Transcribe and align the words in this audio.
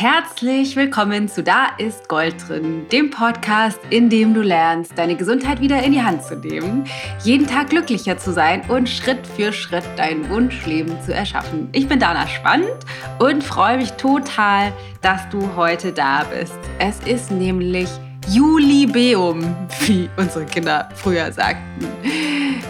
Herzlich 0.00 0.76
willkommen 0.76 1.28
zu 1.28 1.42
Da 1.42 1.76
ist 1.76 2.08
Gold 2.08 2.48
drin, 2.48 2.86
dem 2.90 3.10
Podcast, 3.10 3.78
in 3.90 4.08
dem 4.08 4.32
du 4.32 4.40
lernst, 4.40 4.96
deine 4.96 5.14
Gesundheit 5.14 5.60
wieder 5.60 5.82
in 5.82 5.92
die 5.92 6.00
Hand 6.00 6.24
zu 6.24 6.36
nehmen, 6.36 6.86
jeden 7.22 7.46
Tag 7.46 7.68
glücklicher 7.68 8.16
zu 8.16 8.32
sein 8.32 8.62
und 8.70 8.88
Schritt 8.88 9.26
für 9.26 9.52
Schritt 9.52 9.84
dein 9.98 10.30
Wunschleben 10.30 10.98
zu 11.02 11.12
erschaffen. 11.12 11.68
Ich 11.72 11.86
bin 11.86 11.98
Dana 11.98 12.26
Spannend 12.26 12.78
und 13.18 13.44
freue 13.44 13.76
mich 13.76 13.92
total, 13.92 14.72
dass 15.02 15.28
du 15.28 15.54
heute 15.54 15.92
da 15.92 16.24
bist. 16.24 16.58
Es 16.78 16.98
ist 17.00 17.30
nämlich 17.30 17.90
Julibeum, 18.30 19.54
wie 19.80 20.08
unsere 20.16 20.46
Kinder 20.46 20.88
früher 20.94 21.30
sagten. 21.30 21.86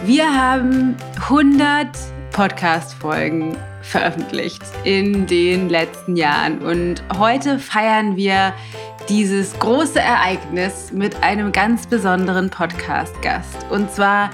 Wir 0.03 0.25
haben 0.25 0.97
100 1.29 1.87
Podcast-Folgen 2.33 3.55
veröffentlicht 3.91 4.63
in 4.85 5.27
den 5.27 5.69
letzten 5.69 6.15
Jahren. 6.15 6.59
Und 6.59 7.03
heute 7.17 7.59
feiern 7.59 8.15
wir 8.15 8.53
dieses 9.09 9.57
große 9.59 9.99
Ereignis 9.99 10.91
mit 10.93 11.21
einem 11.21 11.51
ganz 11.51 11.87
besonderen 11.87 12.49
Podcast-Gast. 12.49 13.65
Und 13.69 13.91
zwar 13.91 14.29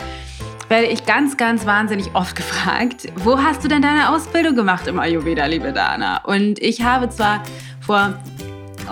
werde 0.70 0.88
ich 0.88 1.06
ganz, 1.06 1.38
ganz 1.38 1.66
wahnsinnig 1.66 2.14
oft 2.14 2.36
gefragt, 2.36 3.08
wo 3.16 3.40
hast 3.40 3.64
du 3.64 3.68
denn 3.68 3.82
deine 3.82 4.10
Ausbildung 4.14 4.56
gemacht 4.56 4.86
im 4.86 5.00
Ayurveda, 5.00 5.46
liebe 5.46 5.74
Dana? 5.74 6.24
Und 6.24 6.60
ich 6.60 6.84
habe 6.84 7.10
zwar 7.10 7.42
vor 7.80 8.14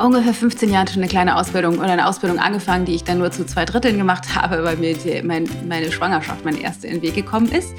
ungefähr 0.02 0.34
15 0.34 0.72
Jahren 0.72 0.88
schon 0.88 1.04
eine 1.04 1.10
kleine 1.10 1.38
Ausbildung 1.38 1.78
oder 1.78 1.92
eine 1.92 2.08
Ausbildung 2.08 2.40
angefangen, 2.40 2.86
die 2.86 2.96
ich 2.96 3.04
dann 3.04 3.20
nur 3.20 3.32
zu 3.32 3.46
zwei 3.46 3.66
Dritteln 3.66 3.98
gemacht 3.98 4.36
habe, 4.36 4.64
weil 4.64 4.78
mir 4.78 4.96
die, 4.96 5.22
mein, 5.22 5.48
meine 5.68 5.92
Schwangerschaft, 5.92 6.44
meine 6.44 6.60
erste, 6.60 6.88
in 6.88 6.96
den 6.96 7.02
Weg 7.04 7.14
gekommen 7.14 7.52
ist. 7.52 7.74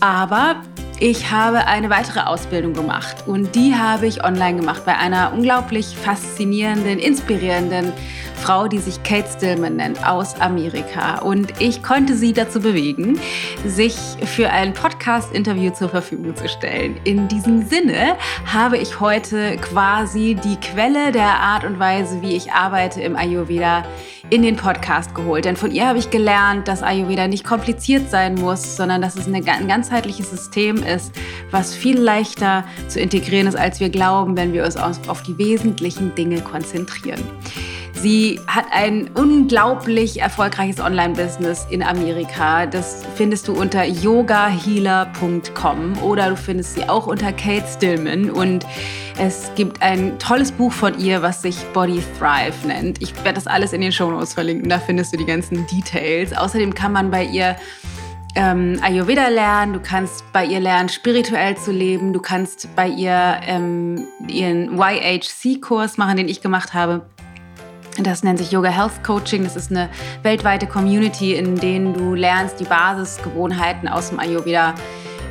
Aber 0.00 0.56
ich 1.06 1.30
habe 1.30 1.66
eine 1.66 1.90
weitere 1.90 2.20
Ausbildung 2.20 2.72
gemacht 2.72 3.24
und 3.26 3.54
die 3.54 3.74
habe 3.74 4.06
ich 4.06 4.24
online 4.24 4.58
gemacht 4.58 4.86
bei 4.86 4.96
einer 4.96 5.34
unglaublich 5.34 5.94
faszinierenden, 5.94 6.98
inspirierenden 6.98 7.92
Frau, 8.44 8.68
die 8.68 8.78
sich 8.78 9.02
Kate 9.02 9.26
Stillman 9.26 9.76
nennt, 9.76 10.06
aus 10.06 10.38
Amerika. 10.38 11.20
Und 11.20 11.62
ich 11.62 11.82
konnte 11.82 12.14
sie 12.14 12.34
dazu 12.34 12.60
bewegen, 12.60 13.18
sich 13.66 13.96
für 14.26 14.50
ein 14.50 14.74
Podcast-Interview 14.74 15.70
zur 15.70 15.88
Verfügung 15.88 16.36
zu 16.36 16.46
stellen. 16.46 16.98
In 17.04 17.26
diesem 17.26 17.64
Sinne 17.64 18.18
habe 18.44 18.76
ich 18.76 19.00
heute 19.00 19.56
quasi 19.56 20.36
die 20.44 20.56
Quelle 20.56 21.10
der 21.10 21.40
Art 21.40 21.64
und 21.64 21.78
Weise, 21.78 22.20
wie 22.20 22.36
ich 22.36 22.52
arbeite 22.52 23.00
im 23.00 23.16
Ayurveda, 23.16 23.82
in 24.28 24.42
den 24.42 24.56
Podcast 24.56 25.14
geholt. 25.14 25.46
Denn 25.46 25.56
von 25.56 25.70
ihr 25.70 25.88
habe 25.88 25.98
ich 25.98 26.10
gelernt, 26.10 26.68
dass 26.68 26.82
Ayurveda 26.82 27.28
nicht 27.28 27.44
kompliziert 27.44 28.10
sein 28.10 28.34
muss, 28.34 28.76
sondern 28.76 29.00
dass 29.00 29.16
es 29.16 29.26
ein 29.26 29.42
ganzheitliches 29.42 30.30
System 30.30 30.82
ist, 30.82 31.14
was 31.50 31.74
viel 31.74 31.98
leichter 31.98 32.64
zu 32.88 33.00
integrieren 33.00 33.46
ist, 33.46 33.56
als 33.56 33.80
wir 33.80 33.88
glauben, 33.88 34.36
wenn 34.36 34.52
wir 34.52 34.64
uns 34.64 34.76
auf 34.76 35.22
die 35.22 35.38
wesentlichen 35.38 36.14
Dinge 36.14 36.42
konzentrieren. 36.42 37.22
Sie 37.94 38.40
hat 38.46 38.66
ein 38.70 39.10
unglaublich 39.14 40.20
erfolgreiches 40.20 40.80
Online-Business 40.80 41.66
in 41.70 41.82
Amerika. 41.82 42.66
Das 42.66 43.02
findest 43.14 43.48
du 43.48 43.54
unter 43.54 43.84
yogahealer.com 43.84 46.02
oder 46.02 46.30
du 46.30 46.36
findest 46.36 46.74
sie 46.74 46.88
auch 46.88 47.06
unter 47.06 47.32
Kate 47.32 47.66
Stillman. 47.66 48.30
Und 48.30 48.66
es 49.18 49.50
gibt 49.54 49.80
ein 49.80 50.18
tolles 50.18 50.52
Buch 50.52 50.72
von 50.72 50.98
ihr, 50.98 51.22
was 51.22 51.42
sich 51.42 51.56
Body 51.72 52.02
Thrive 52.18 52.66
nennt. 52.66 53.00
Ich 53.00 53.14
werde 53.24 53.34
das 53.34 53.46
alles 53.46 53.72
in 53.72 53.80
den 53.80 53.92
Show 53.92 54.10
Notes 54.10 54.34
verlinken. 54.34 54.68
Da 54.68 54.78
findest 54.78 55.12
du 55.12 55.16
die 55.16 55.26
ganzen 55.26 55.66
Details. 55.68 56.36
Außerdem 56.36 56.74
kann 56.74 56.92
man 56.92 57.10
bei 57.10 57.24
ihr 57.24 57.56
ähm, 58.36 58.80
Ayurveda 58.82 59.28
lernen, 59.28 59.74
du 59.74 59.80
kannst 59.80 60.24
bei 60.32 60.44
ihr 60.44 60.58
lernen, 60.58 60.88
spirituell 60.88 61.56
zu 61.56 61.70
leben, 61.70 62.12
du 62.12 62.20
kannst 62.20 62.68
bei 62.74 62.88
ihr 62.88 63.38
ähm, 63.46 64.08
ihren 64.26 64.76
YHC-Kurs 64.76 65.98
machen, 65.98 66.16
den 66.16 66.28
ich 66.28 66.40
gemacht 66.40 66.74
habe. 66.74 67.06
Das 68.02 68.24
nennt 68.24 68.38
sich 68.38 68.50
Yoga 68.50 68.70
Health 68.70 69.04
Coaching. 69.04 69.44
Das 69.44 69.56
ist 69.56 69.70
eine 69.70 69.88
weltweite 70.22 70.66
Community, 70.66 71.34
in 71.34 71.54
denen 71.54 71.94
du 71.94 72.14
lernst, 72.14 72.58
die 72.58 72.64
Basisgewohnheiten 72.64 73.88
aus 73.88 74.08
dem 74.08 74.18
Ayurveda 74.18 74.74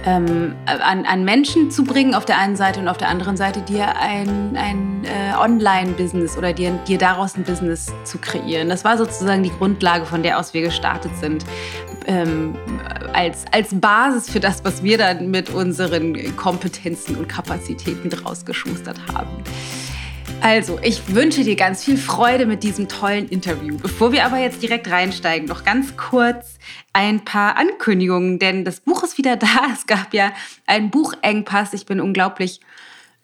ähm, 0.05 0.55
an, 0.65 1.05
an, 1.05 1.23
Menschen 1.23 1.71
zu 1.71 1.83
bringen 1.83 2.13
auf 2.13 2.25
der 2.25 2.37
einen 2.37 2.55
Seite 2.55 2.79
und 2.79 2.87
auf 2.87 2.97
der 2.97 3.07
anderen 3.07 3.37
Seite 3.37 3.61
dir 3.61 3.97
ein, 3.97 4.55
ein 4.57 5.05
äh, 5.05 5.35
Online-Business 5.37 6.37
oder 6.37 6.53
dir, 6.53 6.71
dir 6.87 6.97
daraus 6.97 7.35
ein 7.35 7.43
Business 7.43 7.91
zu 8.03 8.17
kreieren. 8.17 8.69
Das 8.69 8.83
war 8.83 8.97
sozusagen 8.97 9.43
die 9.43 9.51
Grundlage, 9.51 10.05
von 10.05 10.23
der 10.23 10.39
aus 10.39 10.53
wir 10.53 10.61
gestartet 10.61 11.11
sind, 11.19 11.45
ähm, 12.05 12.55
als, 13.13 13.45
als 13.51 13.69
Basis 13.71 14.29
für 14.29 14.39
das, 14.39 14.63
was 14.65 14.83
wir 14.83 14.97
dann 14.97 15.31
mit 15.31 15.49
unseren 15.49 16.35
Kompetenzen 16.35 17.15
und 17.15 17.29
Kapazitäten 17.29 18.09
draus 18.09 18.45
geschustert 18.45 18.99
haben. 19.13 19.29
Also, 20.41 20.79
ich 20.81 21.13
wünsche 21.13 21.43
dir 21.43 21.55
ganz 21.55 21.83
viel 21.83 21.97
Freude 21.97 22.45
mit 22.45 22.63
diesem 22.63 22.87
tollen 22.87 23.29
Interview. 23.29 23.77
Bevor 23.77 24.11
wir 24.11 24.25
aber 24.25 24.37
jetzt 24.37 24.61
direkt 24.61 24.89
reinsteigen, 24.89 25.47
noch 25.47 25.63
ganz 25.63 25.95
kurz 25.95 26.59
ein 26.91 27.23
paar 27.23 27.57
Ankündigungen, 27.57 28.39
denn 28.39 28.65
das 28.65 28.81
Buch 28.81 29.03
ist 29.03 29.17
wieder 29.17 29.35
da. 29.37 29.47
Es 29.73 29.87
gab 29.87 30.13
ja 30.13 30.33
einen 30.65 30.89
Buchengpass. 30.89 31.73
Ich 31.73 31.85
bin 31.85 32.01
unglaublich 32.01 32.59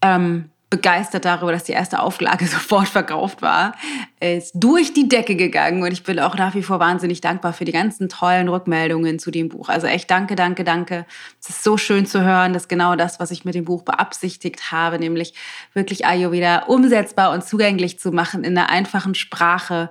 ähm, 0.02 0.50
begeistert 0.70 1.26
darüber, 1.26 1.52
dass 1.52 1.64
die 1.64 1.72
erste 1.72 2.00
Auflage 2.00 2.46
sofort 2.48 2.88
verkauft 2.88 3.42
war. 3.42 3.76
Ist 4.20 4.52
durch 4.54 4.94
die 4.94 5.08
Decke 5.08 5.36
gegangen 5.36 5.82
und 5.82 5.92
ich 5.92 6.04
bin 6.04 6.20
auch 6.20 6.36
nach 6.36 6.54
wie 6.54 6.62
vor 6.62 6.80
wahnsinnig 6.80 7.22
dankbar 7.22 7.54
für 7.54 7.66
die 7.66 7.72
ganzen 7.72 8.10
tollen 8.10 8.50
Rückmeldungen 8.50 9.18
zu 9.18 9.32
dem 9.32 9.50
Buch. 9.50 9.70
Also 9.70 9.88
echt 9.88 10.12
danke, 10.12 10.36
danke, 10.36 10.64
danke. 10.64 11.06
Es 11.42 11.50
ist 11.50 11.64
so 11.64 11.78
schön 11.78 12.06
zu 12.06 12.24
hören, 12.24 12.54
dass 12.54 12.68
genau 12.68 12.96
das, 12.96 13.20
was 13.20 13.32
ich 13.32 13.46
mit 13.46 13.56
dem 13.56 13.66
Buch 13.66 13.84
beabsichtigt 13.84 14.72
habe, 14.72 15.00
nämlich 15.00 15.34
wirklich 15.74 16.06
Ayurveda 16.06 16.64
umsetzbar 16.68 17.32
und 17.32 17.44
zugänglich 17.44 18.00
zu 18.00 18.12
machen 18.12 18.44
in 18.44 18.58
einer 18.58 18.70
einfachen 18.70 19.16
Sprache, 19.16 19.90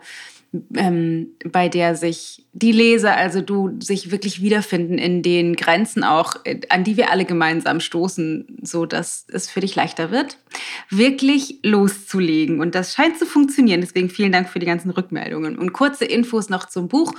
ähm, 0.74 1.28
bei 1.44 1.68
der 1.68 1.94
sich 1.94 2.46
die 2.52 2.72
Leser, 2.72 3.16
also 3.16 3.42
du, 3.42 3.78
sich 3.80 4.10
wirklich 4.10 4.40
wiederfinden 4.40 4.96
in 4.96 5.22
den 5.22 5.56
Grenzen 5.56 6.04
auch, 6.04 6.36
äh, 6.44 6.60
an 6.70 6.84
die 6.84 6.96
wir 6.96 7.10
alle 7.10 7.24
gemeinsam 7.26 7.80
stoßen, 7.80 8.58
so 8.62 8.86
dass 8.86 9.26
es 9.30 9.50
für 9.50 9.60
dich 9.60 9.74
leichter 9.74 10.10
wird, 10.10 10.38
wirklich 10.88 11.58
loszulegen. 11.62 12.60
Und 12.60 12.74
das 12.74 12.94
scheint 12.94 13.18
zu 13.18 13.26
funktionieren. 13.26 13.82
Deswegen 13.82 14.08
vielen 14.08 14.32
Dank 14.32 14.48
für 14.48 14.58
die 14.58 14.66
ganzen 14.66 14.90
Rückmeldungen. 14.90 15.58
Und 15.58 15.72
kurze 15.72 16.06
Infos 16.06 16.48
noch 16.48 16.66
zum 16.66 16.88
Buch. 16.88 17.12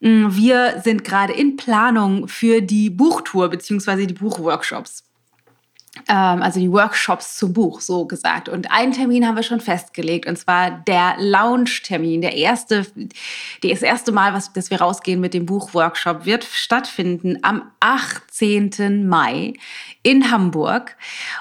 Mm, 0.00 0.28
wir 0.30 0.80
sind 0.82 1.04
gerade 1.04 1.34
in 1.34 1.56
Planung 1.56 2.26
für 2.26 2.62
die 2.62 2.88
Buchtour 2.88 3.50
bzw. 3.50 4.06
die 4.06 4.14
Buchworkshops. 4.14 5.04
Ähm, 6.08 6.42
also 6.42 6.60
die 6.60 6.70
Workshops 6.70 7.36
zum 7.36 7.52
Buch, 7.52 7.80
so 7.80 8.06
gesagt. 8.06 8.48
Und 8.48 8.70
einen 8.70 8.92
Termin 8.92 9.26
haben 9.26 9.36
wir 9.36 9.42
schon 9.42 9.60
festgelegt, 9.60 10.26
und 10.26 10.36
zwar 10.36 10.70
der 10.70 11.16
Launch-Termin. 11.18 12.20
Der 12.20 12.34
erste, 12.36 12.86
das 13.62 13.82
erste 13.82 14.12
Mal, 14.12 14.32
was, 14.34 14.52
dass 14.52 14.70
wir 14.70 14.80
rausgehen 14.80 15.20
mit 15.20 15.34
dem 15.34 15.46
Buchworkshop, 15.46 16.24
wird 16.26 16.44
stattfinden 16.44 17.38
am 17.42 17.70
18. 17.80 19.06
Mai 19.08 19.54
in 20.02 20.30
Hamburg. 20.30 20.96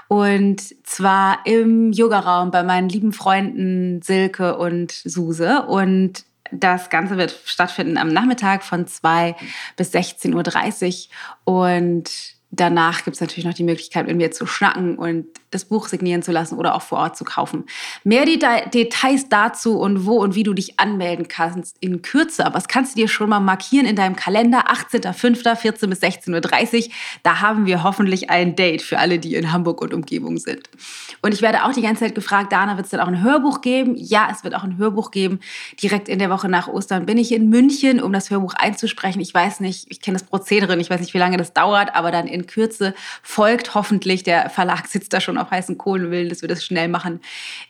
Und 0.08 0.62
zwar 0.86 1.46
im 1.46 1.92
Yogaraum 1.92 2.52
bei 2.52 2.64
meinen 2.64 2.90
lieben 2.90 3.14
Freunden 3.14 4.02
Silke 4.02 4.58
und 4.58 4.92
Suse. 4.92 5.64
Und 5.64 6.26
das 6.52 6.90
Ganze 6.90 7.18
wird 7.18 7.36
stattfinden 7.46 7.98
am 7.98 8.10
Nachmittag 8.10 8.64
von 8.64 8.88
2 8.88 9.36
bis 9.76 9.94
16.30 9.94 11.08
Uhr. 11.46 11.70
Und 11.70 12.35
danach 12.60 13.04
gibt 13.04 13.16
es 13.16 13.22
natürlich 13.22 13.46
noch 13.46 13.54
die 13.54 13.64
Möglichkeit, 13.64 14.08
mit 14.08 14.18
mir 14.18 14.32
zu 14.32 14.46
schnacken 14.46 14.98
und 14.98 15.26
das 15.56 15.66
Buch 15.66 15.88
signieren 15.88 16.22
zu 16.22 16.32
lassen 16.32 16.58
oder 16.58 16.76
auch 16.76 16.82
vor 16.82 17.00
Ort 17.00 17.18
zu 17.18 17.24
kaufen. 17.24 17.66
Mehr 18.04 18.26
Details 18.26 19.30
dazu 19.30 19.80
und 19.80 20.06
wo 20.06 20.18
und 20.18 20.36
wie 20.36 20.44
du 20.44 20.54
dich 20.54 20.80
anmelden 20.80 21.28
kannst 21.28 21.78
in 21.80 22.02
Kürze. 22.02 22.46
Aber 22.46 22.56
das 22.56 22.68
kannst 22.68 22.96
du 22.96 23.02
dir 23.02 23.08
schon 23.08 23.30
mal 23.30 23.40
markieren 23.40 23.86
in 23.86 23.96
deinem 23.96 24.16
Kalender. 24.16 24.66
18.05. 24.70 25.88
bis 25.88 26.02
16.30 26.02 26.86
Uhr. 26.86 26.94
Da 27.24 27.42
haben 27.42 27.66
wir 27.66 27.84
hoffentlich 27.84 28.30
ein 28.30 28.56
Date 28.56 28.82
für 28.82 29.00
alle, 29.00 29.20
die 29.20 29.36
in 29.36 29.52
Hamburg 29.52 29.82
und 29.82 29.94
Umgebung 29.94 30.38
sind. 30.38 30.70
Und 31.22 31.34
ich 31.34 31.42
werde 31.42 31.64
auch 31.64 31.74
die 31.74 31.82
ganze 31.82 32.06
Zeit 32.06 32.16
gefragt, 32.16 32.52
Dana, 32.52 32.76
wird 32.76 32.86
es 32.86 32.92
dann 32.92 33.00
auch 33.00 33.08
ein 33.08 33.24
Hörbuch 33.24 33.62
geben? 33.62 33.96
Ja, 33.96 34.28
es 34.32 34.44
wird 34.44 34.56
auch 34.56 34.64
ein 34.64 34.78
Hörbuch 34.78 35.12
geben. 35.12 35.40
Direkt 35.82 36.10
in 36.10 36.20
der 36.20 36.30
Woche 36.30 36.50
nach 36.50 36.68
Ostern 36.68 37.06
bin 37.06 37.18
ich 37.18 37.32
in 37.32 37.50
München, 37.50 38.02
um 38.02 38.14
das 38.14 38.30
Hörbuch 38.30 38.54
einzusprechen. 38.54 39.22
Ich 39.22 39.34
weiß 39.34 39.60
nicht, 39.60 39.88
ich 39.90 40.02
kenne 40.02 40.18
das 40.18 40.28
Prozedere, 40.28 40.78
ich 40.80 40.90
weiß 40.90 41.00
nicht, 41.00 41.14
wie 41.14 41.20
lange 41.20 41.38
das 41.38 41.54
dauert, 41.54 41.96
aber 41.96 42.12
dann 42.12 42.28
in 42.28 42.48
Kürze 42.48 42.94
folgt 43.24 43.74
hoffentlich, 43.76 44.24
der 44.24 44.50
Verlag 44.50 44.88
sitzt 44.88 45.14
da 45.14 45.22
schon 45.22 45.38
auf 45.38 45.45
heißen 45.52 45.78
Kohlen, 45.78 46.12
will, 46.12 46.30
dass 46.30 46.42
wir 46.42 46.50
das 46.50 46.64
schnell 46.64 46.88
machen, 46.88 47.22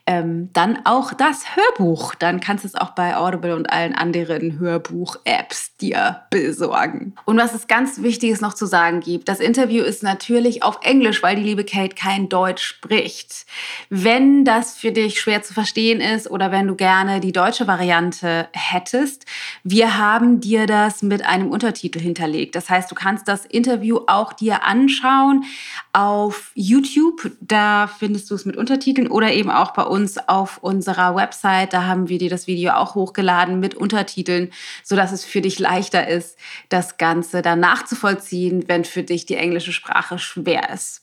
ähm, 0.08 0.50
dann 0.54 0.86
auch 0.86 1.14
das 1.14 1.56
Hörbuch. 1.56 2.14
Dann 2.14 2.40
kannst 2.40 2.64
du 2.64 2.68
es 2.68 2.76
auch 2.76 2.92
bei 2.92 3.18
Audible 3.18 3.56
und 3.56 3.72
allen 3.72 3.96
anderen 3.96 4.60
Hörbuch-Apps 4.60 5.78
dir 5.78 6.22
besorgen. 6.30 7.16
Und 7.26 7.38
was 7.38 7.56
es 7.56 7.66
ganz 7.68 8.04
Wichtiges 8.04 8.40
noch 8.40 8.54
zu 8.54 8.68
sagen 8.68 9.00
gibt, 9.00 9.28
das 9.28 9.40
Interview 9.40 9.84
ist 9.84 10.04
natürlich 10.04 10.62
auf 10.62 10.80
Englisch, 10.84 11.24
weil 11.24 11.38
die 11.38 11.44
liebe 11.44 11.64
Kate 11.64 11.96
kein 11.96 12.30
Deutsch 12.30 12.64
spricht. 12.64 13.48
Wenn 13.90 14.46
das 14.46 14.78
für 14.78 14.92
dich 14.92 15.20
schwer 15.20 15.42
zu 15.42 15.56
verstehen 15.56 16.02
ist 16.02 16.30
oder 16.30 16.52
wenn 16.52 16.68
du 16.68 16.76
gerne 16.76 17.20
die 17.20 17.32
deutsche 17.32 17.66
Variante 17.66 18.48
hättest, 18.54 19.26
wir 19.64 19.98
haben 19.98 20.40
dir 20.40 20.68
das 20.68 21.02
mit 21.02 21.26
einem 21.26 21.50
Untertitel 21.50 22.00
hinterlegt. 22.00 22.56
Das 22.56 22.70
heißt, 22.70 22.92
du 22.92 22.96
kannst 22.96 23.28
das 23.28 23.46
Interview 23.46 24.02
auch 24.06 24.34
dir 24.34 24.64
anschauen 24.64 25.46
auf 25.94 26.52
YouTube. 26.54 27.32
Da 27.42 27.88
findest 27.88 28.30
du 28.30 28.36
es 28.36 28.46
mit 28.46 28.56
Untertiteln 28.56 29.08
oder 29.08 29.34
eben 29.34 29.50
auch 29.50 29.72
bei 29.72 29.82
uns 29.84 29.95
auf 30.28 30.58
unserer 30.60 31.16
Website. 31.16 31.74
Da 31.74 31.86
haben 31.86 32.10
wir 32.10 32.18
dir 32.18 32.30
das 32.30 32.48
Video 32.48 32.74
auch 32.74 32.96
hochgeladen 32.96 33.60
mit 33.60 33.76
Untertiteln, 33.76 34.52
sodass 34.84 35.12
es 35.12 35.24
für 35.24 35.42
dich 35.42 35.60
leichter 35.60 36.08
ist, 36.08 36.38
das 36.70 36.98
Ganze 36.98 37.42
dann 37.42 37.60
nachzuvollziehen, 37.60 38.66
wenn 38.68 38.86
für 38.86 39.04
dich 39.04 39.26
die 39.26 39.36
englische 39.36 39.72
Sprache 39.72 40.20
schwer 40.20 40.70
ist. 40.74 41.02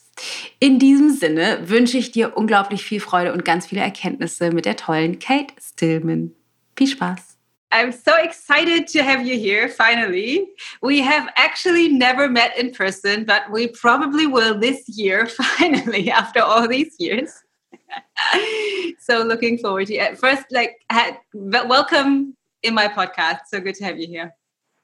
In 0.58 0.78
diesem 0.78 1.10
Sinne 1.10 1.60
wünsche 1.68 1.96
ich 1.96 2.12
dir 2.12 2.36
unglaublich 2.36 2.84
viel 2.84 3.00
Freude 3.00 3.32
und 3.32 3.44
ganz 3.44 3.66
viele 3.66 3.80
Erkenntnisse 3.80 4.50
mit 4.50 4.66
der 4.66 4.76
tollen 4.76 5.18
Kate 5.18 5.54
Stillman. 5.58 6.32
Viel 6.76 6.88
Spaß! 6.88 7.32
I'm 7.72 7.90
so 7.90 8.12
excited 8.22 8.86
to 8.88 9.02
have 9.02 9.22
you 9.22 9.38
here 9.38 9.66
finally. 9.66 10.46
We 10.82 11.00
have 11.00 11.30
actually 11.36 11.88
never 11.88 12.28
met 12.28 12.56
in 12.58 12.70
person, 12.70 13.24
but 13.24 13.50
we 13.50 13.68
probably 13.68 14.26
will 14.26 14.60
this 14.60 14.86
year 14.86 15.26
finally 15.58 16.10
after 16.10 16.42
all 16.42 16.68
these 16.68 16.94
years. 16.98 17.41
so 19.00 19.22
looking 19.22 19.58
forward 19.58 19.86
to 19.88 19.94
it. 19.94 20.18
First, 20.18 20.44
like, 20.50 20.76
welcome 21.34 22.36
in 22.62 22.74
my 22.74 22.88
podcast. 22.88 23.40
So 23.48 23.60
good 23.60 23.74
to 23.76 23.84
have 23.84 23.98
you 23.98 24.06
here. 24.06 24.34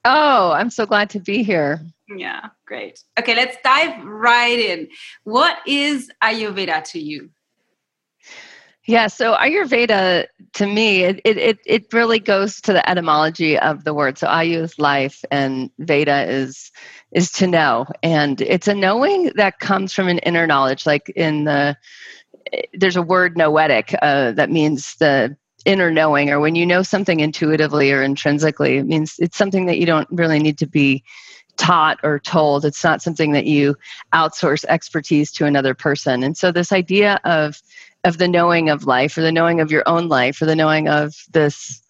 Oh, 0.04 0.52
I'm 0.52 0.70
so 0.70 0.86
glad 0.86 1.10
to 1.10 1.20
be 1.20 1.42
here. 1.42 1.80
Yeah, 2.08 2.48
great. 2.66 3.02
Okay, 3.18 3.34
let's 3.34 3.56
dive 3.62 4.04
right 4.04 4.58
in. 4.58 4.88
What 5.24 5.58
is 5.66 6.10
Ayurveda 6.22 6.84
to 6.92 7.00
you? 7.00 7.30
Yeah, 8.88 9.08
so 9.08 9.34
Ayurveda 9.34 10.28
to 10.54 10.66
me, 10.66 11.02
it, 11.02 11.20
it, 11.22 11.58
it 11.66 11.92
really 11.92 12.18
goes 12.18 12.58
to 12.62 12.72
the 12.72 12.88
etymology 12.88 13.58
of 13.58 13.84
the 13.84 13.92
word. 13.92 14.16
So 14.16 14.26
Ayu 14.26 14.62
is 14.62 14.78
life 14.78 15.22
and 15.30 15.70
Veda 15.78 16.24
is 16.26 16.72
is 17.12 17.30
to 17.32 17.46
know. 17.46 17.84
And 18.02 18.40
it's 18.40 18.66
a 18.66 18.74
knowing 18.74 19.32
that 19.34 19.58
comes 19.58 19.92
from 19.92 20.08
an 20.08 20.18
inner 20.20 20.46
knowledge. 20.46 20.86
Like 20.86 21.10
in 21.10 21.44
the 21.44 21.76
there's 22.72 22.96
a 22.96 23.02
word 23.02 23.36
noetic 23.36 23.94
uh, 24.02 24.32
that 24.32 24.50
means 24.50 24.94
the 24.96 25.36
inner 25.64 25.90
knowing, 25.90 26.30
or 26.30 26.40
when 26.40 26.54
you 26.54 26.64
know 26.64 26.82
something 26.82 27.20
intuitively 27.20 27.92
or 27.92 28.02
intrinsically, 28.02 28.78
it 28.78 28.86
means 28.86 29.16
it's 29.18 29.36
something 29.36 29.66
that 29.66 29.78
you 29.78 29.86
don't 29.86 30.08
really 30.10 30.38
need 30.38 30.58
to 30.58 30.66
be 30.66 31.02
taught 31.56 31.98
or 32.02 32.18
told. 32.18 32.64
It's 32.64 32.84
not 32.84 33.02
something 33.02 33.32
that 33.32 33.44
you 33.44 33.76
outsource 34.14 34.64
expertise 34.68 35.32
to 35.32 35.44
another 35.44 35.74
person. 35.74 36.22
And 36.22 36.36
so 36.36 36.52
this 36.52 36.72
idea 36.72 37.20
of 37.24 37.60
of 38.04 38.18
the 38.18 38.28
knowing 38.28 38.70
of 38.70 38.84
life 38.84 39.18
or 39.18 39.22
the 39.22 39.32
knowing 39.32 39.60
of 39.60 39.72
your 39.72 39.82
own 39.86 40.08
life 40.08 40.40
or 40.40 40.46
the 40.46 40.56
knowing 40.56 40.88
of 40.88 41.14
this 41.32 41.82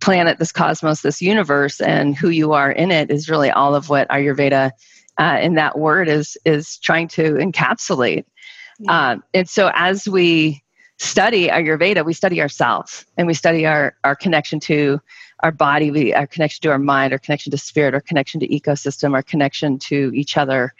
planet, 0.00 0.38
this 0.38 0.52
cosmos, 0.52 1.00
this 1.00 1.22
universe, 1.22 1.80
and 1.80 2.16
who 2.16 2.28
you 2.28 2.52
are 2.52 2.72
in 2.72 2.90
it 2.90 3.10
is 3.10 3.30
really 3.30 3.50
all 3.50 3.74
of 3.74 3.88
what 3.88 4.08
Ayurveda 4.08 4.72
uh, 5.18 5.38
in 5.40 5.54
that 5.54 5.78
word 5.78 6.08
is 6.08 6.36
is 6.44 6.78
trying 6.78 7.08
to 7.08 7.34
encapsulate. 7.34 8.24
Yeah. 8.78 9.10
Um, 9.10 9.24
and 9.34 9.48
so 9.48 9.70
as 9.74 10.08
we 10.08 10.62
study 10.98 11.48
Ayurveda, 11.48 12.04
we 12.04 12.12
study 12.12 12.40
ourselves 12.40 13.04
and 13.16 13.26
we 13.26 13.34
study 13.34 13.66
our 13.66 13.94
our 14.04 14.16
connection 14.16 14.60
to 14.60 15.00
our 15.40 15.52
body, 15.52 15.92
we, 15.92 16.12
our 16.12 16.26
connection 16.26 16.62
to 16.62 16.70
our 16.70 16.78
mind, 16.80 17.12
our 17.12 17.18
connection 17.18 17.52
to 17.52 17.58
spirit, 17.58 17.94
our 17.94 18.00
connection 18.00 18.40
to 18.40 18.48
ecosystem, 18.48 19.14
our 19.14 19.22
connection 19.22 19.78
to 19.78 20.10
each 20.14 20.36
other, 20.36 20.74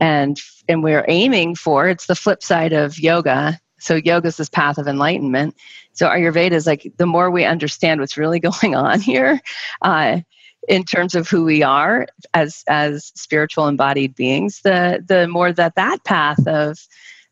and 0.00 0.40
and 0.68 0.82
we're 0.82 1.04
aiming 1.08 1.54
for 1.54 1.88
it's 1.88 2.06
the 2.06 2.14
flip 2.14 2.42
side 2.42 2.72
of 2.72 2.98
yoga 2.98 3.60
so 3.78 3.96
yoga 3.96 4.28
is 4.28 4.36
this 4.36 4.48
path 4.48 4.78
of 4.78 4.88
enlightenment. 4.88 5.56
So 5.92 6.08
Ayurveda 6.08 6.52
is 6.52 6.66
like 6.66 6.92
the 6.96 7.06
more 7.06 7.30
we 7.30 7.44
understand 7.44 8.00
what's 8.00 8.16
really 8.16 8.40
going 8.50 8.74
on 8.74 9.00
here, 9.00 9.40
uh, 9.82 10.20
in 10.68 10.82
terms 10.82 11.14
of 11.14 11.28
who 11.28 11.44
we 11.44 11.62
are 11.62 12.08
as 12.34 12.64
as 12.66 13.12
spiritual 13.14 13.68
embodied 13.68 14.16
beings, 14.16 14.62
the 14.62 15.04
the 15.06 15.28
more 15.28 15.52
that 15.52 15.76
that 15.76 16.02
path 16.04 16.44
of 16.48 16.78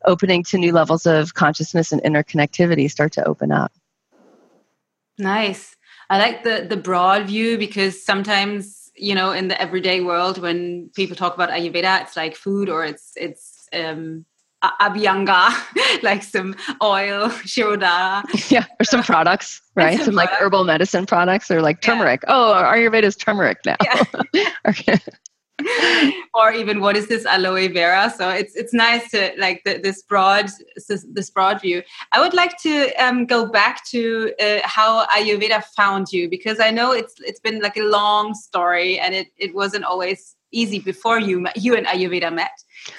opening 0.04 0.42
to 0.44 0.58
new 0.58 0.72
levels 0.72 1.06
of 1.06 1.34
consciousness 1.34 1.92
and 1.92 2.02
interconnectivity 2.02 2.90
start 2.90 3.12
to 3.12 3.26
open 3.26 3.52
up. 3.52 3.72
Nice. 5.18 5.76
I 6.10 6.18
like 6.18 6.42
the 6.42 6.66
the 6.68 6.76
broad 6.76 7.26
view 7.26 7.56
because 7.56 8.04
sometimes 8.04 8.90
you 8.96 9.14
know 9.14 9.32
in 9.32 9.48
the 9.48 9.60
everyday 9.60 10.00
world 10.00 10.38
when 10.38 10.90
people 10.94 11.16
talk 11.16 11.34
about 11.34 11.50
Ayurveda, 11.50 12.02
it's 12.02 12.16
like 12.16 12.36
food 12.36 12.68
or 12.68 12.84
it's 12.84 13.12
it's 13.16 13.68
um, 13.72 14.26
Abhyanga, 14.80 15.52
like 16.02 16.22
some 16.22 16.54
oil, 16.82 17.28
shirodhara. 17.44 18.50
Yeah, 18.50 18.66
or 18.80 18.84
some 18.84 19.02
products, 19.02 19.60
right? 19.74 19.96
Some, 19.96 20.06
some 20.06 20.14
like 20.14 20.30
herbal 20.30 20.64
medicine 20.64 21.06
products 21.06 21.50
or 21.50 21.60
like 21.62 21.80
turmeric. 21.80 22.22
Yeah. 22.26 22.34
Oh, 22.34 22.54
Ayurveda 22.54 23.04
is 23.04 23.16
turmeric 23.16 23.58
now. 23.64 23.76
Yeah. 24.32 24.50
okay. 24.68 24.98
Or 26.34 26.52
even 26.52 26.80
what 26.80 26.96
is 26.96 27.06
this 27.06 27.24
aloe 27.26 27.68
vera? 27.68 28.12
So 28.16 28.28
it's 28.28 28.56
it's 28.56 28.74
nice 28.74 29.10
to 29.12 29.32
like 29.38 29.62
the, 29.64 29.78
this 29.78 30.02
broad 30.02 30.50
this 30.88 31.30
broad 31.30 31.60
view. 31.60 31.82
I 32.12 32.20
would 32.20 32.34
like 32.34 32.58
to 32.62 32.92
um, 32.94 33.24
go 33.26 33.46
back 33.46 33.84
to 33.90 34.32
uh, 34.40 34.60
how 34.64 35.06
ayurveda 35.06 35.62
found 35.76 36.08
you 36.10 36.28
because 36.28 36.58
i 36.60 36.70
know 36.70 36.92
it's 36.92 37.14
it's 37.20 37.40
been 37.40 37.60
like 37.60 37.76
a 37.76 37.82
long 37.82 38.34
story 38.34 38.98
and 38.98 39.14
it, 39.14 39.28
it 39.36 39.54
wasn't 39.54 39.84
always 39.84 40.36
easy 40.52 40.78
before 40.78 41.18
you 41.18 41.46
you 41.56 41.76
and 41.76 41.86
ayurveda 41.86 42.32
met. 42.32 42.52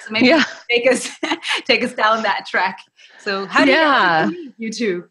So 0.04 0.10
maybe 0.10 0.28
yeah. 0.28 0.44
take 0.70 0.90
us 0.90 1.10
take 1.64 1.82
us 1.84 1.92
down 1.92 2.22
that 2.22 2.46
track. 2.46 2.78
So 3.18 3.46
how 3.46 3.64
did 3.64 3.72
yeah. 3.72 4.28
you, 4.28 4.52
you 4.58 4.72
two? 4.72 5.04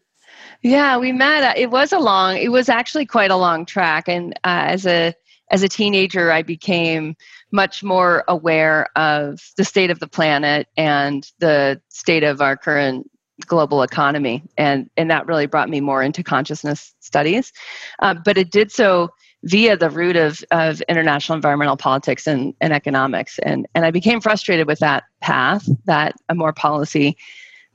Yeah 0.62 0.96
we 0.96 1.12
met. 1.12 1.42
Uh, 1.44 1.54
it 1.56 1.70
was 1.70 1.92
a 1.92 1.98
long 1.98 2.36
it 2.36 2.50
was 2.50 2.68
actually 2.68 3.06
quite 3.06 3.30
a 3.30 3.36
long 3.36 3.66
track 3.66 4.08
and 4.08 4.32
uh, 4.44 4.74
as 4.74 4.86
a 4.86 5.14
as 5.50 5.62
a 5.62 5.68
teenager, 5.68 6.32
I 6.32 6.42
became 6.42 7.16
much 7.52 7.82
more 7.82 8.24
aware 8.28 8.88
of 8.96 9.40
the 9.56 9.64
state 9.64 9.90
of 9.90 10.00
the 10.00 10.08
planet 10.08 10.68
and 10.76 11.30
the 11.38 11.80
state 11.88 12.24
of 12.24 12.40
our 12.40 12.56
current 12.56 13.10
global 13.46 13.82
economy. 13.82 14.42
And, 14.56 14.90
and 14.96 15.10
that 15.10 15.26
really 15.26 15.46
brought 15.46 15.68
me 15.68 15.80
more 15.80 16.02
into 16.02 16.22
consciousness 16.22 16.94
studies. 17.00 17.52
Uh, 18.00 18.14
but 18.14 18.38
it 18.38 18.50
did 18.50 18.72
so 18.72 19.10
via 19.44 19.76
the 19.76 19.90
route 19.90 20.16
of, 20.16 20.42
of 20.50 20.80
international 20.82 21.36
environmental 21.36 21.76
politics 21.76 22.26
and, 22.26 22.54
and 22.60 22.72
economics. 22.72 23.38
And, 23.40 23.66
and 23.74 23.84
I 23.84 23.90
became 23.90 24.20
frustrated 24.20 24.66
with 24.66 24.78
that 24.80 25.04
path, 25.20 25.68
that 25.84 26.14
a 26.28 26.34
more 26.34 26.52
policy 26.52 27.16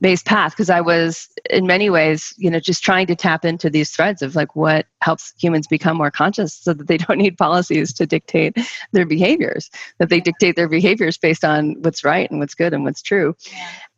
based 0.01 0.25
path 0.25 0.51
because 0.51 0.69
I 0.69 0.81
was 0.81 1.29
in 1.49 1.67
many 1.67 1.89
ways, 1.89 2.33
you 2.37 2.49
know, 2.49 2.59
just 2.59 2.83
trying 2.83 3.05
to 3.07 3.15
tap 3.15 3.45
into 3.45 3.69
these 3.69 3.91
threads 3.91 4.23
of 4.23 4.35
like 4.35 4.55
what 4.55 4.87
helps 5.01 5.33
humans 5.39 5.67
become 5.67 5.97
more 5.97 6.09
conscious 6.09 6.55
so 6.55 6.73
that 6.73 6.87
they 6.87 6.97
don't 7.05 7.19
need 7.19 7.37
policies 7.37 7.93
to 7.93 8.07
dictate 8.07 8.57
their 8.91 9.05
behaviors, 9.05 9.69
that 9.99 10.09
they 10.09 10.19
dictate 10.19 10.55
their 10.55 10.67
behaviors 10.67 11.17
based 11.17 11.45
on 11.45 11.75
what's 11.81 12.03
right 12.03 12.29
and 12.31 12.39
what's 12.39 12.55
good 12.55 12.73
and 12.73 12.83
what's 12.83 13.01
true. 13.01 13.35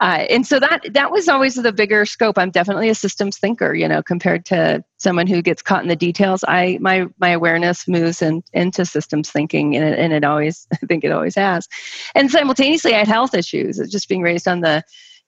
Uh, 0.01 0.25
and 0.29 0.45
so 0.45 0.59
that 0.59 0.81
that 0.91 1.11
was 1.11 1.29
always 1.29 1.55
the 1.55 1.71
bigger 1.71 2.05
scope. 2.05 2.37
I'm 2.37 2.51
definitely 2.51 2.89
a 2.89 2.95
systems 2.95 3.37
thinker, 3.37 3.73
you 3.73 3.87
know, 3.87 4.03
compared 4.03 4.45
to 4.47 4.83
someone 4.97 5.27
who 5.27 5.41
gets 5.41 5.61
caught 5.61 5.83
in 5.83 5.87
the 5.87 5.95
details. 5.95 6.43
I 6.45 6.77
my 6.81 7.07
my 7.19 7.29
awareness 7.29 7.87
moves 7.87 8.21
in, 8.21 8.43
into 8.51 8.85
systems 8.85 9.29
thinking, 9.29 9.77
and 9.77 9.85
it, 9.85 9.97
and 9.97 10.11
it 10.11 10.25
always 10.25 10.67
I 10.73 10.85
think 10.85 11.05
it 11.05 11.13
always 11.13 11.35
has. 11.35 11.69
And 12.15 12.29
simultaneously, 12.29 12.93
I 12.93 12.99
had 12.99 13.07
health 13.07 13.33
issues, 13.33 13.77
just 13.89 14.09
being 14.09 14.21
raised 14.21 14.47
on 14.49 14.59
the 14.59 14.83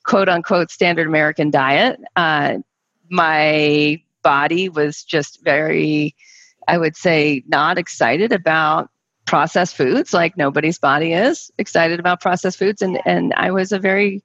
quote 0.06 0.30
unquote 0.30 0.72
standard 0.72 1.08
American 1.08 1.50
diet. 1.52 2.00
Uh, 2.16 2.58
my 3.10 4.02
body 4.24 4.70
was 4.70 5.04
just 5.04 5.44
very, 5.44 6.16
I 6.68 6.78
would 6.78 6.96
say, 6.96 7.44
not 7.48 7.78
excited 7.78 8.32
about 8.32 8.90
processed 9.26 9.76
foods 9.76 10.14
like 10.14 10.38
nobody's 10.38 10.78
body 10.78 11.14
is 11.14 11.52
excited 11.58 12.00
about 12.00 12.22
processed 12.22 12.60
foods. 12.60 12.82
And, 12.82 13.00
and 13.06 13.34
I 13.36 13.52
was 13.52 13.72
a 13.72 13.80
very 13.80 14.24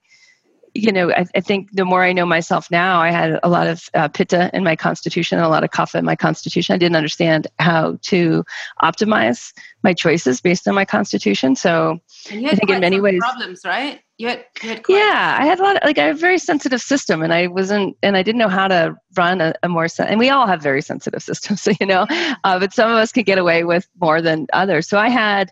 you 0.75 0.93
know, 0.93 1.11
I, 1.11 1.27
I, 1.35 1.41
think 1.41 1.73
the 1.73 1.85
more 1.85 2.03
I 2.03 2.13
know 2.13 2.27
myself 2.27 2.71
now, 2.71 3.01
I 3.01 3.11
had 3.11 3.41
a 3.43 3.49
lot 3.49 3.67
of 3.67 3.89
uh, 3.95 4.09
pitta 4.09 4.51
in 4.55 4.63
my 4.63 4.77
constitution, 4.77 5.39
a 5.39 5.49
lot 5.49 5.65
of 5.65 5.71
kapha 5.71 5.99
in 5.99 6.05
my 6.05 6.17
constitution. 6.17 6.75
I 6.75 6.79
didn't 6.79 6.97
understand 6.97 7.47
how 7.59 7.99
to 8.03 8.45
optimize 8.83 9.53
my 9.83 9.93
choices 9.95 10.41
based 10.41 10.69
on 10.69 10.75
my 10.75 10.85
constitution. 10.85 11.57
So 11.57 11.99
I 12.31 12.55
think 12.55 12.71
in 12.71 12.81
many 12.81 13.01
ways, 13.01 13.21
problems, 13.21 13.63
right? 13.65 14.01
You 14.19 14.29
had, 14.29 14.45
you 14.63 14.69
had 14.69 14.83
yeah, 14.89 15.39
I 15.41 15.47
had 15.47 15.61
a 15.61 15.63
lot 15.63 15.77
of 15.77 15.83
like 15.85 15.99
I 15.99 16.05
have 16.05 16.17
a 16.17 16.19
very 16.19 16.39
sensitive 16.39 16.83
system, 16.83 17.23
and 17.23 17.33
I 17.33 17.47
wasn't, 17.47 17.97
and 18.03 18.17
I 18.17 18.23
didn't 18.23 18.39
know 18.39 18.49
how 18.49 18.69
to 18.69 18.95
run 19.17 19.41
a, 19.41 19.55
a 19.63 19.69
more. 19.69 19.89
Sen- 19.89 20.09
and 20.09 20.19
we 20.19 20.29
all 20.29 20.47
have 20.47 20.63
very 20.63 20.83
sensitive 20.83 21.23
systems, 21.31 21.63
so 21.63 21.73
you 21.81 21.87
know, 21.87 22.07
uh, 22.45 22.59
but 22.59 22.73
some 22.75 22.91
of 22.91 22.97
us 22.97 23.13
could 23.13 23.27
get 23.27 23.39
away 23.39 23.65
with 23.65 23.89
more 24.01 24.21
than 24.21 24.47
others. 24.53 24.89
So 24.89 24.99
I 24.99 25.09
had 25.09 25.51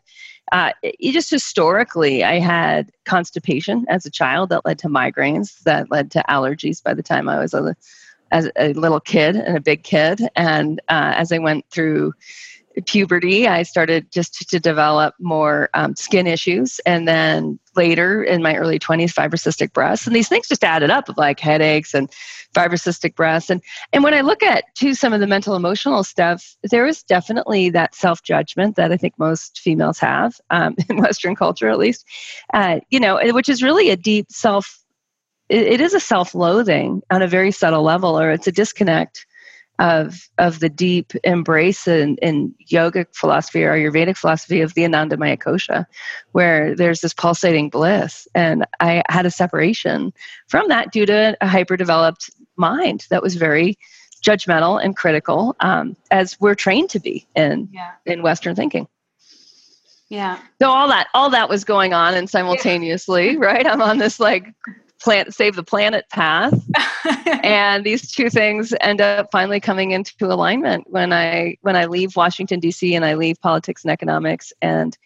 uh, 0.53 0.73
just 1.01 1.31
historically, 1.31 2.25
I 2.25 2.39
had 2.39 2.91
constipation 3.05 3.87
as 3.89 4.07
a 4.07 4.11
child 4.11 4.51
that 4.51 4.65
led 4.65 4.79
to 4.81 4.89
migraines, 4.89 5.63
that 5.65 5.91
led 5.91 6.11
to 6.13 6.25
allergies 6.29 6.83
by 6.83 6.95
the 6.95 7.03
time 7.03 7.29
I 7.29 7.39
was 7.39 7.55
a, 7.55 7.77
as 8.31 8.51
a 8.57 8.73
little 8.75 9.01
kid 9.01 9.37
and 9.37 9.57
a 9.57 9.61
big 9.61 9.83
kid. 9.83 10.21
And 10.37 10.81
uh, 10.89 11.13
as 11.17 11.33
I 11.33 11.39
went 11.39 11.65
through 11.71 12.15
puberty, 12.87 13.47
I 13.47 13.63
started 13.63 14.11
just 14.13 14.49
to, 14.49 14.59
develop 14.59 15.15
more 15.21 15.71
um, 15.75 15.95
skin 15.95 16.27
issues. 16.27 16.81
And 16.85 17.07
then 17.07 17.59
later 17.77 18.25
in 18.25 18.43
my 18.43 18.57
early 18.57 18.79
20s, 18.79 19.15
fibrocystic 19.15 19.73
breasts. 19.73 20.07
And 20.07 20.17
these 20.17 20.29
things 20.29 20.49
just 20.49 20.65
added 20.65 20.91
up 20.91 21.09
of 21.09 21.17
like 21.17 21.39
headaches 21.39 21.95
and 21.95 22.11
fibrocystic 22.55 23.15
breasts. 23.15 23.51
And, 23.51 23.63
and 23.93 24.03
when 24.03 24.15
I 24.15 24.23
look 24.23 24.43
at 24.43 24.65
to 24.77 24.95
some 24.95 25.13
of 25.13 25.21
the 25.21 25.27
mental 25.27 25.55
emotional 25.55 26.03
stuff, 26.03 26.57
there 26.65 26.87
is 26.87 27.03
definitely 27.05 27.71
that 27.71 27.95
self 27.95 28.23
judgment 28.23 28.77
that 28.77 28.91
I 28.91 28.97
think 28.97 29.15
most 29.19 29.61
females 29.61 29.99
have 30.01 30.41
um, 30.51 30.75
in 30.89 30.99
Western 30.99 31.37
culture, 31.37 31.69
at 31.69 31.79
least, 31.79 32.05
uh, 32.53 32.81
you 32.91 32.99
know, 32.99 33.21
which 33.33 33.49
is 33.49 33.63
really 33.63 33.91
a 33.91 33.97
deep 33.97 34.27
self 34.31 34.83
it, 35.49 35.67
it 35.67 35.81
is 35.81 35.95
a 35.95 36.01
self-loathing 36.01 37.03
on 37.11 37.23
a 37.23 37.27
very 37.27 37.51
subtle 37.51 37.83
level, 37.83 38.19
or 38.19 38.31
it's 38.31 38.47
a 38.47 38.53
disconnect 38.53 39.27
of 39.79 40.29
of 40.39 40.61
the 40.61 40.69
deep 40.69 41.13
embrace 41.25 41.87
in, 41.87 42.17
in 42.19 42.55
yogic 42.71 43.07
philosophy 43.15 43.65
or 43.65 43.73
Ayurvedic 43.73 44.17
philosophy 44.17 44.61
of 44.61 44.75
the 44.75 44.83
Anandamaya 44.83 45.39
Kosha, 45.39 45.87
where 46.33 46.75
there's 46.75 47.01
this 47.01 47.15
pulsating 47.15 47.71
bliss. 47.71 48.27
And 48.35 48.67
I 48.81 49.03
had 49.09 49.27
a 49.27 49.31
separation 49.31 50.13
from 50.49 50.69
that 50.69 50.93
due 50.93 51.07
to 51.07 51.37
a 51.41 51.47
hyper-developed 51.47 52.31
mind 52.57 53.07
that 53.11 53.23
was 53.23 53.37
very 53.37 53.79
judgmental 54.23 54.83
and 54.83 54.97
critical, 54.97 55.55
um, 55.61 55.97
as 56.11 56.39
we're 56.41 56.57
trained 56.57 56.91
to 56.91 57.01
be 57.01 57.27
in 57.37 57.69
yeah. 57.73 57.93
in 58.05 58.23
Western 58.23 58.57
thinking. 58.57 58.89
Yeah. 60.09 60.39
So 60.61 60.71
all 60.71 60.89
that 60.89 61.09
all 61.15 61.31
that 61.31 61.49
was 61.49 61.65
going 61.65 61.93
on 61.93 62.15
and 62.15 62.29
simultaneously, 62.29 63.33
yeah. 63.33 63.39
right? 63.39 63.67
I'm 63.67 63.83
on 63.83 63.99
this 63.99 64.19
like 64.19 64.55
plant 65.01 65.35
save 65.35 65.57
the 65.57 65.63
planet 65.63 66.07
path. 66.11 66.55
And 67.45 67.85
these 67.85 68.11
two 68.11 68.31
things 68.31 68.75
end 68.81 69.01
up 69.01 69.31
finally 69.31 69.61
coming 69.61 69.93
into 69.93 70.13
alignment 70.23 70.91
when 70.91 71.13
i 71.13 71.57
when 71.63 71.77
i 71.77 71.87
leave 71.87 72.17
washington 72.17 72.61
d.c 72.61 72.95
and 72.95 73.05
i 73.05 73.15
leave 73.15 73.41
politics 73.41 73.85
and 73.85 73.91
economics 73.93 74.53
and 74.61 74.99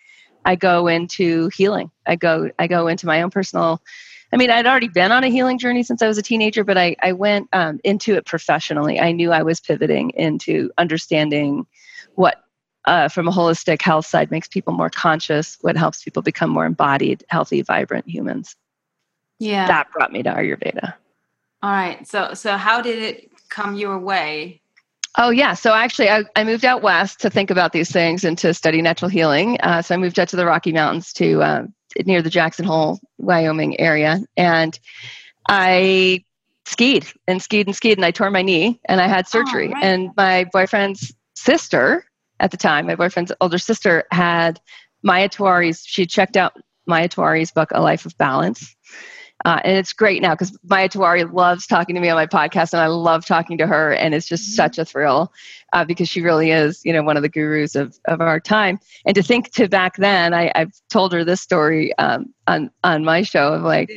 i 0.44 0.56
go 0.56 0.88
into 0.88 1.50
healing. 1.54 1.90
I 2.06 2.16
go 2.16 2.50
i 2.58 2.66
go 2.66 2.88
into 2.88 3.06
my 3.06 3.22
own 3.22 3.30
personal 3.30 3.82
i 4.32 4.36
mean 4.36 4.50
i'd 4.50 4.66
already 4.66 4.88
been 4.88 5.12
on 5.12 5.24
a 5.24 5.28
healing 5.28 5.58
journey 5.58 5.82
since 5.82 6.02
i 6.02 6.08
was 6.08 6.18
a 6.18 6.22
teenager 6.22 6.64
but 6.64 6.78
i, 6.78 6.96
I 7.02 7.12
went 7.12 7.48
um, 7.52 7.80
into 7.84 8.14
it 8.14 8.26
professionally. 8.26 8.98
I 8.98 9.12
knew 9.12 9.30
i 9.30 9.42
was 9.42 9.60
pivoting 9.60 10.10
into 10.10 10.70
understanding 10.78 11.66
what 12.14 12.42
uh, 12.84 13.08
from 13.08 13.28
a 13.28 13.30
holistic 13.30 13.80
health 13.80 14.06
side 14.06 14.32
makes 14.32 14.48
people 14.48 14.72
more 14.72 14.90
conscious 14.90 15.58
what 15.60 15.76
helps 15.76 16.02
people 16.02 16.22
become 16.22 16.50
more 16.50 16.66
embodied 16.66 17.24
healthy 17.28 17.62
vibrant 17.62 18.08
humans 18.08 18.56
yeah 19.42 19.66
that 19.66 19.90
brought 19.92 20.12
me 20.12 20.22
to 20.22 20.30
ayurveda 20.30 20.94
all 21.62 21.70
right 21.70 22.06
so 22.06 22.34
so 22.34 22.56
how 22.56 22.80
did 22.80 22.98
it 22.98 23.30
come 23.48 23.74
your 23.74 23.98
way 23.98 24.60
Oh, 25.18 25.28
yeah. 25.28 25.52
So 25.52 25.74
actually, 25.74 26.08
I, 26.08 26.24
I 26.36 26.44
moved 26.44 26.64
out 26.64 26.80
west 26.80 27.20
to 27.20 27.28
think 27.28 27.50
about 27.50 27.72
these 27.72 27.92
things 27.92 28.24
and 28.24 28.38
to 28.38 28.54
study 28.54 28.80
natural 28.80 29.10
healing. 29.10 29.58
Uh, 29.60 29.82
so 29.82 29.94
I 29.94 29.98
moved 29.98 30.18
out 30.18 30.28
to 30.28 30.36
the 30.36 30.46
Rocky 30.46 30.72
Mountains 30.72 31.12
to 31.14 31.42
uh, 31.42 31.66
near 32.06 32.22
the 32.22 32.30
Jackson 32.30 32.64
Hole, 32.64 32.98
Wyoming 33.18 33.78
area. 33.78 34.20
And 34.38 34.78
I 35.50 36.24
skied 36.64 37.06
and 37.26 37.42
skied 37.42 37.66
and 37.66 37.76
skied, 37.76 37.98
and 37.98 38.04
I 38.04 38.10
tore 38.10 38.30
my 38.30 38.42
knee 38.42 38.80
and 38.86 39.00
I 39.00 39.06
had 39.06 39.28
surgery. 39.28 39.68
Oh, 39.68 39.72
right. 39.72 39.84
And 39.84 40.10
my 40.16 40.44
boyfriend's 40.52 41.12
sister 41.34 42.06
at 42.40 42.50
the 42.50 42.56
time, 42.56 42.86
my 42.86 42.94
boyfriend's 42.94 43.32
older 43.40 43.58
sister, 43.58 44.04
had 44.10 44.60
Maya 45.02 45.28
Tiwari's, 45.28 45.84
she 45.84 46.06
checked 46.06 46.36
out 46.36 46.56
Maya 46.86 47.08
Tiwari's 47.08 47.50
book, 47.50 47.70
A 47.72 47.80
Life 47.80 48.06
of 48.06 48.16
Balance. 48.18 48.74
Uh, 49.44 49.60
and 49.64 49.76
it's 49.76 49.92
great 49.92 50.22
now 50.22 50.34
because 50.34 50.56
Maya 50.64 50.88
Tiwari 50.88 51.30
loves 51.32 51.66
talking 51.66 51.94
to 51.94 52.00
me 52.00 52.08
on 52.08 52.16
my 52.16 52.26
podcast, 52.26 52.72
and 52.72 52.82
I 52.82 52.86
love 52.86 53.26
talking 53.26 53.58
to 53.58 53.66
her, 53.66 53.92
and 53.92 54.14
it's 54.14 54.26
just 54.26 54.44
mm-hmm. 54.44 54.54
such 54.54 54.78
a 54.78 54.84
thrill 54.84 55.32
uh, 55.72 55.84
because 55.84 56.08
she 56.08 56.20
really 56.20 56.50
is, 56.50 56.80
you 56.84 56.92
know, 56.92 57.02
one 57.02 57.16
of 57.16 57.22
the 57.22 57.28
gurus 57.28 57.74
of, 57.74 57.98
of 58.06 58.20
our 58.20 58.38
time. 58.38 58.78
And 59.04 59.14
to 59.14 59.22
think 59.22 59.50
to 59.52 59.68
back 59.68 59.96
then, 59.96 60.32
I, 60.32 60.52
have 60.54 60.72
told 60.90 61.12
her 61.12 61.24
this 61.24 61.40
story 61.40 61.96
um, 61.98 62.32
on 62.46 62.70
on 62.84 63.04
my 63.04 63.22
show 63.22 63.54
of 63.54 63.62
like 63.62 63.90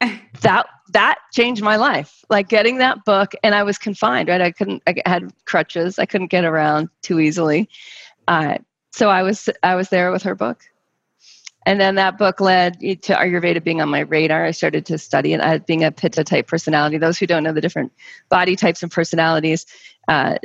yeah. 0.00 0.18
that 0.40 0.66
that 0.90 1.18
changed 1.32 1.62
my 1.62 1.76
life. 1.76 2.24
Like 2.28 2.48
getting 2.48 2.78
that 2.78 3.04
book, 3.04 3.34
and 3.42 3.54
I 3.54 3.62
was 3.62 3.78
confined, 3.78 4.28
right? 4.28 4.40
I 4.40 4.50
couldn't, 4.50 4.82
I 4.86 4.96
had 5.06 5.32
crutches, 5.44 5.98
I 5.98 6.06
couldn't 6.06 6.28
get 6.28 6.44
around 6.44 6.88
too 7.02 7.20
easily. 7.20 7.68
Uh, 8.26 8.58
so 8.92 9.10
I 9.10 9.22
was 9.22 9.48
I 9.62 9.74
was 9.74 9.90
there 9.90 10.10
with 10.10 10.22
her 10.22 10.34
book 10.34 10.64
and 11.66 11.80
then 11.80 11.94
that 11.96 12.18
book 12.18 12.40
led 12.40 12.78
to 12.80 13.14
Ayurveda 13.14 13.62
being 13.62 13.80
on 13.80 13.88
my 13.88 14.00
radar. 14.00 14.44
I 14.44 14.50
started 14.50 14.86
to 14.86 14.98
study 14.98 15.32
it 15.32 15.40
as 15.40 15.60
being 15.62 15.84
a 15.84 15.90
Pitta 15.90 16.24
type 16.24 16.46
personality. 16.46 16.98
Those 16.98 17.18
who 17.18 17.26
don't 17.26 17.42
know 17.42 17.52
the 17.52 17.60
different 17.60 17.92
body 18.28 18.56
types 18.56 18.82
and 18.82 18.92
personalities, 18.92 19.66
uh, 20.08 20.36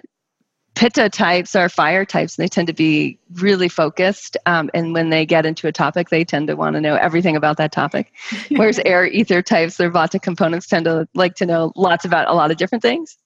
Pitta 0.80 1.10
types 1.10 1.58
are 1.58 1.68
fire 1.68 2.06
types, 2.06 2.38
and 2.38 2.44
they 2.44 2.48
tend 2.48 2.68
to 2.68 2.74
be 2.74 3.20
really 3.34 3.68
focused. 3.68 4.38
Um, 4.46 4.70
and 4.74 4.94
when 4.94 5.10
they 5.10 5.26
get 5.26 5.46
into 5.46 5.68
a 5.68 5.74
topic, 5.74 6.08
they 6.08 6.24
tend 6.24 6.48
to 6.48 6.56
want 6.56 6.76
to 6.76 6.82
know 6.82 6.96
everything 6.96 7.36
about 7.36 7.58
that 7.58 7.74
topic. 7.74 8.14
Whereas 8.50 8.80
air 8.86 9.06
ether 9.06 9.42
types, 9.42 9.76
their 9.76 9.92
Vata 9.92 10.22
components 10.22 10.68
tend 10.68 10.86
to 10.86 11.06
like 11.14 11.36
to 11.36 11.46
know 11.46 11.74
lots 11.76 12.06
about 12.06 12.30
a 12.30 12.34
lot 12.34 12.50
of 12.50 12.56
different 12.56 12.82
things. 12.82 13.18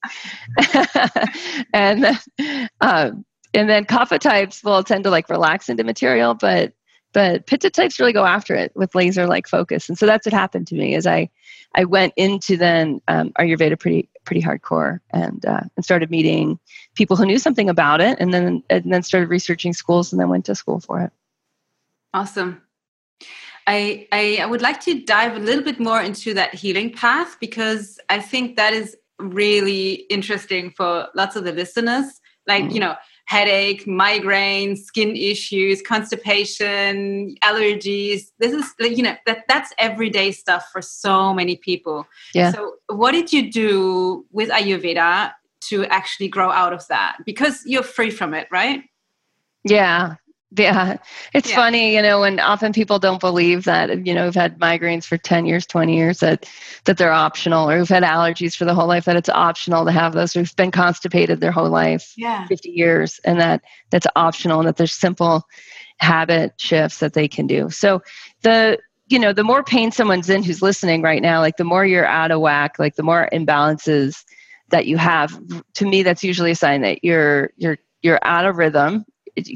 and 1.72 2.06
um, 2.80 3.24
and 3.52 3.70
then 3.70 3.84
kapha 3.84 4.18
types 4.18 4.64
will 4.64 4.82
tend 4.82 5.04
to 5.04 5.10
like 5.10 5.28
relax 5.28 5.68
into 5.68 5.84
material, 5.84 6.34
but 6.34 6.72
but 7.14 7.46
pitta 7.46 7.70
types 7.70 7.98
really 7.98 8.12
go 8.12 8.26
after 8.26 8.54
it 8.54 8.72
with 8.74 8.94
laser 8.94 9.26
like 9.26 9.48
focus. 9.48 9.88
And 9.88 9.96
so 9.96 10.04
that's 10.04 10.26
what 10.26 10.34
happened 10.34 10.66
to 10.66 10.74
me 10.74 10.94
is 10.94 11.06
i 11.06 11.30
i 11.74 11.84
went 11.84 12.12
into 12.16 12.56
then 12.56 13.00
um, 13.08 13.30
ayurveda 13.38 13.78
pretty 13.78 14.10
pretty 14.24 14.42
hardcore 14.42 15.00
and 15.10 15.46
uh, 15.46 15.62
and 15.76 15.84
started 15.84 16.10
meeting 16.10 16.58
people 16.94 17.16
who 17.16 17.24
knew 17.24 17.38
something 17.38 17.70
about 17.70 18.00
it 18.02 18.18
and 18.20 18.34
then 18.34 18.62
and 18.68 18.92
then 18.92 19.02
started 19.02 19.30
researching 19.30 19.72
schools 19.72 20.12
and 20.12 20.20
then 20.20 20.28
went 20.28 20.44
to 20.44 20.54
school 20.54 20.80
for 20.80 21.00
it. 21.00 21.12
Awesome. 22.12 22.60
I, 23.66 24.06
I 24.12 24.40
i 24.42 24.46
would 24.46 24.60
like 24.60 24.80
to 24.80 25.02
dive 25.04 25.36
a 25.36 25.40
little 25.40 25.64
bit 25.64 25.80
more 25.80 26.02
into 26.02 26.34
that 26.34 26.54
healing 26.54 26.92
path 26.92 27.38
because 27.40 27.98
i 28.10 28.20
think 28.20 28.56
that 28.56 28.74
is 28.74 28.94
really 29.18 30.04
interesting 30.10 30.70
for 30.70 31.08
lots 31.14 31.36
of 31.36 31.44
the 31.44 31.52
listeners. 31.52 32.20
Like 32.46 32.64
mm. 32.64 32.74
you 32.74 32.80
know 32.80 32.94
headache, 33.26 33.86
migraine, 33.86 34.76
skin 34.76 35.16
issues, 35.16 35.82
constipation, 35.82 37.34
allergies. 37.42 38.30
This 38.38 38.52
is 38.52 38.74
you 38.78 39.02
know 39.02 39.16
that 39.26 39.44
that's 39.48 39.72
everyday 39.78 40.32
stuff 40.32 40.68
for 40.72 40.82
so 40.82 41.32
many 41.32 41.56
people. 41.56 42.06
Yeah. 42.34 42.52
So 42.52 42.74
what 42.88 43.12
did 43.12 43.32
you 43.32 43.50
do 43.50 44.26
with 44.30 44.50
Ayurveda 44.50 45.32
to 45.68 45.84
actually 45.86 46.28
grow 46.28 46.50
out 46.50 46.72
of 46.72 46.86
that? 46.88 47.18
Because 47.24 47.62
you're 47.64 47.82
free 47.82 48.10
from 48.10 48.34
it, 48.34 48.48
right? 48.50 48.82
Yeah. 49.64 50.16
Yeah, 50.56 50.98
it's 51.32 51.50
yeah. 51.50 51.56
funny, 51.56 51.96
you 51.96 52.02
know, 52.02 52.22
and 52.22 52.38
often 52.38 52.72
people 52.72 53.00
don't 53.00 53.20
believe 53.20 53.64
that, 53.64 54.06
you 54.06 54.14
know, 54.14 54.26
who've 54.26 54.34
had 54.34 54.58
migraines 54.60 55.04
for 55.04 55.16
10 55.16 55.46
years, 55.46 55.66
20 55.66 55.96
years, 55.96 56.20
that, 56.20 56.48
that 56.84 56.96
they're 56.96 57.12
optional, 57.12 57.68
or 57.68 57.78
who've 57.78 57.88
had 57.88 58.04
allergies 58.04 58.56
for 58.56 58.64
the 58.64 58.74
whole 58.74 58.86
life, 58.86 59.06
that 59.06 59.16
it's 59.16 59.28
optional 59.28 59.84
to 59.84 59.90
have 59.90 60.12
those, 60.12 60.32
who've 60.32 60.54
been 60.54 60.70
constipated 60.70 61.40
their 61.40 61.50
whole 61.50 61.68
life, 61.68 62.12
yeah. 62.16 62.46
50 62.46 62.70
years, 62.70 63.18
and 63.24 63.40
that 63.40 63.62
that's 63.90 64.06
optional, 64.14 64.60
and 64.60 64.68
that 64.68 64.76
there's 64.76 64.92
simple 64.92 65.42
habit 65.98 66.52
shifts 66.58 66.98
that 66.98 67.14
they 67.14 67.26
can 67.26 67.46
do. 67.48 67.68
So 67.70 68.02
the, 68.42 68.78
you 69.08 69.18
know, 69.18 69.32
the 69.32 69.44
more 69.44 69.64
pain 69.64 69.90
someone's 69.90 70.30
in 70.30 70.44
who's 70.44 70.62
listening 70.62 71.02
right 71.02 71.22
now, 71.22 71.40
like 71.40 71.56
the 71.56 71.64
more 71.64 71.84
you're 71.84 72.06
out 72.06 72.30
of 72.30 72.40
whack, 72.40 72.78
like 72.78 72.94
the 72.94 73.02
more 73.02 73.28
imbalances 73.32 74.24
that 74.68 74.86
you 74.86 74.98
have, 74.98 75.36
to 75.74 75.84
me, 75.84 76.04
that's 76.04 76.22
usually 76.22 76.52
a 76.52 76.56
sign 76.56 76.82
that 76.82 77.02
you're, 77.02 77.50
you're, 77.56 77.78
you're 78.02 78.20
out 78.22 78.44
of 78.44 78.56
rhythm 78.56 79.04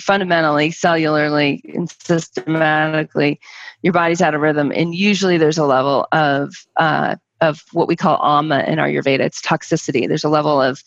fundamentally, 0.01 0.71
cellularly, 0.71 1.61
and 1.75 1.91
systematically, 1.91 3.41
your 3.83 3.93
body's 3.93 4.23
out 4.23 4.35
of 4.35 4.41
rhythm. 4.41 4.73
And 4.75 4.95
usually 4.95 5.39
there's 5.39 5.59
a 5.59 5.67
level 5.67 6.07
of, 6.13 6.55
uh, 6.77 7.17
of 7.41 7.63
what 7.73 7.89
we 7.89 7.97
call 7.97 8.19
ama 8.23 8.65
in 8.67 8.79
Ayurveda. 8.79 9.21
It's 9.21 9.41
toxicity. 9.41 10.09
There's 10.09 10.25
a 10.25 10.29
level 10.29 10.61
of, 10.61 10.83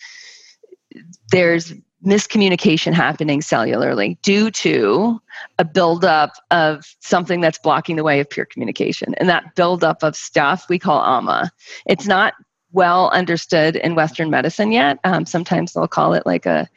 there's 1.31 1.73
miscommunication 2.05 2.93
happening 2.93 3.41
cellularly 3.41 4.19
due 4.21 4.49
to 4.49 5.21
a 5.59 5.63
buildup 5.63 6.33
of 6.49 6.95
something 6.99 7.41
that's 7.41 7.59
blocking 7.59 7.95
the 7.95 8.03
way 8.03 8.19
of 8.19 8.29
pure 8.29 8.45
communication. 8.45 9.13
And 9.15 9.29
that 9.29 9.55
buildup 9.55 10.03
of 10.03 10.15
stuff 10.15 10.65
we 10.67 10.79
call 10.79 11.01
ama. 11.01 11.51
It's 11.85 12.07
not 12.07 12.33
well 12.71 13.09
understood 13.11 13.75
in 13.75 13.95
Western 13.95 14.29
medicine 14.29 14.71
yet. 14.71 14.97
Um, 15.03 15.25
sometimes 15.25 15.73
they'll 15.73 15.87
call 15.87 16.13
it 16.13 16.25
like 16.25 16.45
a 16.45 16.67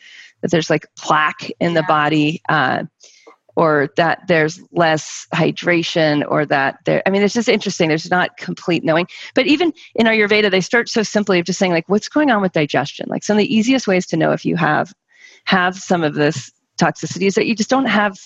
that 0.45 0.51
there's 0.51 0.69
like 0.69 0.87
plaque 0.99 1.51
in 1.59 1.73
the 1.73 1.83
body 1.85 2.43
uh, 2.51 2.85
or 3.57 3.89
that 3.97 4.21
there's 4.29 4.61
less 4.73 5.27
hydration 5.35 6.23
or 6.29 6.45
that 6.45 6.77
there 6.85 7.03
i 7.07 7.11
mean 7.11 7.23
it's 7.23 7.33
just 7.33 7.49
interesting. 7.49 7.89
There's 7.89 8.11
not 8.11 8.37
complete 8.37 8.85
knowing. 8.85 9.07
But 9.35 9.47
even 9.47 9.73
in 9.95 10.07
ayurveda 10.07 10.51
they 10.51 10.61
start 10.61 10.91
so 10.91 11.03
simply 11.03 11.39
of 11.39 11.47
just 11.47 11.59
saying 11.59 11.73
like 11.73 11.89
what's 11.89 12.11
going 12.11 12.31
on 12.31 12.43
with 12.43 12.53
digestion? 12.53 13.07
Like 13.09 13.25
some 13.25 13.39
of 13.39 13.39
the 13.39 13.55
easiest 13.55 13.87
ways 13.87 14.05
to 14.09 14.19
know 14.19 14.33
if 14.33 14.45
you 14.45 14.57
have 14.57 14.93
have 15.47 15.77
some 15.77 16.05
of 16.05 16.13
this 16.13 16.53
toxicity 16.79 17.27
is 17.27 17.37
that 17.37 17.47
you 17.47 17.55
just 17.55 17.71
don't 17.71 17.87
have 17.87 18.19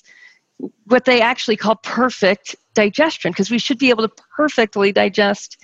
what 0.87 1.05
they 1.05 1.21
actually 1.21 1.57
call 1.57 1.77
perfect 1.77 2.57
digestion 2.78 3.32
because 3.32 3.50
we 3.50 3.58
should 3.58 3.78
be 3.78 3.90
able 3.90 4.06
to 4.06 4.23
perfectly 4.37 4.92
digest 4.92 5.61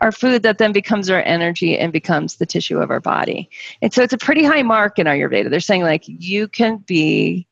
our 0.00 0.10
food 0.10 0.42
that 0.42 0.58
then 0.58 0.72
becomes 0.72 1.08
our 1.08 1.22
energy 1.22 1.78
and 1.78 1.92
becomes 1.92 2.36
the 2.36 2.46
tissue 2.46 2.78
of 2.78 2.90
our 2.90 2.98
body. 2.98 3.48
And 3.82 3.94
so 3.94 4.02
it's 4.02 4.12
a 4.12 4.18
pretty 4.18 4.42
high 4.42 4.64
mark 4.64 4.98
in 4.98 5.06
Ayurveda. 5.06 5.48
They're 5.48 5.60
saying 5.60 5.82
like 5.82 6.02
you 6.06 6.48
can 6.48 6.78
be 6.78 7.46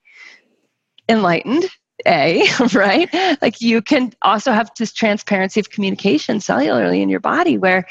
enlightened 1.08 1.66
a 2.06 2.44
right 2.74 3.08
like 3.40 3.60
you 3.60 3.80
can 3.80 4.12
also 4.22 4.50
have 4.50 4.68
this 4.76 4.92
transparency 4.92 5.60
of 5.60 5.70
communication 5.70 6.38
cellularly 6.38 7.00
in 7.00 7.08
your 7.08 7.20
body 7.20 7.56
where 7.56 7.86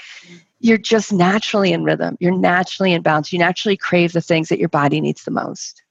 you're 0.59 0.77
just 0.77 1.13
naturally 1.13 1.71
in 1.71 1.85
rhythm 1.85 2.17
you're 2.19 2.37
naturally 2.37 2.91
in 2.91 3.01
balance 3.01 3.31
you 3.31 3.39
naturally 3.39 3.77
crave 3.77 4.11
the 4.11 4.19
things 4.19 4.49
that 4.49 4.59
your 4.59 4.67
body 4.67 4.99
needs 4.99 5.23
the 5.23 5.31
most 5.31 5.83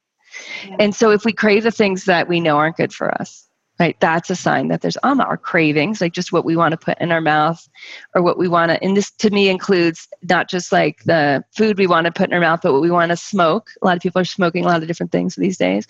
yeah. 0.69 0.77
and 0.79 0.95
so 0.95 1.11
if 1.11 1.25
we 1.25 1.33
crave 1.33 1.63
the 1.63 1.71
things 1.71 2.05
that 2.05 2.29
we 2.29 2.39
know 2.39 2.59
aren't 2.59 2.77
good 2.77 2.93
for 2.93 3.11
us 3.19 3.49
right? 3.79 3.99
That's 4.01 4.31
a 4.31 4.37
sign 4.37 4.69
that 4.69 4.81
there's 4.81 4.99
ama, 5.03 5.25
our 5.25 5.37
cravings, 5.37 6.01
like 6.01 6.13
just 6.13 6.33
what 6.33 6.45
we 6.45 6.57
want 6.57 6.73
to 6.73 6.77
put 6.77 6.99
in 7.01 7.11
our 7.11 7.21
mouth 7.21 7.67
or 8.15 8.23
what 8.23 8.39
we 8.39 8.49
want 8.49 8.71
to, 8.71 8.83
and 8.83 8.97
this 8.97 9.11
to 9.11 9.31
me 9.31 9.49
includes 9.49 10.09
not 10.23 10.49
just 10.49 10.73
like 10.73 11.03
the 11.05 11.43
food 11.57 11.79
we 11.79 11.87
want 11.87 12.05
to 12.05 12.13
put 12.13 12.29
in 12.29 12.35
our 12.35 12.41
mouth, 12.41 12.61
but 12.63 12.73
what 12.73 12.83
we 12.83 12.91
want 12.91 13.11
to 13.11 13.17
smoke. 13.17 13.71
A 13.83 13.87
lot 13.87 13.97
of 13.97 14.03
people 14.03 14.21
are 14.21 14.27
smoking 14.27 14.65
a 14.65 14.69
lot 14.69 14.83
of 14.83 14.89
different 14.89 15.13
things 15.13 15.35
these 15.35 15.57
days, 15.57 15.87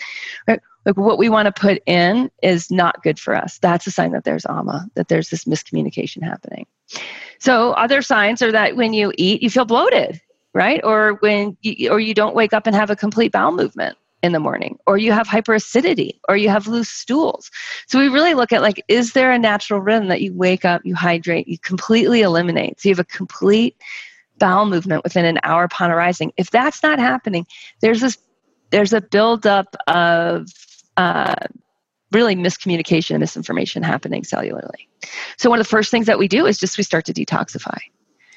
right? 0.46 0.60
Like 0.84 0.96
what 0.96 1.18
we 1.18 1.28
want 1.28 1.46
to 1.46 1.60
put 1.60 1.82
in 1.86 2.30
is 2.42 2.70
not 2.70 3.02
good 3.02 3.18
for 3.18 3.36
us. 3.36 3.58
That's 3.58 3.86
a 3.86 3.90
sign 3.90 4.12
that 4.12 4.24
there's 4.24 4.46
ama, 4.46 4.88
that 4.94 5.08
there's 5.08 5.30
this 5.30 5.44
miscommunication 5.44 6.22
happening. 6.22 6.66
So 7.38 7.72
other 7.72 8.02
signs 8.02 8.42
are 8.42 8.52
that 8.52 8.76
when 8.76 8.92
you 8.92 9.12
eat, 9.16 9.42
you 9.42 9.50
feel 9.50 9.64
bloated, 9.64 10.20
right? 10.54 10.80
Or 10.82 11.14
when 11.20 11.56
you, 11.62 11.90
or 11.90 12.00
you 12.00 12.14
don't 12.14 12.34
wake 12.34 12.52
up 12.52 12.66
and 12.66 12.74
have 12.74 12.90
a 12.90 12.96
complete 12.96 13.32
bowel 13.32 13.52
movement 13.52 13.96
in 14.22 14.32
the 14.32 14.40
morning 14.40 14.78
or 14.86 14.98
you 14.98 15.12
have 15.12 15.26
hyperacidity 15.26 16.18
or 16.28 16.36
you 16.36 16.48
have 16.48 16.68
loose 16.68 16.88
stools. 16.88 17.50
So 17.86 17.98
we 17.98 18.08
really 18.08 18.34
look 18.34 18.52
at 18.52 18.62
like 18.62 18.82
is 18.88 19.12
there 19.12 19.32
a 19.32 19.38
natural 19.38 19.80
rhythm 19.80 20.08
that 20.08 20.22
you 20.22 20.32
wake 20.32 20.64
up 20.64 20.82
you 20.84 20.94
hydrate 20.94 21.48
you 21.48 21.58
completely 21.58 22.22
eliminate? 22.22 22.80
So 22.80 22.88
you 22.88 22.94
have 22.94 23.04
a 23.04 23.04
complete 23.04 23.76
bowel 24.38 24.66
movement 24.66 25.04
within 25.04 25.24
an 25.24 25.38
hour 25.42 25.64
upon 25.64 25.90
arising. 25.90 26.32
If 26.36 26.50
that's 26.50 26.82
not 26.82 26.98
happening 26.98 27.46
there's 27.80 28.00
this 28.00 28.18
there's 28.70 28.92
a 28.92 29.00
buildup 29.00 29.76
of 29.86 30.48
uh, 30.96 31.34
really 32.12 32.36
miscommunication 32.36 33.10
and 33.10 33.20
misinformation 33.20 33.82
happening 33.82 34.22
cellularly. 34.22 34.86
So 35.36 35.50
one 35.50 35.58
of 35.58 35.66
the 35.66 35.70
first 35.70 35.90
things 35.90 36.06
that 36.06 36.18
we 36.18 36.28
do 36.28 36.46
is 36.46 36.58
just 36.58 36.78
we 36.78 36.84
start 36.84 37.04
to 37.06 37.12
detoxify 37.12 37.78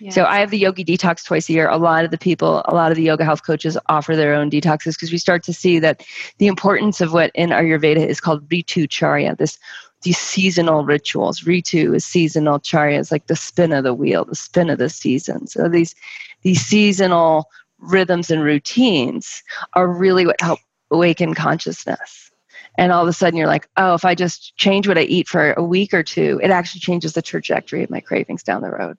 so 0.10 0.26
I 0.26 0.40
have 0.40 0.52
the 0.52 0.58
yogi 0.58 0.84
detox 0.84 1.26
twice 1.26 1.50
a 1.50 1.54
year. 1.54 1.70
A 1.70 1.78
lot 1.78 2.04
of 2.04 2.12
the 2.12 2.18
people, 2.18 2.62
a 2.66 2.74
lot 2.74 2.92
of 2.92 2.98
the 2.98 3.04
yoga 3.04 3.24
health 3.24 3.46
coaches 3.46 3.78
offer 3.88 4.16
their 4.16 4.34
own 4.34 4.50
detoxes 4.50 4.96
because 4.96 5.12
we 5.12 5.18
start 5.18 5.44
to 5.44 5.54
see 5.54 5.80
that 5.80 6.04
the 6.38 6.48
importance 6.48 7.00
of 7.02 7.14
what 7.14 7.32
in 7.34 7.50
Ayurveda 7.50 8.06
is 8.06 8.20
called 8.20 8.48
ritu 8.50 8.88
charya, 8.88 9.38
this 9.38 9.58
these 10.02 10.18
seasonal 10.18 10.86
rituals. 10.86 11.42
Ritu 11.42 11.96
is 11.96 12.06
seasonal 12.06 12.60
charya, 12.60 13.00
is 13.00 13.12
like 13.12 13.28
the 13.28 13.36
spin 13.36 13.72
of 13.72 13.84
the 13.84 13.94
wheel, 13.94 14.26
the 14.26 14.36
spin 14.36 14.70
of 14.70 14.80
the 14.80 14.90
season. 14.90 15.48
So 15.48 15.70
these 15.70 15.96
these 16.42 16.62
seasonal 16.62 17.50
rhythms 17.80 18.30
and 18.30 18.44
routines 18.44 19.44
are 19.74 19.88
really 19.88 20.26
what 20.26 20.42
help 20.42 20.60
awaken 20.92 21.34
consciousness. 21.34 22.32
And 22.78 22.92
all 22.92 23.02
of 23.02 23.08
a 23.08 23.14
sudden 23.14 23.38
you're 23.38 23.48
like, 23.48 23.70
oh, 23.78 23.94
if 23.94 24.04
I 24.04 24.16
just 24.16 24.58
change 24.58 24.88
what 24.88 24.98
I 24.98 25.04
eat 25.04 25.30
for 25.30 25.54
a 25.54 25.64
week 25.64 25.94
or 25.94 26.04
two, 26.04 26.42
it 26.44 26.52
actually 26.52 26.82
changes 26.82 27.14
the 27.14 27.22
trajectory 27.22 27.84
of 27.84 27.90
my 27.90 28.02
cravings 28.02 28.44
down 28.44 28.62
the 28.62 28.70
road 28.70 28.98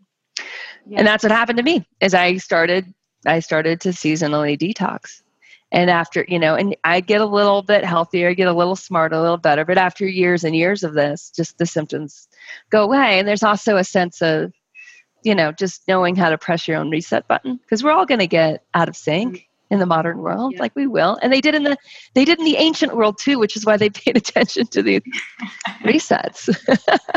yeah. 0.86 0.98
and 0.98 1.06
that's 1.06 1.22
what 1.22 1.32
happened 1.32 1.56
to 1.56 1.62
me 1.62 1.86
is 2.00 2.14
i 2.14 2.36
started 2.36 2.92
i 3.26 3.38
started 3.40 3.80
to 3.80 3.90
seasonally 3.90 4.58
detox 4.58 5.22
and 5.72 5.90
after 5.90 6.24
you 6.28 6.38
know 6.38 6.54
and 6.54 6.76
i 6.84 7.00
get 7.00 7.20
a 7.20 7.26
little 7.26 7.62
bit 7.62 7.84
healthier 7.84 8.34
get 8.34 8.48
a 8.48 8.52
little 8.52 8.76
smarter 8.76 9.16
a 9.16 9.20
little 9.20 9.36
better 9.36 9.64
but 9.64 9.78
after 9.78 10.06
years 10.06 10.44
and 10.44 10.54
years 10.54 10.82
of 10.82 10.94
this 10.94 11.30
just 11.34 11.58
the 11.58 11.66
symptoms 11.66 12.28
go 12.70 12.82
away 12.82 13.18
and 13.18 13.26
there's 13.26 13.42
also 13.42 13.76
a 13.76 13.84
sense 13.84 14.22
of 14.22 14.52
you 15.22 15.34
know 15.34 15.52
just 15.52 15.82
knowing 15.88 16.14
how 16.14 16.30
to 16.30 16.38
press 16.38 16.66
your 16.68 16.76
own 16.78 16.90
reset 16.90 17.26
button 17.26 17.56
because 17.56 17.82
we're 17.82 17.92
all 17.92 18.06
going 18.06 18.20
to 18.20 18.26
get 18.26 18.64
out 18.74 18.88
of 18.88 18.96
sync 18.96 19.34
mm-hmm. 19.34 19.74
in 19.74 19.80
the 19.80 19.86
modern 19.86 20.18
world 20.18 20.52
yeah. 20.54 20.60
like 20.60 20.74
we 20.76 20.86
will 20.86 21.18
and 21.22 21.32
they 21.32 21.40
did 21.40 21.54
in 21.54 21.64
the 21.64 21.76
they 22.14 22.24
did 22.24 22.38
in 22.38 22.44
the 22.44 22.56
ancient 22.56 22.96
world 22.96 23.18
too 23.18 23.38
which 23.38 23.56
is 23.56 23.66
why 23.66 23.76
they 23.76 23.90
paid 24.04 24.16
attention 24.16 24.66
to 24.68 24.82
the 24.82 25.02
resets 25.82 26.48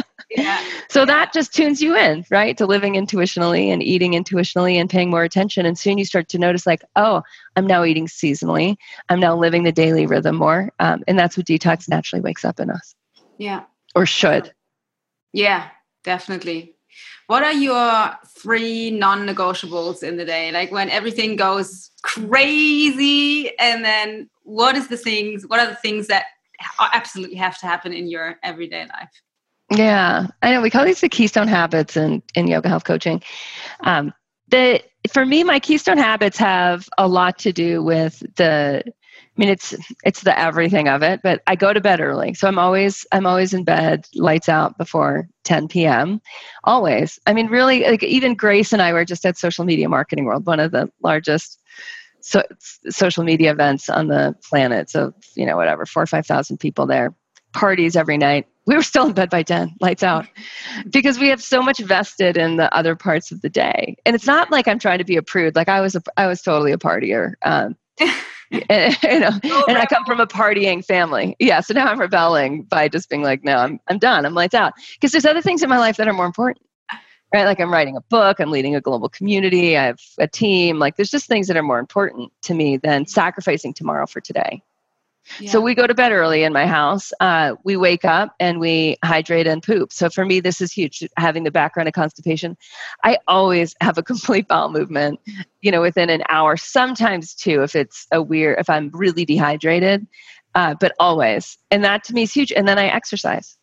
yeah. 0.30 0.64
So 0.90 1.06
that 1.06 1.34
just 1.34 1.54
tunes 1.54 1.82
you 1.82 1.96
in, 1.96 2.26
right, 2.30 2.58
to 2.58 2.66
living 2.66 2.94
intuitionally 2.94 3.68
and 3.68 3.82
eating 3.82 4.14
intuitionally 4.14 4.76
and 4.76 4.90
paying 4.90 5.10
more 5.10 5.24
attention. 5.24 5.66
And 5.66 5.78
soon 5.78 5.98
you 5.98 6.06
start 6.06 6.30
to 6.30 6.38
notice, 6.38 6.68
like, 6.68 6.84
oh, 6.96 7.24
I'm 7.56 7.66
now 7.66 7.84
eating 7.84 8.08
seasonally. 8.08 8.76
I'm 9.10 9.20
now 9.20 9.36
living 9.36 9.64
the 9.64 9.72
daily 9.72 10.06
rhythm 10.06 10.36
more. 10.36 10.72
Um, 10.80 11.04
and 11.08 11.18
that's 11.18 11.36
what 11.36 11.48
detox 11.48 11.90
naturally 11.90 12.22
wakes 12.22 12.46
up 12.46 12.60
in 12.60 12.70
us. 12.70 12.96
Yeah. 13.38 13.64
Or 13.96 14.06
should. 14.06 14.54
Yeah, 15.34 15.70
definitely. 16.04 16.76
What 17.28 17.44
are 17.44 17.54
your 17.54 18.18
three 18.40 18.92
non 18.92 19.28
negotiables 19.28 20.04
in 20.04 20.18
the 20.18 20.26
day? 20.26 20.52
Like 20.52 20.72
when 20.72 20.90
everything 20.90 21.36
goes 21.36 21.92
crazy, 22.02 23.56
and 23.60 23.84
then 23.84 24.30
what 24.44 24.76
is 24.76 24.88
the 24.88 24.98
things, 24.98 25.46
what 25.48 25.60
are 25.60 25.68
the 25.68 25.76
things 25.76 26.08
that 26.08 26.26
absolutely 26.80 27.38
have 27.38 27.58
to 27.60 27.68
happen 27.68 27.94
in 27.94 28.08
your 28.08 28.38
everyday 28.44 28.82
life? 28.82 29.12
Yeah, 29.72 30.28
I 30.42 30.52
know. 30.52 30.62
We 30.62 30.70
call 30.70 30.86
these 30.86 31.02
the 31.02 31.10
keystone 31.10 31.48
habits 31.48 31.96
in, 31.96 32.24
in 32.34 32.48
yoga 32.48 32.70
health 32.70 32.86
coaching. 32.86 33.22
Um, 33.82 34.14
the 34.48 34.82
for 35.12 35.26
me, 35.26 35.44
my 35.44 35.60
keystone 35.60 35.98
habits 35.98 36.38
have 36.38 36.90
a 36.98 37.08
lot 37.08 37.38
to 37.40 37.54
do 37.54 37.84
with 37.84 38.24
the. 38.36 38.84
I 38.86 39.40
mean, 39.40 39.50
it's 39.50 39.74
it's 40.04 40.22
the 40.22 40.38
everything 40.38 40.90
of 40.90 41.02
it. 41.04 41.22
But 41.24 41.42
I 41.48 41.56
go 41.56 41.72
to 41.72 41.80
bed 41.80 42.02
early, 42.02 42.34
so 42.34 42.48
I'm 42.48 42.60
always 42.60 43.06
I'm 43.12 43.26
always 43.26 43.54
in 43.54 43.64
bed, 43.64 44.06
lights 44.16 44.50
out 44.50 44.78
before 44.78 45.30
10 45.46 45.68
p.m. 45.68 46.20
Always. 46.64 47.20
I 47.26 47.34
mean, 47.34 47.48
really, 47.48 47.84
like 47.84 48.04
even 48.04 48.36
Grace 48.36 48.74
and 48.74 48.82
I 48.82 48.92
were 48.92 49.06
just 49.06 49.26
at 49.26 49.38
Social 49.38 49.66
Media 49.66 49.88
Marketing 49.88 50.26
World, 50.26 50.46
one 50.46 50.60
of 50.60 50.72
the 50.72 50.92
largest 51.04 51.62
so, 52.22 52.44
social 52.90 53.24
media 53.24 53.52
events 53.52 53.88
on 53.88 54.08
the 54.08 54.36
planet. 54.44 54.90
So 54.90 55.14
you 55.36 55.46
know, 55.46 55.56
whatever, 55.56 55.86
four 55.86 56.04
or 56.04 56.08
five 56.08 56.26
thousand 56.26 56.58
people 56.58 56.86
there, 56.86 57.14
parties 57.54 57.96
every 57.96 58.18
night 58.18 58.48
we 58.70 58.76
were 58.76 58.84
still 58.84 59.08
in 59.08 59.14
bed 59.14 59.30
by 59.30 59.42
10 59.42 59.76
lights 59.82 60.04
out 60.04 60.28
because 60.90 61.20
we 61.20 61.28
have 61.28 61.42
so 61.42 61.62
much 61.62 61.80
vested 61.80 62.38
in 62.38 62.56
the 62.56 62.74
other 62.74 62.96
parts 62.96 63.32
of 63.32 63.42
the 63.42 63.50
day 63.50 63.98
and 64.06 64.16
it's 64.16 64.28
not 64.28 64.52
like 64.52 64.68
i'm 64.68 64.80
trying 64.80 65.00
to 65.00 65.04
be 65.04 65.18
a 65.18 65.24
prude 65.24 65.56
like 65.56 65.68
i 65.68 65.82
was 65.82 65.96
a, 65.96 66.02
i 66.16 66.28
was 66.28 66.42
totally 66.42 66.72
a 66.72 66.78
partier 66.78 67.34
um, 67.42 67.76
and, 68.70 68.98
you 69.04 69.20
know, 69.20 69.32
and 69.68 69.78
I 69.78 69.86
come 69.86 70.06
from 70.06 70.20
a 70.20 70.28
partying 70.28 70.84
family. 70.84 71.36
Yeah, 71.40 71.62
so 71.62 71.74
now 71.74 71.88
I'm 71.88 72.00
rebelling 72.00 72.64
by 72.64 72.88
just 72.88 73.10
being 73.10 73.22
like, 73.22 73.44
no, 73.44 73.58
I'm 73.58 73.80
I'm 73.88 74.00
done. 74.00 74.26
I'm 74.26 74.34
lights 74.34 74.56
out 74.56 74.74
because 74.94 75.12
there's 75.12 75.26
other 75.26 75.42
things 75.42 75.64
in 75.64 75.70
my 75.70 75.78
life 75.78 75.98
that 75.98 76.08
are 76.08 76.14
more 76.14 76.26
important. 76.26 76.66
Right? 77.32 77.46
Like 77.46 77.60
I'm 77.60 77.72
writing 77.72 77.96
a 77.96 78.02
book, 78.02 78.40
I'm 78.40 78.50
leading 78.50 78.76
a 78.76 78.82
global 78.82 79.08
community, 79.08 79.78
I 79.78 79.84
have 79.86 80.00
a 80.18 80.28
team. 80.28 80.80
Like 80.80 80.96
there's 80.96 81.12
just 81.12 81.28
things 81.28 81.48
that 81.48 81.58
are 81.58 81.64
more 81.64 81.78
important 81.78 82.32
to 82.44 82.56
me 82.56 82.78
than 82.78 83.06
sacrificing 83.06 83.72
tomorrow 83.72 84.08
for 84.08 84.20
today. 84.20 84.64
So 85.48 85.62
we 85.62 85.76
go 85.76 85.88
to 85.88 85.94
bed 85.94 86.12
early 86.12 86.44
in 86.44 86.54
my 86.54 86.66
house. 86.66 87.12
Uh, 87.20 87.56
we 87.64 87.78
wake 87.78 88.06
up 88.06 88.36
and 88.40 88.60
we 88.60 88.98
hydrate 89.04 89.48
and 89.48 89.62
poop. 89.62 89.94
So 89.94 90.10
for 90.10 90.26
me, 90.26 90.40
this 90.40 90.62
is 90.62 90.72
huge. 90.72 91.04
Having 91.18 91.44
the 91.44 91.52
background 91.52 91.88
of 91.88 91.94
constipation, 91.94 92.58
I 93.04 93.20
always 93.28 93.76
have 93.82 93.98
a 93.98 94.04
complete 94.10 94.48
bowel 94.48 94.70
movement. 94.70 95.20
You 95.62 95.72
know, 95.72 95.82
within 95.82 96.10
an 96.10 96.24
hour. 96.30 96.56
Sometimes 96.58 97.36
two, 97.36 97.64
if 97.64 97.76
it's 97.76 98.08
a 98.12 98.22
weird, 98.22 98.60
if 98.60 98.70
I'm 98.70 98.90
really 98.94 99.26
dehydrated, 99.26 100.08
uh, 100.56 100.76
but 100.80 100.94
always. 101.00 101.58
And 101.70 101.84
that 101.84 102.04
to 102.06 102.14
me 102.14 102.24
is 102.24 102.34
huge. 102.34 102.52
And 102.52 102.68
then 102.68 102.80
I 102.80 102.88
exercise. 102.88 103.58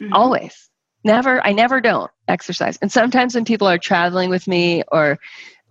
Mm-hmm. 0.00 0.12
Always. 0.12 0.70
Never. 1.04 1.44
I 1.44 1.52
never 1.52 1.80
don't 1.80 2.10
exercise. 2.28 2.78
And 2.80 2.90
sometimes 2.90 3.34
when 3.34 3.44
people 3.44 3.66
are 3.66 3.78
traveling 3.78 4.30
with 4.30 4.46
me 4.46 4.82
or 4.90 5.18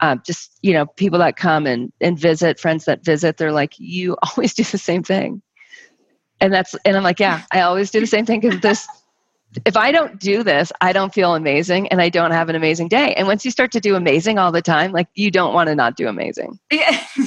um, 0.02 0.22
just 0.26 0.58
you 0.62 0.74
know 0.74 0.86
people 0.86 1.20
that 1.20 1.38
come 1.38 1.66
and 1.66 1.92
and 2.02 2.20
visit 2.20 2.60
friends 2.60 2.86
that 2.86 3.06
visit 3.06 3.38
they're 3.38 3.52
like 3.52 3.76
you 3.78 4.18
always 4.36 4.54
do 4.54 4.64
the 4.64 4.78
same 4.78 5.04
thing. 5.04 5.42
And 6.40 6.52
that's 6.52 6.76
and 6.86 6.98
i'm 6.98 7.04
like 7.04 7.20
yeah 7.20 7.44
i 7.52 7.62
always 7.62 7.92
do 7.92 8.00
the 8.00 8.08
same 8.08 8.26
thing 8.26 8.40
because 8.40 8.60
this 8.62 8.88
if 9.64 9.78
i 9.78 9.92
don't 9.92 10.20
do 10.20 10.42
this 10.42 10.72
i 10.82 10.92
don't 10.92 11.14
feel 11.14 11.36
amazing 11.36 11.88
and 11.90 12.02
i 12.02 12.10
don't 12.10 12.32
have 12.32 12.50
an 12.50 12.56
amazing 12.56 12.88
day. 12.88 13.14
And 13.14 13.28
once 13.28 13.46
you 13.46 13.52
start 13.52 13.72
to 13.74 13.80
do 13.80 13.96
amazing 13.96 14.40
all 14.40 14.52
the 14.52 14.62
time 14.62 14.92
like 14.92 15.08
you 15.14 15.30
don't 15.30 15.54
want 15.54 15.68
to 15.68 15.76
not 15.76 15.96
do 15.96 16.08
amazing. 16.08 16.58
Yeah. 16.72 17.04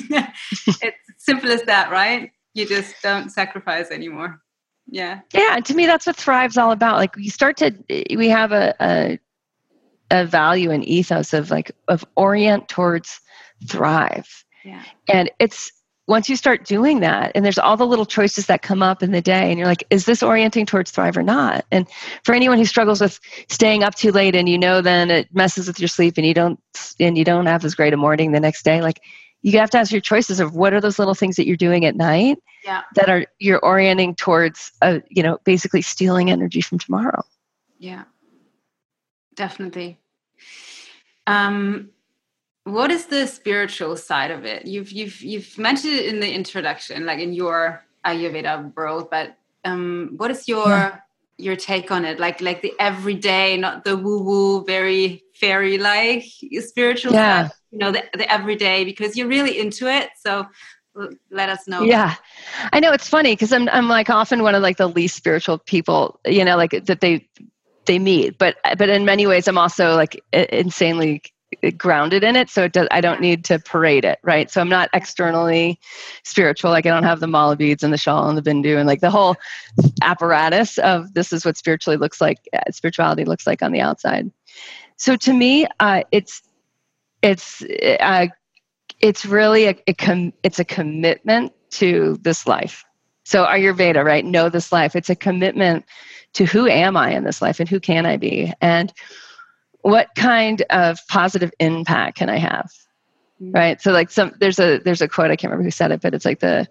it's 0.66 0.96
simple 1.18 1.52
as 1.52 1.62
that 1.62 1.92
right? 1.92 2.32
You 2.54 2.66
just 2.66 2.96
don't 3.04 3.30
sacrifice 3.30 3.92
anymore. 3.92 4.40
Yeah. 4.88 5.20
Yeah 5.32 5.54
and 5.54 5.64
to 5.66 5.74
me 5.74 5.86
that's 5.86 6.06
what 6.08 6.16
thrive's 6.16 6.58
all 6.58 6.72
about. 6.72 6.96
Like 6.96 7.14
we 7.14 7.28
start 7.28 7.56
to 7.58 7.72
we 8.16 8.28
have 8.30 8.50
a, 8.50 8.74
a 8.80 9.20
a 10.14 10.24
value 10.24 10.70
and 10.70 10.84
ethos 10.84 11.32
of 11.32 11.50
like 11.50 11.72
of 11.88 12.04
orient 12.16 12.68
towards 12.68 13.20
thrive 13.66 14.44
yeah. 14.64 14.82
and 15.08 15.30
it's 15.38 15.70
once 16.06 16.28
you 16.28 16.36
start 16.36 16.66
doing 16.66 17.00
that 17.00 17.32
and 17.34 17.44
there's 17.44 17.58
all 17.58 17.76
the 17.76 17.86
little 17.86 18.04
choices 18.04 18.46
that 18.46 18.62
come 18.62 18.82
up 18.82 19.02
in 19.02 19.10
the 19.10 19.22
day 19.22 19.50
and 19.50 19.58
you're 19.58 19.68
like 19.68 19.84
is 19.90 20.04
this 20.04 20.22
orienting 20.22 20.66
towards 20.66 20.90
thrive 20.90 21.16
or 21.16 21.22
not 21.22 21.64
and 21.70 21.86
for 22.24 22.34
anyone 22.34 22.58
who 22.58 22.64
struggles 22.64 23.00
with 23.00 23.18
staying 23.48 23.82
up 23.82 23.94
too 23.94 24.12
late 24.12 24.34
and 24.34 24.48
you 24.48 24.58
know 24.58 24.80
then 24.80 25.10
it 25.10 25.28
messes 25.34 25.66
with 25.66 25.80
your 25.80 25.88
sleep 25.88 26.14
and 26.16 26.26
you 26.26 26.34
don't 26.34 26.60
and 27.00 27.16
you 27.16 27.24
don't 27.24 27.46
have 27.46 27.64
as 27.64 27.74
great 27.74 27.92
a 27.92 27.96
morning 27.96 28.32
the 28.32 28.40
next 28.40 28.64
day 28.64 28.82
like 28.82 29.00
you 29.42 29.58
have 29.58 29.70
to 29.70 29.78
ask 29.78 29.92
your 29.92 30.00
choices 30.00 30.40
of 30.40 30.54
what 30.54 30.72
are 30.72 30.80
those 30.80 30.98
little 30.98 31.14
things 31.14 31.36
that 31.36 31.46
you're 31.46 31.56
doing 31.56 31.84
at 31.84 31.96
night 31.96 32.38
yeah. 32.64 32.82
that 32.94 33.10
are 33.10 33.26
you're 33.38 33.64
orienting 33.64 34.14
towards 34.14 34.72
a, 34.82 35.02
you 35.08 35.22
know 35.22 35.38
basically 35.44 35.82
stealing 35.82 36.30
energy 36.30 36.60
from 36.60 36.78
tomorrow 36.78 37.22
yeah 37.78 38.04
definitely. 39.34 39.98
Um, 41.26 41.90
what 42.64 42.90
is 42.90 43.06
the 43.06 43.26
spiritual 43.26 43.96
side 43.96 44.30
of 44.30 44.44
it? 44.44 44.66
You've 44.66 44.90
you've 44.90 45.20
you've 45.20 45.58
mentioned 45.58 45.94
it 45.94 46.06
in 46.06 46.20
the 46.20 46.32
introduction, 46.32 47.06
like 47.06 47.18
in 47.18 47.32
your 47.32 47.84
Ayurveda 48.04 48.74
world, 48.74 49.08
but 49.10 49.36
um, 49.64 50.14
what 50.16 50.30
is 50.30 50.48
your 50.48 50.68
yeah. 50.68 50.98
your 51.36 51.56
take 51.56 51.90
on 51.90 52.04
it? 52.04 52.18
Like 52.18 52.40
like 52.40 52.62
the 52.62 52.72
everyday, 52.78 53.56
not 53.56 53.84
the 53.84 53.96
woo 53.96 54.22
woo, 54.22 54.64
very 54.64 55.24
fairy 55.34 55.78
like 55.78 56.24
spiritual 56.60 57.12
yeah. 57.12 57.48
side. 57.48 57.56
You 57.70 57.78
know, 57.78 57.92
the, 57.92 58.04
the 58.14 58.30
everyday 58.32 58.84
because 58.84 59.16
you're 59.16 59.28
really 59.28 59.58
into 59.58 59.88
it. 59.88 60.10
So 60.16 60.46
let 61.30 61.48
us 61.48 61.66
know. 61.66 61.82
Yeah, 61.82 62.14
I 62.72 62.80
know 62.80 62.92
it's 62.92 63.08
funny 63.08 63.32
because 63.32 63.52
I'm 63.52 63.68
I'm 63.70 63.88
like 63.88 64.10
often 64.10 64.42
one 64.42 64.54
of 64.54 64.62
like 64.62 64.76
the 64.76 64.88
least 64.88 65.16
spiritual 65.16 65.58
people, 65.58 66.20
you 66.24 66.44
know, 66.44 66.56
like 66.56 66.84
that 66.86 67.00
they 67.00 67.28
they 67.86 67.98
meet. 67.98 68.38
But 68.38 68.56
but 68.76 68.88
in 68.88 69.04
many 69.04 69.26
ways, 69.26 69.48
I'm 69.48 69.58
also 69.58 69.94
like 69.94 70.22
insanely 70.32 71.22
grounded 71.76 72.24
in 72.24 72.36
it 72.36 72.50
so 72.50 72.64
it 72.64 72.72
does, 72.72 72.88
i 72.90 73.00
don't 73.00 73.20
need 73.20 73.44
to 73.44 73.58
parade 73.58 74.04
it 74.04 74.18
right? 74.22 74.50
So 74.50 74.60
i'm 74.60 74.68
not 74.68 74.90
externally 74.92 75.78
spiritual 76.24 76.70
like 76.70 76.86
i 76.86 76.88
don't 76.88 77.04
have 77.04 77.20
the 77.20 77.26
mala 77.26 77.56
beads 77.56 77.82
and 77.82 77.92
the 77.92 77.98
shawl 77.98 78.28
and 78.28 78.36
the 78.36 78.42
bindu 78.42 78.76
and 78.76 78.86
like 78.86 79.00
the 79.00 79.10
whole 79.10 79.36
apparatus 80.02 80.78
of 80.78 81.14
this 81.14 81.32
is 81.32 81.44
what 81.44 81.56
spiritually 81.56 81.96
looks 81.96 82.20
like 82.20 82.38
uh, 82.52 82.70
spirituality 82.70 83.24
looks 83.24 83.46
like 83.46 83.62
on 83.62 83.72
the 83.72 83.80
outside. 83.80 84.30
So 84.96 85.16
to 85.16 85.32
me 85.32 85.66
uh, 85.80 86.02
it's 86.12 86.42
it's 87.22 87.62
uh, 87.62 88.26
it's 89.00 89.24
really 89.24 89.66
a, 89.66 89.76
a 89.86 89.94
com- 89.94 90.34
it's 90.42 90.58
a 90.58 90.64
commitment 90.64 91.52
to 91.72 92.18
this 92.22 92.46
life. 92.46 92.84
So 93.24 93.44
ayurveda 93.44 94.04
right? 94.04 94.24
Know 94.24 94.48
this 94.48 94.72
life. 94.72 94.94
It's 94.94 95.10
a 95.10 95.16
commitment 95.16 95.84
to 96.34 96.44
who 96.44 96.66
am 96.68 96.96
i 96.96 97.12
in 97.12 97.24
this 97.24 97.42
life 97.42 97.60
and 97.60 97.68
who 97.68 97.80
can 97.80 98.06
i 98.06 98.16
be? 98.16 98.52
And 98.60 98.92
what 99.82 100.08
kind 100.14 100.62
of 100.70 100.98
positive 101.08 101.52
impact 101.58 102.18
can 102.18 102.28
i 102.28 102.38
have? 102.38 102.70
Mm-hmm. 103.42 103.52
right? 103.52 103.82
So 103.82 103.90
like 103.90 104.10
some 104.10 104.32
there's 104.38 104.58
a 104.58 104.78
there's 104.78 105.02
a 105.02 105.08
quote 105.08 105.30
i 105.30 105.36
can't 105.36 105.50
remember 105.50 105.64
who 105.64 105.70
said 105.70 105.90
it 105.90 106.00
but 106.00 106.14
it's 106.14 106.24
like 106.24 106.40
the 106.40 106.68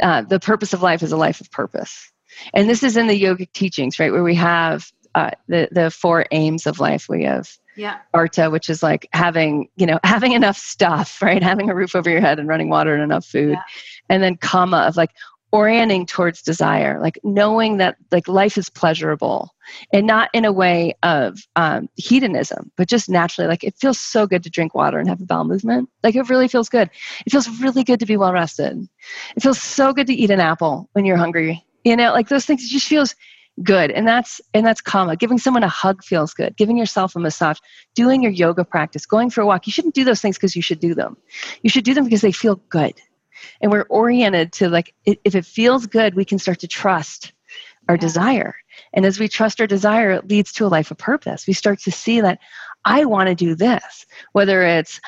uh, 0.00 0.22
the 0.22 0.40
purpose 0.40 0.72
of 0.72 0.82
life 0.82 1.02
is 1.02 1.12
a 1.12 1.16
life 1.16 1.40
of 1.40 1.50
purpose. 1.50 2.10
And 2.54 2.68
this 2.68 2.82
is 2.82 2.96
in 2.96 3.06
the 3.06 3.20
yogic 3.20 3.52
teachings 3.52 3.98
right 3.98 4.12
where 4.12 4.22
we 4.22 4.34
have 4.34 4.90
uh, 5.14 5.30
the 5.48 5.68
the 5.70 5.90
four 5.90 6.26
aims 6.30 6.66
of 6.66 6.80
life. 6.80 7.06
We 7.08 7.24
have 7.24 7.50
yeah. 7.76 7.98
artha 8.12 8.50
which 8.50 8.68
is 8.68 8.82
like 8.82 9.08
having 9.12 9.68
you 9.76 9.86
know 9.86 9.98
having 10.04 10.32
enough 10.32 10.56
stuff 10.56 11.20
right 11.22 11.42
having 11.42 11.70
a 11.70 11.74
roof 11.74 11.94
over 11.94 12.10
your 12.10 12.20
head 12.20 12.38
and 12.38 12.48
running 12.48 12.68
water 12.68 12.94
and 12.94 13.02
enough 13.02 13.26
food. 13.26 13.52
Yeah. 13.52 13.62
and 14.08 14.22
then 14.22 14.36
kama 14.36 14.78
of 14.78 14.96
like 14.96 15.10
orienting 15.52 16.06
towards 16.06 16.40
desire 16.40 16.98
like 17.00 17.18
knowing 17.22 17.76
that 17.76 17.96
like 18.10 18.26
life 18.26 18.56
is 18.56 18.70
pleasurable 18.70 19.54
and 19.92 20.06
not 20.06 20.30
in 20.32 20.46
a 20.46 20.52
way 20.52 20.94
of 21.02 21.38
um, 21.56 21.88
hedonism 21.96 22.72
but 22.76 22.88
just 22.88 23.08
naturally 23.08 23.46
like 23.46 23.62
it 23.62 23.74
feels 23.78 24.00
so 24.00 24.26
good 24.26 24.42
to 24.42 24.50
drink 24.50 24.74
water 24.74 24.98
and 24.98 25.08
have 25.08 25.20
a 25.20 25.26
bowel 25.26 25.44
movement. 25.44 25.88
Like 26.02 26.16
it 26.16 26.28
really 26.28 26.48
feels 26.48 26.68
good. 26.68 26.90
It 27.26 27.30
feels 27.30 27.48
really 27.60 27.84
good 27.84 28.00
to 28.00 28.06
be 28.06 28.16
well 28.16 28.32
rested. 28.32 28.88
It 29.36 29.42
feels 29.42 29.60
so 29.60 29.92
good 29.92 30.06
to 30.06 30.14
eat 30.14 30.30
an 30.30 30.40
apple 30.40 30.88
when 30.92 31.04
you're 31.04 31.16
hungry. 31.16 31.64
You 31.84 31.96
know 31.96 32.12
like 32.12 32.28
those 32.28 32.46
things 32.46 32.64
it 32.64 32.68
just 32.68 32.88
feels 32.88 33.14
good. 33.62 33.90
And 33.90 34.08
that's 34.08 34.40
and 34.54 34.64
that's 34.64 34.80
kama 34.80 35.16
giving 35.16 35.38
someone 35.38 35.62
a 35.62 35.68
hug 35.68 36.02
feels 36.02 36.32
good. 36.32 36.56
Giving 36.56 36.78
yourself 36.78 37.14
a 37.16 37.18
massage. 37.18 37.58
Doing 37.94 38.22
your 38.22 38.32
yoga 38.32 38.64
practice. 38.64 39.04
Going 39.04 39.30
for 39.30 39.42
a 39.42 39.46
walk. 39.46 39.66
You 39.66 39.72
shouldn't 39.72 39.94
do 39.94 40.04
those 40.04 40.20
things 40.20 40.36
because 40.36 40.56
you 40.56 40.62
should 40.62 40.80
do 40.80 40.94
them. 40.94 41.16
You 41.62 41.70
should 41.70 41.84
do 41.84 41.92
them 41.94 42.04
because 42.04 42.22
they 42.22 42.32
feel 42.32 42.56
good 42.70 42.94
and 43.60 43.70
we're 43.70 43.82
oriented 43.82 44.52
to 44.52 44.68
like 44.68 44.94
if 45.04 45.34
it 45.34 45.46
feels 45.46 45.86
good 45.86 46.14
we 46.14 46.24
can 46.24 46.38
start 46.38 46.60
to 46.60 46.68
trust 46.68 47.32
our 47.88 47.96
yeah. 47.96 48.00
desire 48.00 48.56
and 48.92 49.04
as 49.04 49.18
we 49.18 49.28
trust 49.28 49.60
our 49.60 49.66
desire 49.66 50.10
it 50.10 50.28
leads 50.28 50.52
to 50.52 50.66
a 50.66 50.68
life 50.68 50.90
of 50.90 50.98
purpose 50.98 51.46
we 51.46 51.52
start 51.52 51.78
to 51.78 51.90
see 51.90 52.20
that 52.20 52.38
i 52.84 53.04
want 53.04 53.28
to 53.28 53.34
do 53.34 53.54
this 53.54 54.06
whether 54.32 54.62
it's 54.62 55.00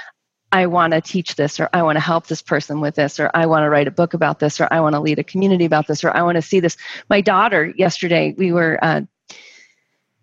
I 0.55 0.67
want 0.67 0.93
to 0.93 1.01
teach 1.01 1.35
this, 1.35 1.59
or 1.59 1.69
I 1.73 1.83
want 1.83 1.97
to 1.97 2.01
help 2.01 2.29
this 2.29 2.41
person 2.41 2.81
with 2.81 2.95
this, 2.95 3.19
or 3.19 3.29
I 3.35 3.45
want 3.47 3.65
to 3.65 3.71
write 3.71 3.89
a 3.89 3.91
book 3.91 4.15
about 4.15 4.39
this, 4.39 4.61
or 4.61 4.69
I 4.71 4.79
want 4.79 4.95
to 4.95 5.01
lead 5.01 5.19
a 5.19 5.25
community 5.25 5.65
about 5.65 5.89
this, 5.89 6.05
or 6.05 6.17
I 6.17 6.23
want 6.23 6.37
to 6.37 6.43
see 6.43 6.61
this. 6.61 6.77
My 7.11 7.21
daughter, 7.21 7.75
yesterday, 7.77 8.37
we 8.39 8.53
were 8.53 8.79
uh, 8.81 9.01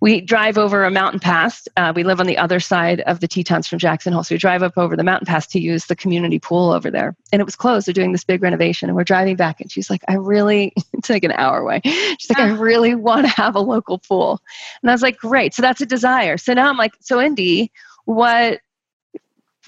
we 0.02 0.20
drive 0.20 0.58
over 0.58 0.84
a 0.84 0.92
mountain 0.92 1.20
pass. 1.20 1.68
Uh, 1.78 1.94
we 1.96 2.04
live 2.04 2.20
on 2.20 2.26
the 2.26 2.38
other 2.38 2.60
side 2.60 3.02
of 3.02 3.20
the 3.20 3.28
Tetons 3.28 3.68
from 3.68 3.78
Jackson 3.78 4.12
Hole. 4.12 4.24
So 4.24 4.34
we 4.34 4.40
drive 4.40 4.64
up 4.64 4.76
over 4.76 4.98
the 4.98 5.04
mountain 5.04 5.28
pass 5.28 5.46
to 5.48 5.60
use 5.60 5.86
the 5.86 5.96
community 5.96 6.40
pool 6.40 6.72
over 6.72 6.90
there. 6.90 7.16
And 7.32 7.40
it 7.40 7.46
was 7.46 7.56
closed. 7.56 7.88
They're 7.88 7.94
doing 7.94 8.12
this 8.12 8.24
big 8.24 8.42
renovation. 8.42 8.90
And 8.90 8.96
we're 8.96 9.04
driving 9.04 9.36
back. 9.36 9.62
And 9.62 9.72
she's 9.72 9.92
like, 9.92 10.02
I 10.08 10.16
really, 10.16 10.74
it's 10.94 11.10
like 11.10 11.24
an 11.24 11.32
hour 11.34 11.60
away. 11.60 11.82
She's 11.84 12.30
like, 12.30 12.40
I 12.40 12.50
really 12.50 12.96
want 12.96 13.28
to 13.28 13.32
have 13.32 13.56
a 13.56 13.60
local 13.60 14.00
pool. 14.00 14.42
And 14.82 14.90
I 14.90 14.94
was 14.94 15.04
like, 15.04 15.18
great. 15.18 15.54
So 15.54 15.62
that's 15.62 15.82
a 15.82 15.86
desire. 15.86 16.38
So 16.38 16.54
now 16.54 16.68
I'm 16.68 16.78
like, 16.78 16.94
so 17.00 17.22
Indy, 17.22 17.72
what 18.06 18.60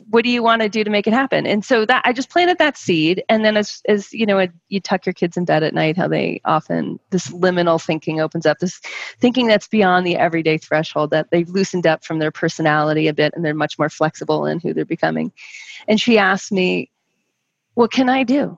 what 0.09 0.23
do 0.23 0.29
you 0.29 0.41
want 0.41 0.61
to 0.61 0.69
do 0.69 0.83
to 0.83 0.89
make 0.89 1.07
it 1.07 1.13
happen? 1.13 1.45
And 1.45 1.63
so 1.63 1.85
that 1.85 2.01
i 2.05 2.13
just 2.13 2.29
planted 2.29 2.57
that 2.57 2.77
seed. 2.77 3.23
And 3.29 3.45
then 3.45 3.57
as 3.57 3.81
as 3.87 4.11
you 4.13 4.25
know 4.25 4.47
you 4.69 4.79
tuck 4.79 5.05
your 5.05 5.13
kids 5.13 5.37
in 5.37 5.45
bed 5.45 5.63
at 5.63 5.73
night 5.73 5.97
how 5.97 6.07
they 6.07 6.41
often 6.45 6.99
this 7.09 7.29
liminal 7.29 7.83
thinking 7.83 8.19
opens 8.19 8.45
up 8.45 8.59
this 8.59 8.79
thinking 9.19 9.47
that's 9.47 9.67
beyond 9.67 10.05
the 10.05 10.17
everyday 10.17 10.57
threshold 10.57 11.11
that 11.11 11.29
they've 11.31 11.49
loosened 11.49 11.87
up 11.87 12.03
from 12.03 12.19
their 12.19 12.31
personality 12.31 13.07
a 13.07 13.13
bit 13.13 13.33
and 13.35 13.45
they're 13.45 13.53
much 13.53 13.77
more 13.77 13.89
flexible 13.89 14.45
in 14.45 14.59
who 14.59 14.73
they're 14.73 14.85
becoming. 14.85 15.31
And 15.87 15.99
she 15.99 16.17
asked 16.17 16.51
me 16.51 16.89
what 17.75 17.91
can 17.91 18.09
i 18.09 18.23
do 18.23 18.57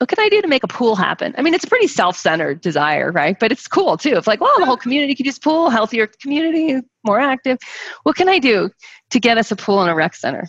what 0.00 0.08
can 0.08 0.18
I 0.18 0.30
do 0.30 0.40
to 0.40 0.48
make 0.48 0.64
a 0.64 0.68
pool 0.68 0.96
happen? 0.96 1.34
I 1.36 1.42
mean, 1.42 1.52
it's 1.52 1.64
a 1.64 1.68
pretty 1.68 1.86
self-centered 1.86 2.62
desire, 2.62 3.12
right? 3.12 3.38
But 3.38 3.52
it's 3.52 3.68
cool 3.68 3.98
too. 3.98 4.16
It's 4.16 4.26
like, 4.26 4.40
well, 4.40 4.58
the 4.58 4.64
whole 4.64 4.78
community 4.78 5.14
could 5.14 5.26
use 5.26 5.38
pool, 5.38 5.68
healthier 5.68 6.06
community, 6.06 6.80
more 7.04 7.20
active. 7.20 7.58
What 8.04 8.16
can 8.16 8.26
I 8.26 8.38
do 8.38 8.70
to 9.10 9.20
get 9.20 9.36
us 9.36 9.50
a 9.50 9.56
pool 9.56 9.82
and 9.82 9.90
a 9.90 9.94
rec 9.94 10.14
center? 10.14 10.40
And 10.40 10.48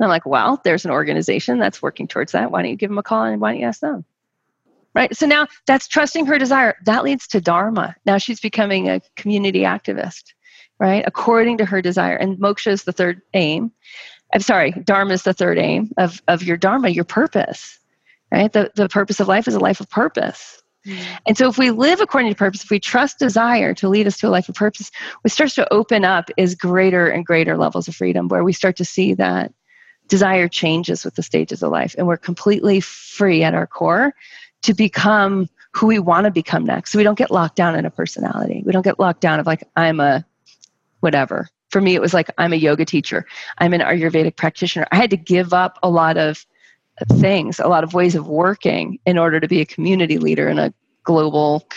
I'm 0.00 0.10
like, 0.10 0.26
well, 0.26 0.60
there's 0.62 0.84
an 0.84 0.90
organization 0.90 1.58
that's 1.58 1.80
working 1.80 2.06
towards 2.06 2.32
that. 2.32 2.50
Why 2.50 2.60
don't 2.60 2.70
you 2.70 2.76
give 2.76 2.90
them 2.90 2.98
a 2.98 3.02
call 3.02 3.24
and 3.24 3.40
why 3.40 3.52
don't 3.52 3.60
you 3.60 3.66
ask 3.66 3.80
them? 3.80 4.04
Right. 4.94 5.16
So 5.16 5.24
now 5.24 5.46
that's 5.66 5.88
trusting 5.88 6.26
her 6.26 6.36
desire. 6.36 6.76
That 6.84 7.02
leads 7.02 7.26
to 7.28 7.40
Dharma. 7.40 7.96
Now 8.04 8.18
she's 8.18 8.40
becoming 8.40 8.90
a 8.90 9.00
community 9.16 9.60
activist, 9.60 10.34
right? 10.78 11.02
According 11.06 11.56
to 11.58 11.64
her 11.64 11.80
desire. 11.80 12.16
And 12.16 12.36
moksha 12.36 12.72
is 12.72 12.84
the 12.84 12.92
third 12.92 13.22
aim. 13.32 13.72
I'm 14.34 14.42
sorry, 14.42 14.72
Dharma 14.72 15.14
is 15.14 15.22
the 15.22 15.32
third 15.32 15.56
aim 15.56 15.92
of, 15.96 16.20
of 16.28 16.42
your 16.42 16.58
Dharma, 16.58 16.90
your 16.90 17.04
purpose 17.04 17.78
right? 18.36 18.52
The, 18.52 18.70
the 18.74 18.88
purpose 18.88 19.20
of 19.20 19.28
life 19.28 19.48
is 19.48 19.54
a 19.54 19.60
life 19.60 19.80
of 19.80 19.88
purpose. 19.88 20.62
Mm. 20.86 20.98
And 21.26 21.38
so, 21.38 21.48
if 21.48 21.58
we 21.58 21.70
live 21.70 22.00
according 22.00 22.30
to 22.30 22.36
purpose, 22.36 22.62
if 22.62 22.70
we 22.70 22.78
trust 22.78 23.18
desire 23.18 23.74
to 23.74 23.88
lead 23.88 24.06
us 24.06 24.18
to 24.18 24.28
a 24.28 24.30
life 24.30 24.48
of 24.48 24.54
purpose, 24.54 24.90
we 25.24 25.30
start 25.30 25.50
to 25.50 25.72
open 25.72 26.04
up 26.04 26.30
is 26.36 26.54
greater 26.54 27.08
and 27.08 27.26
greater 27.26 27.56
levels 27.56 27.88
of 27.88 27.96
freedom, 27.96 28.28
where 28.28 28.44
we 28.44 28.52
start 28.52 28.76
to 28.76 28.84
see 28.84 29.14
that 29.14 29.52
desire 30.08 30.46
changes 30.46 31.04
with 31.04 31.16
the 31.16 31.22
stages 31.22 31.62
of 31.62 31.72
life, 31.72 31.94
and 31.98 32.06
we're 32.06 32.16
completely 32.16 32.80
free 32.80 33.42
at 33.42 33.54
our 33.54 33.66
core 33.66 34.14
to 34.62 34.74
become 34.74 35.48
who 35.72 35.86
we 35.86 35.98
want 35.98 36.24
to 36.24 36.30
become 36.30 36.64
next. 36.64 36.92
So 36.92 36.98
we 36.98 37.04
don't 37.04 37.18
get 37.18 37.30
locked 37.30 37.56
down 37.56 37.76
in 37.76 37.84
a 37.84 37.90
personality. 37.90 38.62
We 38.64 38.72
don't 38.72 38.84
get 38.84 38.98
locked 38.98 39.20
down 39.20 39.40
of 39.40 39.46
like 39.46 39.64
I'm 39.76 40.00
a 40.00 40.24
whatever. 41.00 41.48
For 41.70 41.80
me, 41.80 41.94
it 41.94 42.00
was 42.00 42.14
like 42.14 42.30
I'm 42.38 42.52
a 42.52 42.56
yoga 42.56 42.84
teacher. 42.84 43.26
I'm 43.58 43.74
an 43.74 43.80
Ayurvedic 43.80 44.36
practitioner. 44.36 44.86
I 44.92 44.96
had 44.96 45.10
to 45.10 45.16
give 45.16 45.52
up 45.52 45.78
a 45.82 45.90
lot 45.90 46.16
of 46.16 46.46
things, 47.12 47.58
a 47.58 47.68
lot 47.68 47.84
of 47.84 47.94
ways 47.94 48.14
of 48.14 48.28
working 48.28 48.98
in 49.06 49.18
order 49.18 49.40
to 49.40 49.48
be 49.48 49.60
a 49.60 49.66
community 49.66 50.18
leader 50.18 50.48
and 50.48 50.60
a 50.60 50.72
global, 51.04 51.68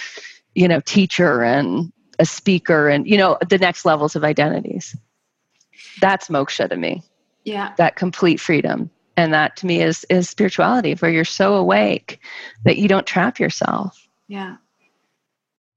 you 0.56 0.68
know, 0.68 0.80
teacher 0.82 1.44
and 1.44 1.92
a 2.20 2.26
speaker 2.26 2.90
and, 2.90 3.08
you 3.08 3.18
know, 3.18 3.38
the 3.50 3.58
next 3.58 3.86
levels 3.86 4.16
of 4.16 4.24
identities. 4.24 4.96
That's 6.02 6.28
moksha 6.28 6.70
to 6.70 6.78
me. 6.78 7.04
Yeah. 7.44 7.74
That 7.78 7.96
complete 7.96 8.40
freedom. 8.40 8.90
And 9.18 9.34
that 9.34 9.58
to 9.58 9.66
me 9.66 9.82
is 9.82 10.06
is 10.10 10.30
spirituality 10.30 10.94
where 10.94 11.12
you're 11.12 11.26
so 11.26 11.56
awake 11.56 12.20
that 12.64 12.78
you 12.78 12.88
don't 12.88 13.06
trap 13.06 13.38
yourself. 13.40 14.08
Yeah. 14.30 14.56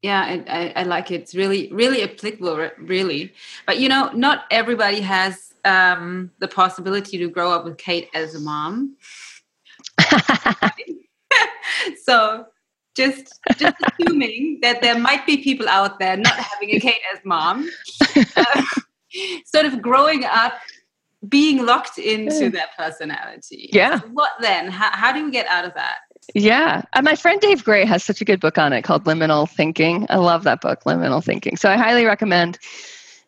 Yeah, 0.02 0.20
I, 0.20 0.44
I, 0.48 0.72
I 0.76 0.82
like 0.82 1.12
it. 1.12 1.22
It's 1.22 1.34
really, 1.34 1.68
really 1.72 2.02
applicable, 2.02 2.70
really. 2.78 3.32
But 3.66 3.78
you 3.78 3.88
know, 3.88 4.10
not 4.14 4.44
everybody 4.50 5.00
has 5.00 5.54
um, 5.64 6.30
the 6.40 6.48
possibility 6.48 7.18
to 7.18 7.28
grow 7.28 7.52
up 7.52 7.64
with 7.64 7.78
Kate 7.78 8.08
as 8.14 8.34
a 8.34 8.40
mom. 8.40 8.96
so 12.04 12.46
just 12.94 13.40
just 13.56 13.76
assuming 13.98 14.58
that 14.62 14.82
there 14.82 14.98
might 14.98 15.26
be 15.26 15.38
people 15.38 15.68
out 15.68 15.98
there 15.98 16.16
not 16.16 16.34
having 16.34 16.74
a 16.74 16.80
Kate 16.80 17.00
as 17.14 17.20
mom, 17.24 17.68
uh, 18.36 18.62
sort 19.46 19.66
of 19.66 19.80
growing 19.80 20.24
up 20.24 20.54
being 21.28 21.64
locked 21.64 21.98
into 21.98 22.50
that 22.50 22.76
personality. 22.76 23.70
Yeah. 23.72 24.00
So 24.00 24.08
what 24.08 24.32
then? 24.40 24.70
How, 24.70 24.90
how 24.92 25.12
do 25.12 25.24
we 25.24 25.30
get 25.30 25.46
out 25.46 25.64
of 25.64 25.72
that? 25.74 25.98
Yeah. 26.34 26.82
Uh, 26.92 27.02
my 27.02 27.14
friend 27.14 27.40
Dave 27.40 27.64
Gray 27.64 27.84
has 27.84 28.04
such 28.04 28.20
a 28.20 28.24
good 28.24 28.40
book 28.40 28.58
on 28.58 28.72
it 28.72 28.82
called 28.82 29.04
Liminal 29.04 29.48
Thinking. 29.48 30.06
I 30.10 30.16
love 30.16 30.44
that 30.44 30.60
book, 30.60 30.82
Liminal 30.84 31.22
Thinking. 31.22 31.56
So 31.56 31.70
I 31.70 31.76
highly 31.76 32.04
recommend 32.04 32.58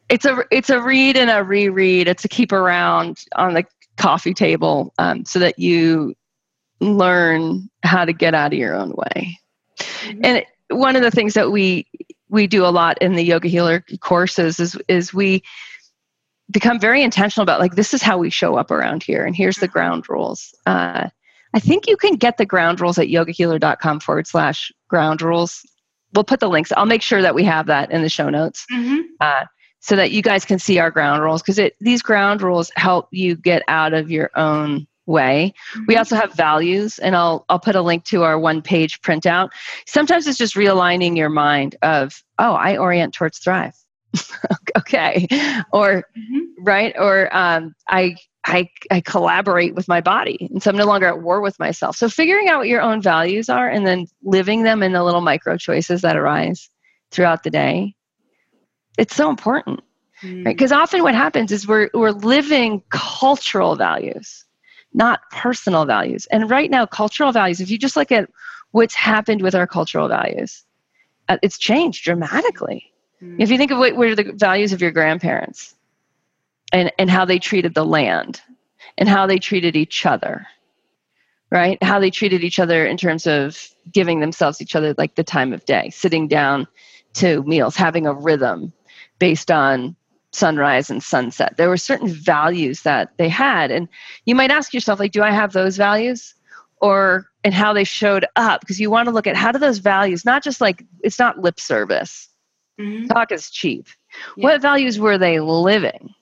it's 0.08 0.24
a 0.24 0.44
it's 0.50 0.70
a 0.70 0.82
read 0.82 1.16
and 1.16 1.30
a 1.30 1.42
reread. 1.42 2.08
It's 2.08 2.24
a 2.24 2.28
keep 2.28 2.52
around 2.52 3.18
on 3.36 3.54
the 3.54 3.64
coffee 3.96 4.34
table 4.34 4.92
um, 4.98 5.24
so 5.24 5.38
that 5.38 5.58
you 5.58 6.14
learn 6.84 7.68
how 7.82 8.04
to 8.04 8.12
get 8.12 8.34
out 8.34 8.52
of 8.52 8.58
your 8.58 8.74
own 8.74 8.92
way. 8.92 9.38
Mm-hmm. 9.78 10.20
And 10.24 10.46
one 10.68 10.96
of 10.96 11.02
the 11.02 11.10
things 11.10 11.34
that 11.34 11.50
we 11.50 11.86
we 12.28 12.46
do 12.46 12.64
a 12.64 12.68
lot 12.68 12.98
in 12.98 13.14
the 13.14 13.22
yoga 13.22 13.48
healer 13.48 13.84
courses 14.00 14.58
is 14.60 14.76
is 14.88 15.14
we 15.14 15.42
become 16.50 16.78
very 16.78 17.02
intentional 17.02 17.42
about 17.42 17.60
like 17.60 17.74
this 17.74 17.94
is 17.94 18.02
how 18.02 18.18
we 18.18 18.30
show 18.30 18.56
up 18.56 18.70
around 18.70 19.02
here 19.02 19.24
and 19.24 19.36
here's 19.36 19.56
the 19.56 19.68
ground 19.68 20.04
rules 20.08 20.54
uh, 20.66 21.08
i 21.54 21.60
think 21.60 21.86
you 21.86 21.96
can 21.96 22.16
get 22.16 22.36
the 22.36 22.46
ground 22.46 22.80
rules 22.80 22.98
at 22.98 23.08
yogahealer.com 23.08 24.00
forward 24.00 24.26
slash 24.26 24.70
ground 24.88 25.22
rules 25.22 25.62
we'll 26.12 26.24
put 26.24 26.40
the 26.40 26.48
links 26.48 26.72
i'll 26.76 26.86
make 26.86 27.02
sure 27.02 27.22
that 27.22 27.34
we 27.34 27.44
have 27.44 27.66
that 27.66 27.90
in 27.90 28.02
the 28.02 28.08
show 28.08 28.28
notes 28.28 28.66
mm-hmm. 28.72 29.00
uh, 29.20 29.44
so 29.80 29.96
that 29.96 30.10
you 30.10 30.22
guys 30.22 30.44
can 30.44 30.58
see 30.58 30.78
our 30.78 30.90
ground 30.90 31.22
rules 31.22 31.42
because 31.42 31.58
it 31.58 31.76
these 31.80 32.02
ground 32.02 32.42
rules 32.42 32.70
help 32.76 33.08
you 33.10 33.36
get 33.36 33.62
out 33.68 33.94
of 33.94 34.10
your 34.10 34.30
own 34.34 34.86
way. 35.06 35.54
Mm-hmm. 35.74 35.84
We 35.88 35.96
also 35.96 36.16
have 36.16 36.34
values, 36.34 36.98
and 36.98 37.16
I'll 37.16 37.44
I'll 37.48 37.58
put 37.58 37.76
a 37.76 37.82
link 37.82 38.04
to 38.06 38.22
our 38.22 38.38
one 38.38 38.62
page 38.62 39.00
printout. 39.00 39.50
Sometimes 39.86 40.26
it's 40.26 40.38
just 40.38 40.54
realigning 40.54 41.16
your 41.16 41.30
mind 41.30 41.76
of, 41.82 42.22
oh, 42.38 42.54
I 42.54 42.76
orient 42.76 43.14
towards 43.14 43.38
thrive. 43.38 43.74
okay, 44.78 45.26
or 45.72 46.04
mm-hmm. 46.16 46.64
right, 46.64 46.94
or 46.98 47.34
um, 47.36 47.74
I 47.88 48.16
I, 48.46 48.68
I 48.90 49.00
collaborate 49.00 49.74
with 49.74 49.88
my 49.88 50.00
body 50.00 50.48
and 50.50 50.62
so 50.62 50.70
i'm 50.70 50.76
no 50.76 50.84
longer 50.84 51.06
at 51.06 51.22
war 51.22 51.40
with 51.40 51.58
myself 51.58 51.96
so 51.96 52.08
figuring 52.08 52.48
out 52.48 52.58
what 52.58 52.68
your 52.68 52.82
own 52.82 53.00
values 53.00 53.48
are 53.48 53.68
and 53.68 53.86
then 53.86 54.06
living 54.22 54.64
them 54.64 54.82
in 54.82 54.92
the 54.92 55.02
little 55.02 55.22
micro 55.22 55.56
choices 55.56 56.02
that 56.02 56.16
arise 56.16 56.68
throughout 57.10 57.42
the 57.42 57.50
day 57.50 57.94
it's 58.98 59.16
so 59.16 59.30
important 59.30 59.80
mm. 60.22 60.44
right 60.44 60.56
because 60.56 60.72
often 60.72 61.02
what 61.02 61.14
happens 61.14 61.52
is 61.52 61.66
we're 61.66 61.88
we're 61.94 62.10
living 62.10 62.82
cultural 62.90 63.76
values 63.76 64.43
not 64.94 65.20
personal 65.30 65.84
values. 65.84 66.26
And 66.30 66.48
right 66.48 66.70
now 66.70 66.86
cultural 66.86 67.32
values 67.32 67.60
if 67.60 67.70
you 67.70 67.78
just 67.78 67.96
look 67.96 68.12
at 68.12 68.30
what's 68.70 68.94
happened 68.94 69.42
with 69.42 69.54
our 69.54 69.66
cultural 69.66 70.08
values 70.08 70.64
uh, 71.28 71.38
it's 71.42 71.58
changed 71.58 72.04
dramatically. 72.04 72.92
Mm. 73.22 73.36
if 73.38 73.50
you 73.50 73.56
think 73.56 73.70
of 73.70 73.78
what 73.78 73.96
were 73.96 74.14
the 74.14 74.32
values 74.34 74.72
of 74.72 74.80
your 74.80 74.90
grandparents 74.90 75.74
and, 76.72 76.92
and 76.98 77.10
how 77.10 77.24
they 77.24 77.38
treated 77.38 77.74
the 77.74 77.84
land 77.84 78.40
and 78.98 79.08
how 79.08 79.26
they 79.26 79.38
treated 79.38 79.76
each 79.76 80.06
other 80.06 80.46
right? 81.54 81.80
How 81.84 82.00
they 82.00 82.10
treated 82.10 82.42
each 82.42 82.58
other 82.58 82.84
in 82.84 82.96
terms 82.96 83.28
of 83.28 83.56
giving 83.92 84.18
themselves 84.18 84.60
each 84.60 84.74
other 84.74 84.92
like 84.98 85.14
the 85.14 85.22
time 85.22 85.52
of 85.52 85.64
day 85.64 85.88
sitting 85.90 86.26
down 86.26 86.66
to 87.14 87.44
meals 87.44 87.76
having 87.76 88.08
a 88.08 88.12
rhythm 88.12 88.72
based 89.20 89.52
on 89.52 89.94
sunrise 90.34 90.90
and 90.90 91.02
sunset 91.02 91.56
there 91.56 91.68
were 91.68 91.76
certain 91.76 92.08
values 92.08 92.82
that 92.82 93.16
they 93.18 93.28
had 93.28 93.70
and 93.70 93.88
you 94.26 94.34
might 94.34 94.50
ask 94.50 94.74
yourself 94.74 94.98
like 94.98 95.12
do 95.12 95.22
i 95.22 95.30
have 95.30 95.52
those 95.52 95.76
values 95.76 96.34
or 96.80 97.30
and 97.44 97.54
how 97.54 97.72
they 97.72 97.84
showed 97.84 98.26
up 98.36 98.60
because 98.60 98.80
you 98.80 98.90
want 98.90 99.06
to 99.06 99.12
look 99.12 99.26
at 99.26 99.36
how 99.36 99.52
do 99.52 99.58
those 99.58 99.78
values 99.78 100.24
not 100.24 100.42
just 100.42 100.60
like 100.60 100.84
it's 101.02 101.18
not 101.18 101.38
lip 101.38 101.60
service 101.60 102.28
mm-hmm. 102.80 103.06
talk 103.06 103.30
is 103.30 103.50
cheap 103.50 103.86
yeah. 104.36 104.44
what 104.44 104.60
values 104.60 104.98
were 104.98 105.18
they 105.18 105.40
living 105.40 106.14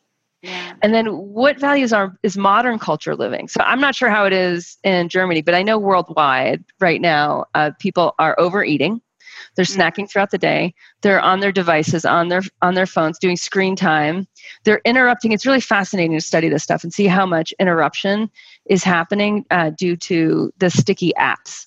and 0.44 0.92
then 0.92 1.06
what 1.06 1.58
values 1.60 1.92
are 1.92 2.16
is 2.22 2.36
modern 2.36 2.78
culture 2.78 3.14
living? 3.14 3.46
So 3.48 3.60
I'm 3.62 3.80
not 3.80 3.94
sure 3.94 4.10
how 4.10 4.24
it 4.24 4.32
is 4.32 4.76
in 4.82 5.08
Germany, 5.08 5.42
but 5.42 5.54
I 5.54 5.62
know 5.62 5.78
worldwide 5.78 6.64
right 6.80 7.00
now 7.00 7.44
uh, 7.54 7.70
people 7.78 8.14
are 8.18 8.34
overeating. 8.38 9.00
They're 9.54 9.64
snacking 9.64 10.10
throughout 10.10 10.30
the 10.30 10.38
day. 10.38 10.74
They're 11.02 11.20
on 11.20 11.40
their 11.40 11.52
devices, 11.52 12.04
on 12.04 12.28
their 12.28 12.42
on 12.62 12.74
their 12.74 12.86
phones, 12.86 13.18
doing 13.18 13.36
screen 13.36 13.76
time. 13.76 14.26
They're 14.64 14.80
interrupting. 14.84 15.32
It's 15.32 15.46
really 15.46 15.60
fascinating 15.60 16.16
to 16.16 16.20
study 16.20 16.48
this 16.48 16.62
stuff 16.62 16.84
and 16.84 16.92
see 16.92 17.06
how 17.06 17.26
much 17.26 17.52
interruption 17.58 18.30
is 18.66 18.82
happening 18.82 19.44
uh, 19.50 19.70
due 19.70 19.96
to 19.96 20.52
the 20.58 20.70
sticky 20.70 21.12
apps 21.18 21.66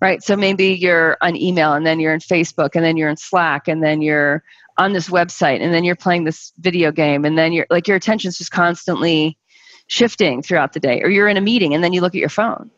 right? 0.00 0.22
So 0.22 0.34
maybe 0.34 0.68
you're 0.68 1.18
on 1.20 1.36
email 1.36 1.74
and 1.74 1.86
then 1.86 2.00
you're 2.00 2.14
in 2.14 2.20
Facebook 2.20 2.70
and 2.74 2.84
then 2.84 2.96
you're 2.96 3.10
in 3.10 3.16
Slack 3.16 3.68
and 3.68 3.82
then 3.82 4.00
you're 4.00 4.42
on 4.78 4.92
this 4.92 5.10
website 5.10 5.60
and 5.60 5.74
then 5.74 5.84
you're 5.84 5.96
playing 5.96 6.24
this 6.24 6.52
video 6.58 6.90
game 6.90 7.24
and 7.24 7.36
then 7.36 7.52
you're 7.52 7.66
like 7.68 7.86
your 7.86 7.98
attention's 7.98 8.38
just 8.38 8.50
constantly 8.50 9.36
shifting 9.88 10.40
throughout 10.42 10.72
the 10.72 10.80
day 10.80 11.02
or 11.02 11.10
you're 11.10 11.28
in 11.28 11.36
a 11.36 11.40
meeting 11.40 11.74
and 11.74 11.84
then 11.84 11.92
you 11.92 12.00
look 12.00 12.14
at 12.14 12.20
your 12.20 12.30
phone 12.30 12.70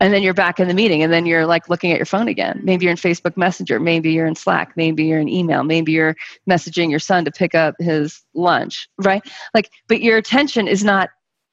and 0.00 0.12
then 0.12 0.22
you're 0.22 0.34
back 0.34 0.60
in 0.60 0.68
the 0.68 0.74
meeting 0.74 1.02
and 1.02 1.12
then 1.12 1.26
you're 1.26 1.46
like 1.46 1.68
looking 1.68 1.90
at 1.90 1.96
your 1.96 2.06
phone 2.06 2.28
again 2.28 2.60
maybe 2.62 2.84
you're 2.84 2.92
in 2.92 2.96
facebook 2.96 3.36
messenger 3.36 3.80
maybe 3.80 4.12
you're 4.12 4.26
in 4.26 4.34
slack 4.34 4.72
maybe 4.76 5.04
you're 5.04 5.20
in 5.20 5.28
email 5.28 5.64
maybe 5.64 5.92
you're 5.92 6.16
messaging 6.48 6.90
your 6.90 6.98
son 6.98 7.24
to 7.24 7.30
pick 7.30 7.54
up 7.54 7.74
his 7.78 8.22
lunch 8.34 8.88
right 8.98 9.22
like 9.54 9.70
but 9.88 10.00
your 10.00 10.16
attention 10.16 10.68
is 10.68 10.84
not 10.84 11.10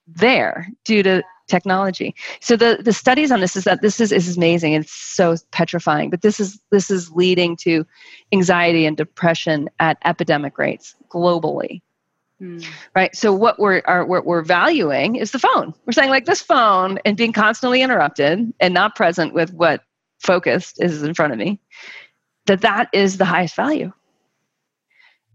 there 0.07 0.67
due 0.83 1.01
to 1.01 1.23
technology. 1.47 2.15
So 2.41 2.55
the, 2.55 2.79
the 2.83 2.93
studies 2.93 3.31
on 3.31 3.39
this 3.39 3.55
is 3.55 3.65
that 3.65 3.81
this 3.81 3.99
is, 3.99 4.11
is 4.11 4.35
amazing. 4.35 4.73
It's 4.73 4.91
so 4.91 5.35
petrifying, 5.51 6.09
but 6.09 6.21
this 6.21 6.39
is 6.39 6.59
this 6.71 6.89
is 6.89 7.11
leading 7.11 7.55
to 7.57 7.85
anxiety 8.31 8.85
and 8.85 8.97
depression 8.97 9.69
at 9.79 9.97
epidemic 10.05 10.57
rates 10.57 10.95
globally. 11.09 11.81
Hmm. 12.39 12.59
Right. 12.95 13.15
So 13.15 13.33
what 13.33 13.59
we're 13.59 13.81
are, 13.85 14.05
what 14.05 14.25
we're 14.25 14.41
valuing 14.41 15.15
is 15.15 15.31
the 15.31 15.39
phone. 15.39 15.73
We're 15.85 15.93
saying 15.93 16.09
like 16.09 16.25
this 16.25 16.41
phone 16.41 16.99
and 17.05 17.15
being 17.15 17.31
constantly 17.31 17.81
interrupted 17.81 18.53
and 18.59 18.73
not 18.73 18.95
present 18.95 19.33
with 19.33 19.53
what 19.53 19.83
focused 20.19 20.81
is 20.81 21.03
in 21.03 21.13
front 21.13 21.33
of 21.33 21.39
me. 21.39 21.59
That 22.45 22.61
that 22.61 22.89
is 22.93 23.17
the 23.17 23.25
highest 23.25 23.55
value. 23.55 23.91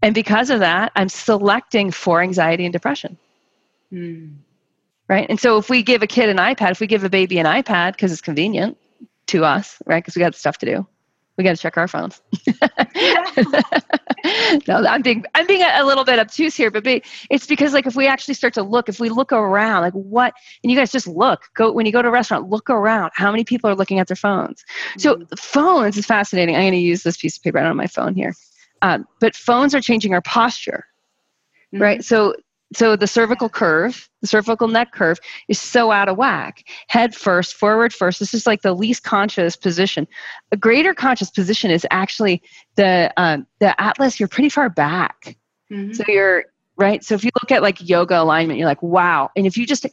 And 0.03 0.15
because 0.15 0.49
of 0.49 0.59
that, 0.59 0.91
I'm 0.95 1.09
selecting 1.09 1.91
for 1.91 2.21
anxiety 2.21 2.65
and 2.65 2.73
depression. 2.73 3.17
Hmm 3.89 4.29
right? 5.11 5.29
And 5.29 5.37
so 5.37 5.57
if 5.57 5.69
we 5.69 5.83
give 5.83 6.01
a 6.01 6.07
kid 6.07 6.29
an 6.29 6.37
iPad, 6.37 6.71
if 6.71 6.79
we 6.79 6.87
give 6.87 7.03
a 7.03 7.09
baby 7.09 7.37
an 7.37 7.45
iPad 7.45 7.91
because 7.91 8.13
it's 8.13 8.21
convenient 8.21 8.77
to 9.27 9.43
us, 9.43 9.81
right? 9.85 10.01
Because 10.01 10.15
we 10.15 10.21
got 10.21 10.33
stuff 10.35 10.57
to 10.59 10.65
do, 10.65 10.87
we 11.41 11.43
got 11.43 11.55
to 11.55 11.61
check 11.61 11.77
our 11.77 11.87
phones. 11.87 12.21
no, 14.67 14.85
I'm 14.87 15.01
being 15.01 15.25
I'm 15.33 15.47
being 15.47 15.63
a, 15.63 15.83
little 15.83 16.03
bit 16.03 16.19
obtuse 16.19 16.55
here, 16.55 16.69
but 16.69 16.83
be, 16.83 17.03
it's 17.29 17.47
because 17.47 17.73
like 17.73 17.87
if 17.87 17.95
we 17.95 18.07
actually 18.07 18.35
start 18.35 18.53
to 18.53 18.63
look, 18.63 18.89
if 18.89 18.99
we 18.99 19.09
look 19.09 19.31
around, 19.31 19.81
like 19.81 19.93
what, 19.93 20.33
and 20.63 20.71
you 20.71 20.77
guys 20.77 20.91
just 20.91 21.07
look, 21.07 21.49
go 21.55 21.71
when 21.71 21.85
you 21.85 21.91
go 21.91 22.01
to 22.01 22.07
a 22.07 22.11
restaurant, 22.11 22.49
look 22.49 22.69
around. 22.69 23.11
How 23.15 23.31
many 23.31 23.43
people 23.43 23.69
are 23.69 23.75
looking 23.75 23.99
at 23.99 24.07
their 24.07 24.15
phones? 24.15 24.63
Mm-hmm. 24.91 24.99
So 24.99 25.25
phones 25.35 25.97
is 25.97 26.05
fascinating. 26.05 26.55
I'm 26.55 26.61
going 26.61 26.73
to 26.73 26.77
use 26.77 27.01
this 27.01 27.17
piece 27.17 27.37
of 27.37 27.43
paper. 27.43 27.57
I 27.57 27.61
don't 27.61 27.69
have 27.69 27.77
my 27.77 27.87
phone 27.87 28.13
here, 28.13 28.35
um, 28.83 29.07
but 29.19 29.35
phones 29.35 29.73
are 29.73 29.81
changing 29.81 30.13
our 30.13 30.21
posture. 30.21 30.85
Mm-hmm. 31.73 31.81
Right. 31.81 32.03
So 32.03 32.35
so 32.73 32.95
the 32.95 33.07
cervical 33.07 33.49
curve, 33.49 34.09
the 34.21 34.27
cervical 34.27 34.67
neck 34.67 34.93
curve 34.93 35.19
is 35.47 35.59
so 35.59 35.91
out 35.91 36.07
of 36.07 36.17
whack. 36.17 36.63
Head 36.87 37.13
first, 37.13 37.55
forward 37.55 37.93
first. 37.93 38.19
This 38.19 38.33
is 38.33 38.47
like 38.47 38.61
the 38.61 38.73
least 38.73 39.03
conscious 39.03 39.55
position. 39.55 40.07
A 40.51 40.57
greater 40.57 40.93
conscious 40.93 41.29
position 41.29 41.69
is 41.69 41.85
actually 41.91 42.41
the 42.75 43.13
um, 43.17 43.45
the 43.59 43.79
atlas. 43.79 44.19
You're 44.19 44.29
pretty 44.29 44.49
far 44.49 44.69
back, 44.69 45.37
mm-hmm. 45.71 45.93
so 45.93 46.03
you're 46.07 46.45
right. 46.77 47.03
So 47.03 47.15
if 47.15 47.25
you 47.25 47.31
look 47.41 47.51
at 47.51 47.61
like 47.61 47.87
yoga 47.87 48.21
alignment, 48.21 48.57
you're 48.57 48.67
like, 48.67 48.83
wow. 48.83 49.29
And 49.35 49.45
if 49.45 49.57
you 49.57 49.65
just 49.65 49.85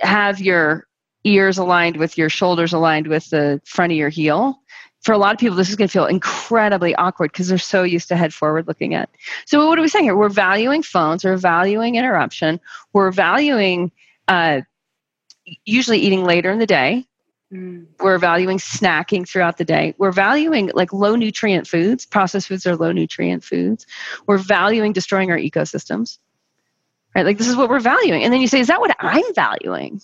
have 0.00 0.40
your 0.40 0.86
ears 1.24 1.58
aligned 1.58 1.96
with 1.96 2.16
your 2.16 2.28
shoulders 2.28 2.72
aligned 2.72 3.06
with 3.06 3.28
the 3.30 3.60
front 3.64 3.92
of 3.92 3.98
your 3.98 4.08
heel, 4.08 4.60
for 5.00 5.12
a 5.12 5.18
lot 5.18 5.32
of 5.32 5.38
people, 5.38 5.56
this 5.56 5.70
is 5.70 5.76
going 5.76 5.88
to 5.88 5.92
feel 5.92 6.06
incredibly 6.06 6.94
awkward 6.94 7.32
because 7.32 7.48
they're 7.48 7.58
so 7.58 7.82
used 7.82 8.08
to 8.08 8.16
head 8.16 8.34
forward 8.34 8.68
looking 8.68 8.94
at. 8.94 9.08
So, 9.46 9.66
what 9.66 9.78
are 9.78 9.82
we 9.82 9.88
saying 9.88 10.04
here? 10.04 10.16
We're 10.16 10.28
valuing 10.28 10.82
phones, 10.82 11.24
we're 11.24 11.36
valuing 11.36 11.94
interruption, 11.94 12.60
we're 12.92 13.10
valuing 13.10 13.92
uh, 14.28 14.60
usually 15.64 15.98
eating 15.98 16.24
later 16.24 16.50
in 16.50 16.58
the 16.58 16.66
day. 16.66 17.06
Mm. 17.52 17.86
We're 17.98 18.18
valuing 18.18 18.58
snacking 18.58 19.28
throughout 19.28 19.56
the 19.56 19.64
day. 19.64 19.94
We're 19.98 20.12
valuing 20.12 20.70
like 20.72 20.92
low 20.92 21.16
nutrient 21.16 21.66
foods. 21.66 22.06
Processed 22.06 22.46
foods 22.46 22.66
are 22.66 22.76
low 22.76 22.92
nutrient 22.92 23.42
foods. 23.42 23.86
We're 24.26 24.38
valuing 24.38 24.92
destroying 24.92 25.30
our 25.30 25.38
ecosystems. 25.38 26.18
Right? 27.14 27.26
Like 27.26 27.38
this 27.38 27.48
is 27.48 27.56
what 27.56 27.68
we're 27.68 27.80
valuing. 27.80 28.22
And 28.22 28.32
then 28.32 28.40
you 28.40 28.46
say, 28.46 28.60
is 28.60 28.68
that 28.68 28.80
what 28.80 28.94
I'm 29.00 29.34
valuing? 29.34 30.00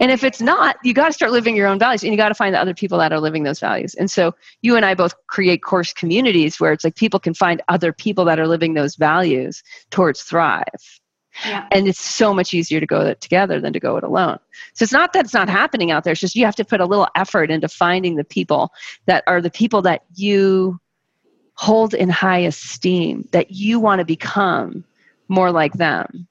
And 0.00 0.10
if 0.10 0.24
it's 0.24 0.40
not, 0.40 0.76
you 0.82 0.92
got 0.92 1.06
to 1.06 1.12
start 1.12 1.32
living 1.32 1.56
your 1.56 1.66
own 1.66 1.78
values 1.78 2.02
and 2.02 2.12
you 2.12 2.16
got 2.16 2.28
to 2.28 2.34
find 2.34 2.54
the 2.54 2.60
other 2.60 2.74
people 2.74 2.98
that 2.98 3.12
are 3.12 3.20
living 3.20 3.44
those 3.44 3.60
values. 3.60 3.94
And 3.94 4.10
so 4.10 4.34
you 4.62 4.76
and 4.76 4.84
I 4.84 4.94
both 4.94 5.14
create 5.26 5.62
course 5.62 5.92
communities 5.92 6.60
where 6.60 6.72
it's 6.72 6.84
like 6.84 6.96
people 6.96 7.18
can 7.20 7.34
find 7.34 7.62
other 7.68 7.92
people 7.92 8.24
that 8.26 8.38
are 8.38 8.46
living 8.46 8.74
those 8.74 8.96
values 8.96 9.62
towards 9.90 10.22
thrive. 10.22 10.64
Yeah. 11.44 11.66
And 11.70 11.86
it's 11.86 12.00
so 12.00 12.32
much 12.32 12.54
easier 12.54 12.80
to 12.80 12.86
go 12.86 13.12
together 13.14 13.60
than 13.60 13.72
to 13.72 13.80
go 13.80 13.96
it 13.96 14.04
alone. 14.04 14.38
So 14.74 14.82
it's 14.82 14.92
not 14.92 15.12
that 15.12 15.24
it's 15.24 15.34
not 15.34 15.48
happening 15.48 15.90
out 15.90 16.04
there. 16.04 16.12
It's 16.12 16.20
just 16.20 16.34
you 16.34 16.46
have 16.46 16.56
to 16.56 16.64
put 16.64 16.80
a 16.80 16.86
little 16.86 17.08
effort 17.14 17.50
into 17.50 17.68
finding 17.68 18.16
the 18.16 18.24
people 18.24 18.72
that 19.06 19.22
are 19.26 19.42
the 19.42 19.50
people 19.50 19.82
that 19.82 20.04
you 20.14 20.80
hold 21.54 21.94
in 21.94 22.08
high 22.08 22.38
esteem, 22.38 23.28
that 23.32 23.50
you 23.50 23.80
want 23.80 23.98
to 23.98 24.04
become 24.04 24.84
more 25.28 25.50
like 25.50 25.74
them. 25.74 26.26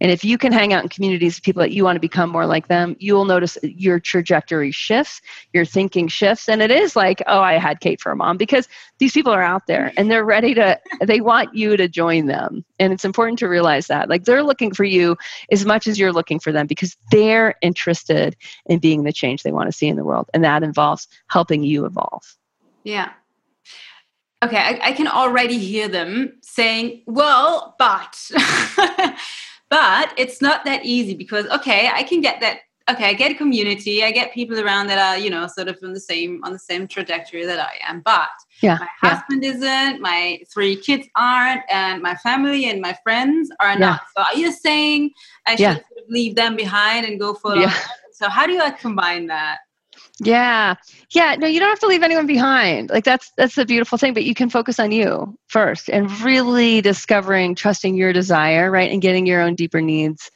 And 0.00 0.10
if 0.12 0.24
you 0.24 0.38
can 0.38 0.52
hang 0.52 0.72
out 0.72 0.82
in 0.82 0.88
communities 0.88 1.38
of 1.38 1.42
people 1.42 1.60
that 1.60 1.72
you 1.72 1.84
want 1.84 1.96
to 1.96 2.00
become 2.00 2.30
more 2.30 2.46
like 2.46 2.68
them, 2.68 2.96
you 2.98 3.14
will 3.14 3.24
notice 3.24 3.58
your 3.62 3.98
trajectory 3.98 4.70
shifts, 4.70 5.20
your 5.52 5.64
thinking 5.64 6.06
shifts. 6.08 6.48
And 6.48 6.62
it 6.62 6.70
is 6.70 6.94
like, 6.94 7.22
oh, 7.26 7.40
I 7.40 7.54
had 7.54 7.80
Kate 7.80 8.00
for 8.00 8.12
a 8.12 8.16
mom 8.16 8.36
because 8.36 8.68
these 8.98 9.12
people 9.12 9.32
are 9.32 9.42
out 9.42 9.66
there 9.66 9.92
and 9.96 10.10
they're 10.10 10.24
ready 10.24 10.54
to, 10.54 10.78
they 11.04 11.20
want 11.20 11.54
you 11.54 11.76
to 11.76 11.88
join 11.88 12.26
them. 12.26 12.64
And 12.78 12.92
it's 12.92 13.04
important 13.04 13.38
to 13.40 13.48
realize 13.48 13.88
that. 13.88 14.08
Like 14.08 14.24
they're 14.24 14.44
looking 14.44 14.72
for 14.72 14.84
you 14.84 15.16
as 15.50 15.64
much 15.64 15.86
as 15.86 15.98
you're 15.98 16.12
looking 16.12 16.38
for 16.38 16.52
them 16.52 16.66
because 16.66 16.96
they're 17.10 17.56
interested 17.60 18.36
in 18.66 18.78
being 18.78 19.02
the 19.02 19.12
change 19.12 19.42
they 19.42 19.52
want 19.52 19.68
to 19.68 19.76
see 19.76 19.88
in 19.88 19.96
the 19.96 20.04
world. 20.04 20.30
And 20.32 20.44
that 20.44 20.62
involves 20.62 21.08
helping 21.28 21.64
you 21.64 21.84
evolve. 21.84 22.36
Yeah. 22.84 23.12
Okay, 24.40 24.56
I, 24.56 24.78
I 24.90 24.92
can 24.92 25.08
already 25.08 25.58
hear 25.58 25.88
them 25.88 26.38
saying, 26.42 27.02
well, 27.06 27.74
but. 27.76 28.30
But 29.70 30.14
it's 30.16 30.40
not 30.40 30.64
that 30.64 30.84
easy 30.84 31.14
because 31.14 31.46
okay, 31.46 31.90
I 31.92 32.02
can 32.02 32.20
get 32.20 32.40
that 32.40 32.60
okay, 32.90 33.04
I 33.04 33.12
get 33.12 33.30
a 33.30 33.34
community, 33.34 34.02
I 34.02 34.10
get 34.10 34.32
people 34.32 34.58
around 34.58 34.86
that 34.86 34.98
are, 34.98 35.18
you 35.18 35.30
know, 35.30 35.46
sort 35.46 35.68
of 35.68 35.78
on 35.82 35.92
the 35.92 36.00
same 36.00 36.42
on 36.44 36.52
the 36.52 36.58
same 36.58 36.88
trajectory 36.88 37.44
that 37.44 37.58
I 37.58 37.72
am. 37.86 38.00
But 38.00 38.28
yeah, 38.62 38.78
my 38.80 39.08
husband 39.08 39.44
yeah. 39.44 39.50
isn't, 39.50 40.00
my 40.00 40.40
three 40.52 40.76
kids 40.76 41.06
aren't, 41.14 41.62
and 41.70 42.02
my 42.02 42.14
family 42.16 42.68
and 42.70 42.80
my 42.80 42.96
friends 43.02 43.50
are 43.60 43.72
yeah. 43.72 43.78
not. 43.78 44.00
So 44.16 44.22
are 44.22 44.38
you 44.38 44.52
saying 44.52 45.10
I 45.46 45.56
should 45.56 45.84
sort 45.88 46.04
of 46.04 46.08
leave 46.08 46.34
them 46.34 46.56
behind 46.56 47.06
and 47.06 47.20
go 47.20 47.34
for 47.34 47.56
yeah. 47.56 47.74
so 48.12 48.28
how 48.28 48.46
do 48.46 48.52
you 48.52 48.58
like 48.58 48.80
combine 48.80 49.26
that 49.26 49.58
yeah. 50.20 50.74
Yeah 51.10 51.36
no 51.36 51.46
you 51.46 51.60
don't 51.60 51.68
have 51.68 51.80
to 51.80 51.86
leave 51.86 52.02
anyone 52.02 52.26
behind. 52.26 52.90
Like 52.90 53.04
that's 53.04 53.30
that's 53.36 53.54
the 53.54 53.64
beautiful 53.64 53.98
thing 53.98 54.14
but 54.14 54.24
you 54.24 54.34
can 54.34 54.50
focus 54.50 54.78
on 54.78 54.92
you 54.92 55.38
first 55.46 55.88
and 55.88 56.10
really 56.20 56.80
discovering 56.80 57.54
trusting 57.54 57.94
your 57.94 58.12
desire 58.12 58.70
right 58.70 58.90
and 58.90 59.02
getting 59.02 59.26
your 59.26 59.40
own 59.40 59.54
deeper 59.54 59.80
needs 59.80 60.30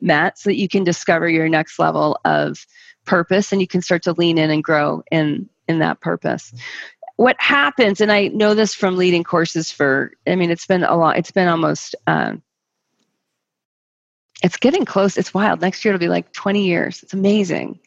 met 0.00 0.38
so 0.38 0.50
that 0.50 0.56
you 0.56 0.68
can 0.68 0.84
discover 0.84 1.28
your 1.28 1.48
next 1.48 1.78
level 1.78 2.18
of 2.24 2.66
purpose 3.04 3.52
and 3.52 3.60
you 3.60 3.66
can 3.66 3.82
start 3.82 4.02
to 4.02 4.12
lean 4.12 4.38
in 4.38 4.50
and 4.50 4.64
grow 4.64 5.02
in 5.10 5.48
in 5.68 5.78
that 5.78 6.00
purpose. 6.00 6.52
What 7.16 7.36
happens 7.40 8.00
and 8.00 8.12
i 8.12 8.28
know 8.28 8.54
this 8.54 8.74
from 8.74 8.96
leading 8.96 9.24
courses 9.24 9.70
for 9.72 10.12
i 10.26 10.34
mean 10.36 10.50
it's 10.50 10.66
been 10.66 10.84
a 10.84 10.96
lot 10.96 11.16
it's 11.18 11.32
been 11.32 11.48
almost 11.48 11.94
um, 12.06 12.42
it's 14.42 14.56
getting 14.56 14.84
close 14.84 15.16
it's 15.16 15.34
wild. 15.34 15.60
Next 15.60 15.84
year 15.84 15.94
it'll 15.94 16.04
be 16.04 16.08
like 16.08 16.32
20 16.32 16.64
years. 16.64 17.02
It's 17.02 17.14
amazing 17.14 17.80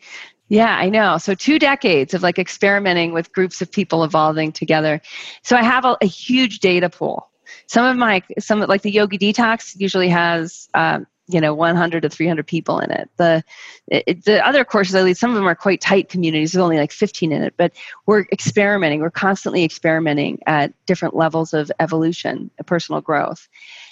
yeah 0.51 0.77
i 0.77 0.89
know. 0.89 1.17
So 1.17 1.33
two 1.33 1.57
decades 1.57 2.13
of 2.13 2.21
like 2.21 2.37
experimenting 2.37 3.13
with 3.13 3.31
groups 3.31 3.61
of 3.61 3.71
people 3.71 4.03
evolving 4.03 4.51
together. 4.51 5.01
So 5.43 5.55
i 5.55 5.63
have 5.63 5.85
a, 5.85 5.97
a 6.01 6.05
huge 6.05 6.59
data 6.59 6.89
pool. 6.89 7.29
Some 7.67 7.85
of 7.85 7.95
my 7.95 8.21
some 8.37 8.59
like 8.59 8.81
the 8.81 8.91
yogi 8.91 9.17
detox 9.17 9.79
usually 9.79 10.09
has 10.09 10.67
um, 10.73 11.07
you 11.27 11.39
know 11.39 11.53
100 11.53 12.01
to 12.01 12.09
300 12.09 12.45
people 12.45 12.79
in 12.79 12.91
it. 12.91 13.09
The 13.15 13.43
it, 13.87 14.25
the 14.25 14.45
other 14.45 14.65
courses 14.65 14.93
at 14.93 15.05
least 15.05 15.21
some 15.21 15.31
of 15.31 15.37
them 15.37 15.47
are 15.47 15.55
quite 15.55 15.79
tight 15.79 16.09
communities. 16.09 16.51
There's 16.51 16.61
only 16.61 16.77
like 16.77 16.91
15 16.91 17.31
in 17.31 17.43
it 17.43 17.53
but 17.55 17.71
we're 18.05 18.25
experimenting. 18.33 18.99
We're 18.99 19.09
constantly 19.09 19.63
experimenting 19.63 20.39
at 20.47 20.73
different 20.85 21.15
levels 21.15 21.53
of 21.53 21.71
evolution 21.79 22.51
personal 22.65 22.99
growth. 22.99 23.47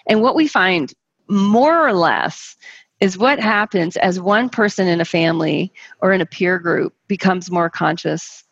And 0.08 0.22
what 0.22 0.36
we 0.36 0.50
find 0.50 0.93
more 1.30 1.88
or 1.88 1.93
less 1.93 2.58
is 3.00 3.18
what 3.18 3.40
happens 3.40 3.96
as 3.98 4.20
one 4.20 4.50
person 4.50 4.88
in 4.88 5.02
a 5.02 5.06
family 5.06 5.74
or 6.02 6.12
in 6.12 6.22
a 6.22 6.26
peer 6.26 6.60
group 6.60 6.94
becomes 7.08 7.50
more 7.50 7.70
conscious 7.70 8.44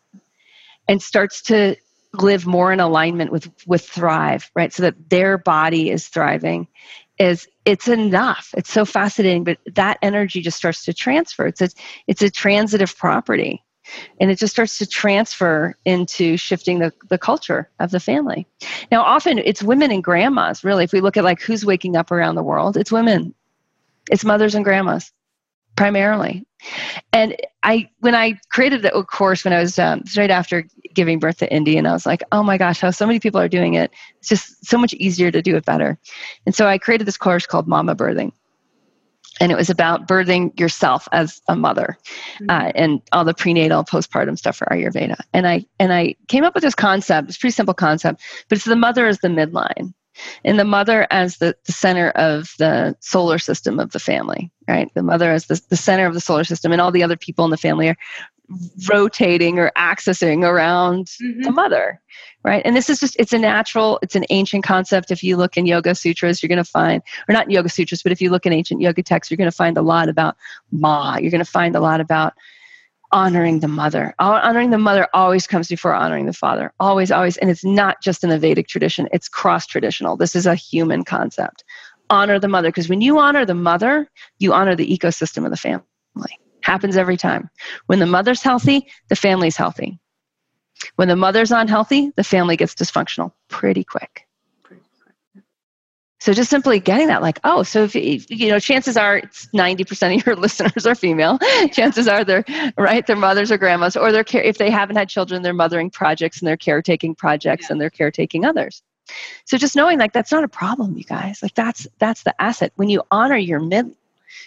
and 0.88 1.02
starts 1.02 1.42
to 1.42 1.76
live 2.14 2.48
more 2.48 2.72
in 2.72 2.80
alignment 2.80 3.32
with 3.32 3.50
with 3.68 3.88
thrive 3.88 4.50
right 4.56 4.74
so 4.74 4.82
that 4.82 5.10
their 5.10 5.38
body 5.38 5.92
is 5.92 6.08
thriving 6.08 6.68
is 7.20 7.48
it's 7.66 7.88
enough. 7.88 8.54
It's 8.56 8.72
so 8.72 8.86
fascinating, 8.86 9.44
but 9.44 9.58
that 9.74 9.98
energy 10.02 10.42
just 10.42 10.58
starts 10.58 10.86
to 10.86 10.94
transfer. 10.94 11.48
It's 11.48 11.62
a, 11.62 11.70
it's 12.08 12.22
a 12.22 12.30
transitive 12.30 12.98
property. 12.98 13.64
And 14.20 14.30
it 14.30 14.38
just 14.38 14.54
starts 14.54 14.78
to 14.80 14.86
transfer 14.86 15.76
into 15.86 16.36
shifting 16.36 16.80
the, 16.80 16.92
the 17.10 17.18
culture 17.18 17.70
of 17.80 17.92
the 17.92 18.02
family. 18.02 18.46
Now, 18.92 19.02
often 19.04 19.40
it's 19.40 19.64
women 19.64 19.92
and 19.92 20.04
grandmas, 20.04 20.64
really. 20.64 20.84
If 20.84 20.92
we 20.92 21.00
look 21.00 21.16
at 21.16 21.24
like 21.24 21.42
who's 21.42 21.66
waking 21.66 21.96
up 21.96 22.12
around 22.12 22.36
the 22.36 22.44
world, 22.44 22.76
it's 22.76 22.92
women, 22.92 23.34
it's 24.12 24.26
mothers 24.26 24.56
and 24.56 24.66
grandmas 24.66 25.12
primarily. 25.78 26.46
And 27.14 27.38
I, 27.64 27.90
when 28.00 28.16
I 28.16 28.38
created 28.50 28.82
the 28.82 28.92
course, 29.04 29.46
when 29.46 29.54
I 29.54 29.62
was 29.62 29.80
um, 29.80 30.04
straight 30.06 30.32
after 30.32 30.68
giving 30.94 31.20
birth 31.20 31.38
to 31.38 31.54
Indy, 31.54 31.78
and 31.78 31.88
I 31.88 31.94
was 31.94 32.06
like, 32.06 32.24
oh 32.34 32.44
my 32.44 32.58
gosh, 32.58 32.82
how 32.82 32.92
so 32.92 33.06
many 33.06 33.20
people 33.20 33.40
are 33.40 33.48
doing 33.48 33.76
it. 33.76 33.92
It's 34.18 34.28
just 34.28 34.66
so 34.66 34.78
much 34.78 34.94
easier 34.96 35.32
to 35.32 35.42
do 35.42 35.56
it 35.56 35.64
better. 35.64 35.98
And 36.46 36.54
so 36.54 36.68
I 36.68 36.78
created 36.80 37.08
this 37.08 37.18
course 37.18 37.46
called 37.46 37.68
Mama 37.68 37.96
Birthing. 37.96 38.34
And 39.40 39.52
it 39.52 39.56
was 39.56 39.70
about 39.70 40.08
birthing 40.08 40.60
yourself 40.60 41.08
as 41.12 41.44
a 41.48 41.56
mother, 41.56 41.96
mm-hmm. 42.40 42.50
uh, 42.50 42.72
and 42.74 43.04
all 43.12 43.24
the 43.24 43.36
prenatal, 43.36 43.84
postpartum 43.84 44.36
stuff 44.36 44.56
for 44.56 44.66
Ayurveda. 44.66 45.16
And 45.32 45.48
I 45.48 45.64
and 45.80 45.94
I 45.94 46.16
came 46.28 46.44
up 46.44 46.56
with 46.56 46.64
this 46.64 46.74
concept. 46.74 47.28
It's 47.28 47.38
a 47.38 47.40
pretty 47.40 47.54
simple 47.54 47.76
concept, 47.76 48.24
but 48.50 48.58
it's 48.58 48.66
the 48.66 48.76
mother 48.76 49.06
as 49.06 49.20
the 49.20 49.28
midline 49.28 49.94
and 50.44 50.60
the 50.60 50.66
mother 50.66 51.08
as 51.12 51.38
the, 51.38 51.56
the 51.66 51.72
center 51.72 52.10
of 52.12 52.54
the 52.60 52.96
solar 53.00 53.38
system 53.38 53.80
of 53.80 53.92
the 53.92 54.00
family, 54.00 54.52
right? 54.68 54.94
The 54.94 55.04
mother 55.04 55.32
as 55.32 55.48
the, 55.48 55.62
the 55.70 55.78
center 55.78 56.06
of 56.06 56.14
the 56.14 56.22
solar 56.22 56.44
system, 56.44 56.72
and 56.72 56.82
all 56.82 56.92
the 56.92 57.04
other 57.04 57.18
people 57.18 57.46
in 57.46 57.52
the 57.52 57.58
family 57.58 57.90
are 57.90 57.98
rotating 58.90 59.60
or 59.60 59.72
accessing 59.78 60.44
around 60.44 61.08
mm-hmm. 61.22 61.42
the 61.42 61.52
mother 61.52 62.00
right 62.46 62.62
and 62.64 62.78
this 62.78 62.90
is 62.90 62.98
just 62.98 63.14
it's 63.20 63.34
a 63.34 63.38
natural 63.38 64.00
it's 64.02 64.16
an 64.16 64.24
ancient 64.30 64.64
concept 64.64 65.12
if 65.12 65.22
you 65.22 65.36
look 65.36 65.58
in 65.58 65.66
yoga 65.66 65.94
sutras 65.94 66.42
you're 66.42 66.48
going 66.48 66.56
to 66.58 66.64
find 66.64 67.02
or 67.28 67.34
not 67.34 67.52
yoga 67.52 67.68
sutras 67.68 68.02
but 68.02 68.12
if 68.12 68.22
you 68.22 68.30
look 68.30 68.46
in 68.46 68.54
ancient 68.54 68.80
yoga 68.80 69.04
texts 69.04 69.30
you're 69.30 69.38
going 69.38 69.52
to 69.52 69.56
find 69.56 69.78
a 69.78 69.82
lot 69.82 70.08
about 70.08 70.38
ma 70.72 71.18
you're 71.18 71.32
going 71.32 71.44
to 71.44 71.52
find 71.52 71.76
a 71.76 71.82
lot 71.82 72.00
about 72.00 72.34
honoring 73.12 73.60
the 73.60 73.68
mother. 73.68 74.14
Honoring 74.20 74.70
the 74.70 74.78
mother 74.78 75.08
always 75.14 75.48
comes 75.48 75.68
before 75.68 75.94
honoring 75.94 76.26
the 76.26 76.34
father. 76.34 76.74
Always, 76.80 77.12
always. 77.12 77.38
And 77.38 77.50
it's 77.50 77.64
not 77.64 78.02
just 78.02 78.24
in 78.24 78.30
the 78.30 78.40
Vedic 78.40 78.68
tradition, 78.68 79.08
it's 79.12 79.30
cross 79.30 79.66
traditional. 79.66 80.18
This 80.18 80.36
is 80.36 80.46
a 80.46 80.56
human 80.56 81.04
concept. 81.04 81.64
Honor 82.10 82.40
the 82.40 82.48
mother, 82.48 82.70
because 82.70 82.90
when 82.90 83.02
you 83.02 83.20
honor 83.20 83.46
the 83.46 83.54
mother, 83.54 84.10
you 84.40 84.54
honor 84.54 84.76
the 84.76 84.98
ecosystem 84.98 85.46
of 85.46 85.52
the 85.52 85.58
family. 85.58 85.84
Happens 86.62 86.98
every 86.98 87.18
time. 87.18 87.50
When 87.86 88.00
the 88.00 88.06
mother's 88.06 88.42
healthy, 88.42 88.88
the 89.08 89.16
family's 89.16 89.58
healthy. 89.58 90.00
When 90.96 91.08
the 91.08 91.16
mother's 91.16 91.52
unhealthy, 91.52 92.12
the 92.16 92.24
family 92.24 92.58
gets 92.58 92.76
dysfunctional 92.76 93.32
pretty 93.48 93.84
quick. 93.84 94.27
So 96.20 96.34
just 96.34 96.50
simply 96.50 96.80
getting 96.80 97.08
that, 97.08 97.22
like, 97.22 97.40
oh, 97.44 97.62
so 97.62 97.84
if 97.84 97.96
you 97.96 98.50
know, 98.50 98.60
chances 98.60 98.98
are 98.98 99.18
it's 99.18 99.48
ninety 99.54 99.84
percent 99.84 100.20
of 100.20 100.26
your 100.26 100.36
listeners 100.48 100.86
are 100.88 100.96
female. 100.96 101.38
chances 101.72 102.08
are 102.08 102.24
they're 102.24 102.44
right, 102.78 103.06
their 103.06 103.16
mothers 103.16 103.52
or 103.52 103.58
grandmas, 103.58 103.96
or 103.96 104.12
they're 104.12 104.24
care 104.24 104.42
if 104.42 104.58
they 104.58 104.72
haven't 104.72 104.96
had 104.96 105.10
children, 105.10 105.44
they're 105.44 105.54
mothering 105.54 105.92
projects 105.92 106.40
and 106.40 106.48
they're 106.48 106.58
caretaking 106.58 107.14
projects 107.14 107.66
yeah. 107.66 107.74
and 107.74 107.82
they're 107.82 107.92
caretaking 107.92 108.46
others. 108.46 108.82
So 109.46 109.58
just 109.58 109.76
knowing 109.76 110.00
like 110.00 110.14
that's 110.14 110.32
not 110.32 110.44
a 110.44 110.48
problem, 110.48 110.98
you 110.98 111.04
guys. 111.04 111.42
Like 111.42 111.54
that's 111.54 111.88
that's 112.00 112.24
the 112.24 112.40
asset 112.42 112.74
when 112.76 112.90
you 112.90 113.04
honor 113.12 113.38
your 113.38 113.60
mid, 113.60 113.96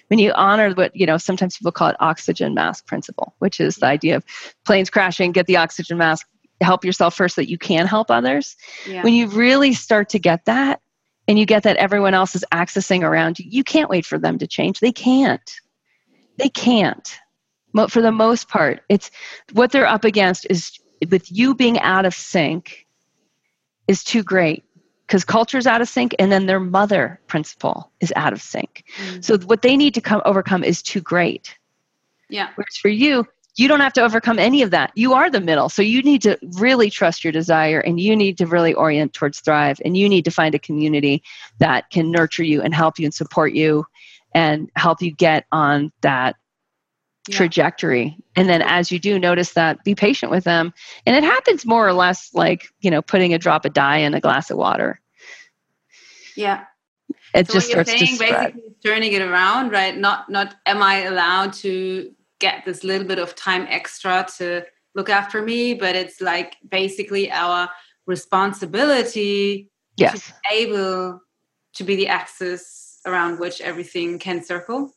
when 0.08 0.18
you 0.18 0.32
honor 0.32 0.74
what 0.74 0.94
you 0.94 1.06
know. 1.06 1.18
Sometimes 1.18 1.56
people 1.56 1.72
call 1.72 1.90
it 1.90 1.96
oxygen 2.00 2.52
mask 2.52 2.86
principle, 2.86 3.34
which 3.38 3.60
is 3.60 3.76
the 3.76 3.86
idea 3.86 4.16
of 4.16 4.24
planes 4.64 4.90
crashing, 4.90 5.30
get 5.30 5.46
the 5.46 5.56
oxygen 5.56 5.98
mask, 5.98 6.26
help 6.60 6.84
yourself 6.84 7.14
first 7.14 7.36
so 7.36 7.42
that 7.42 7.48
you 7.48 7.58
can 7.58 7.86
help 7.86 8.10
others. 8.10 8.56
Yeah. 8.86 9.02
When 9.02 9.14
you 9.14 9.28
really 9.28 9.72
start 9.72 10.08
to 10.10 10.18
get 10.18 10.44
that 10.46 10.80
and 11.30 11.38
you 11.38 11.46
get 11.46 11.62
that 11.62 11.76
everyone 11.76 12.12
else 12.12 12.34
is 12.34 12.44
accessing 12.52 13.04
around 13.04 13.38
you, 13.38 13.44
you 13.48 13.62
can't 13.62 13.88
wait 13.88 14.04
for 14.04 14.18
them 14.18 14.36
to 14.38 14.48
change. 14.48 14.80
They 14.80 14.90
can't. 14.90 15.60
They 16.38 16.48
can't. 16.48 17.20
But 17.72 17.92
for 17.92 18.02
the 18.02 18.10
most 18.10 18.48
part, 18.48 18.80
it's 18.88 19.12
what 19.52 19.70
they're 19.70 19.86
up 19.86 20.04
against 20.04 20.44
is 20.50 20.76
with 21.08 21.30
you 21.30 21.54
being 21.54 21.78
out 21.78 22.04
of 22.04 22.14
sync 22.14 22.84
is 23.86 24.02
too 24.02 24.24
great 24.24 24.64
because 25.06 25.22
culture's 25.24 25.68
out 25.68 25.80
of 25.80 25.88
sync 25.88 26.16
and 26.18 26.32
then 26.32 26.46
their 26.46 26.58
mother 26.58 27.20
principle 27.28 27.92
is 28.00 28.12
out 28.16 28.32
of 28.32 28.42
sync. 28.42 28.82
Mm-hmm. 28.96 29.20
So 29.20 29.38
what 29.38 29.62
they 29.62 29.76
need 29.76 29.94
to 29.94 30.00
come 30.00 30.22
overcome 30.24 30.64
is 30.64 30.82
too 30.82 31.00
great. 31.00 31.56
Yeah. 32.28 32.48
Whereas 32.56 32.76
for 32.76 32.88
you, 32.88 33.24
you 33.60 33.68
don't 33.68 33.80
have 33.80 33.92
to 33.92 34.00
overcome 34.00 34.38
any 34.38 34.62
of 34.62 34.70
that. 34.70 34.90
You 34.94 35.12
are 35.12 35.28
the 35.28 35.38
middle. 35.38 35.68
So 35.68 35.82
you 35.82 36.00
need 36.02 36.22
to 36.22 36.38
really 36.54 36.88
trust 36.88 37.22
your 37.22 37.30
desire 37.30 37.80
and 37.80 38.00
you 38.00 38.16
need 38.16 38.38
to 38.38 38.46
really 38.46 38.72
orient 38.72 39.12
towards 39.12 39.40
thrive 39.40 39.78
and 39.84 39.98
you 39.98 40.08
need 40.08 40.24
to 40.24 40.30
find 40.30 40.54
a 40.54 40.58
community 40.58 41.22
that 41.58 41.90
can 41.90 42.10
nurture 42.10 42.42
you 42.42 42.62
and 42.62 42.74
help 42.74 42.98
you 42.98 43.04
and 43.04 43.12
support 43.12 43.52
you 43.52 43.84
and 44.34 44.70
help 44.76 45.02
you 45.02 45.10
get 45.10 45.44
on 45.52 45.92
that 46.00 46.36
yeah. 47.28 47.36
trajectory. 47.36 48.16
And 48.34 48.48
then 48.48 48.62
as 48.62 48.90
you 48.90 48.98
do 48.98 49.18
notice 49.18 49.52
that, 49.52 49.84
be 49.84 49.94
patient 49.94 50.32
with 50.32 50.44
them. 50.44 50.72
And 51.04 51.14
it 51.14 51.22
happens 51.22 51.66
more 51.66 51.86
or 51.86 51.92
less 51.92 52.30
like, 52.32 52.66
you 52.80 52.90
know, 52.90 53.02
putting 53.02 53.34
a 53.34 53.38
drop 53.38 53.66
of 53.66 53.74
dye 53.74 53.98
in 53.98 54.14
a 54.14 54.20
glass 54.20 54.50
of 54.50 54.56
water. 54.56 55.02
Yeah. 56.34 56.64
It 57.34 57.48
so 57.48 57.52
just 57.52 57.68
starts 57.68 57.90
saying, 57.90 58.06
to 58.06 58.14
spread. 58.14 58.54
basically 58.54 58.74
turning 58.82 59.12
it 59.12 59.20
around, 59.20 59.70
right? 59.70 59.94
Not 59.94 60.30
not 60.30 60.56
am 60.64 60.82
I 60.82 61.02
allowed 61.02 61.52
to 61.54 62.14
get 62.40 62.64
this 62.64 62.82
little 62.82 63.06
bit 63.06 63.18
of 63.18 63.34
time 63.36 63.66
extra 63.68 64.26
to 64.38 64.64
look 64.94 65.08
after 65.08 65.42
me, 65.42 65.74
but 65.74 65.94
it's 65.94 66.20
like 66.20 66.56
basically 66.68 67.30
our 67.30 67.68
responsibility 68.06 69.70
yes. 69.96 70.26
to 70.26 70.32
be 70.32 70.56
able 70.56 71.20
to 71.74 71.84
be 71.84 71.96
the 71.96 72.08
axis 72.08 72.98
around 73.06 73.38
which 73.38 73.60
everything 73.60 74.18
can 74.18 74.42
circle. 74.42 74.92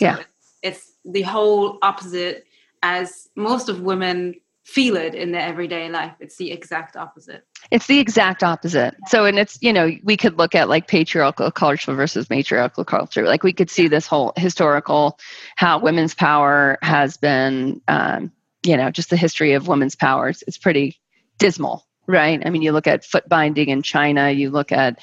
Yeah. 0.00 0.16
So 0.16 0.22
it's 0.62 0.92
the 1.04 1.22
whole 1.22 1.78
opposite 1.82 2.46
as 2.82 3.28
most 3.36 3.68
of 3.68 3.80
women 3.80 4.34
feel 4.64 4.96
it 4.96 5.14
in 5.14 5.32
their 5.32 5.42
everyday 5.42 5.88
life. 5.90 6.14
It's 6.20 6.36
the 6.36 6.50
exact 6.50 6.96
opposite. 6.96 7.46
It's 7.70 7.86
the 7.86 7.98
exact 7.98 8.42
opposite. 8.42 8.94
So, 9.08 9.26
and 9.26 9.38
it's, 9.38 9.58
you 9.60 9.72
know, 9.72 9.90
we 10.02 10.16
could 10.16 10.38
look 10.38 10.54
at 10.54 10.68
like 10.68 10.88
patriarchal 10.88 11.50
culture 11.50 11.94
versus 11.94 12.30
matriarchal 12.30 12.84
culture. 12.84 13.26
Like 13.26 13.42
we 13.42 13.52
could 13.52 13.70
see 13.70 13.88
this 13.88 14.06
whole 14.06 14.32
historical, 14.36 15.18
how 15.56 15.78
women's 15.78 16.14
power 16.14 16.78
has 16.82 17.16
been, 17.18 17.82
um, 17.88 18.32
you 18.64 18.76
know, 18.76 18.90
just 18.90 19.10
the 19.10 19.16
history 19.16 19.52
of 19.52 19.68
women's 19.68 19.94
powers. 19.94 20.42
It's 20.46 20.58
pretty 20.58 20.98
dismal 21.38 21.86
right 22.06 22.42
i 22.44 22.50
mean 22.50 22.62
you 22.62 22.72
look 22.72 22.86
at 22.86 23.04
foot 23.04 23.28
binding 23.28 23.68
in 23.68 23.82
china 23.82 24.30
you 24.30 24.50
look 24.50 24.72
at 24.72 24.98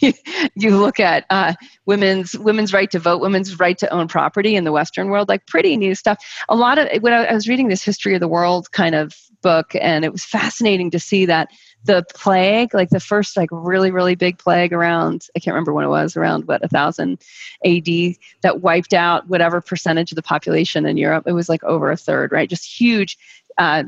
you 0.54 0.78
look 0.78 1.00
at 1.00 1.24
uh, 1.30 1.54
women's 1.86 2.38
women's 2.38 2.72
right 2.72 2.90
to 2.90 2.98
vote 2.98 3.20
women's 3.20 3.58
right 3.58 3.78
to 3.78 3.88
own 3.92 4.08
property 4.08 4.56
in 4.56 4.64
the 4.64 4.72
western 4.72 5.08
world 5.08 5.28
like 5.28 5.46
pretty 5.46 5.76
new 5.76 5.94
stuff 5.94 6.18
a 6.48 6.56
lot 6.56 6.78
of 6.78 7.02
when 7.02 7.12
i 7.12 7.32
was 7.32 7.48
reading 7.48 7.68
this 7.68 7.82
history 7.82 8.14
of 8.14 8.20
the 8.20 8.28
world 8.28 8.70
kind 8.72 8.94
of 8.94 9.14
book 9.42 9.74
and 9.80 10.04
it 10.04 10.12
was 10.12 10.24
fascinating 10.24 10.90
to 10.90 10.98
see 10.98 11.26
that 11.26 11.48
the 11.84 12.02
plague, 12.14 12.72
like 12.74 12.88
the 12.88 12.98
first 12.98 13.36
like 13.36 13.50
really 13.52 13.90
really 13.90 14.14
big 14.14 14.38
plague 14.38 14.72
around 14.72 15.26
I 15.36 15.38
can't 15.38 15.54
remember 15.54 15.72
when 15.72 15.84
it 15.84 15.88
was 15.88 16.16
around 16.16 16.48
what 16.48 16.64
a 16.64 16.68
thousand 16.68 17.22
A.D. 17.62 18.18
that 18.40 18.62
wiped 18.62 18.94
out 18.94 19.28
whatever 19.28 19.60
percentage 19.60 20.10
of 20.10 20.16
the 20.16 20.22
population 20.22 20.86
in 20.86 20.96
Europe. 20.96 21.24
It 21.26 21.32
was 21.32 21.48
like 21.48 21.62
over 21.62 21.90
a 21.90 21.96
third, 21.96 22.32
right? 22.32 22.48
Just 22.48 22.64
huge. 22.64 23.18
Uh, 23.58 23.84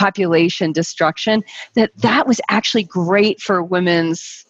population 0.00 0.72
destruction 0.72 1.44
that 1.74 1.90
that 1.98 2.26
was 2.26 2.40
actually 2.48 2.82
great 2.82 3.38
for 3.38 3.62
women's 3.62 4.46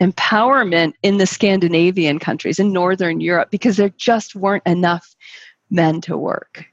empowerment 0.00 0.94
in 1.02 1.18
the 1.18 1.26
Scandinavian 1.26 2.18
countries 2.18 2.58
in 2.58 2.72
Northern 2.72 3.20
Europe 3.20 3.50
because 3.50 3.76
there 3.76 3.90
just 3.98 4.34
weren't 4.34 4.66
enough 4.66 5.14
men 5.68 6.00
to 6.00 6.16
work. 6.16 6.64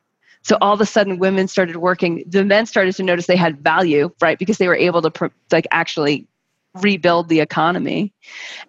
So 0.41 0.57
all 0.61 0.73
of 0.73 0.79
a 0.79 0.85
sudden, 0.85 1.19
women 1.19 1.49
started 1.49 1.75
working. 1.77 2.23
The 2.25 2.45
men 2.45 2.65
started 2.65 2.95
to 2.95 3.03
notice 3.03 3.27
they 3.27 3.35
had 3.35 3.59
value, 3.59 4.09
right? 4.21 4.39
Because 4.39 4.57
they 4.57 4.69
were 4.69 4.75
able 4.75 5.01
to 5.01 5.31
like 5.51 5.67
actually 5.71 6.25
rebuild 6.81 7.27
the 7.27 7.41
economy, 7.41 8.13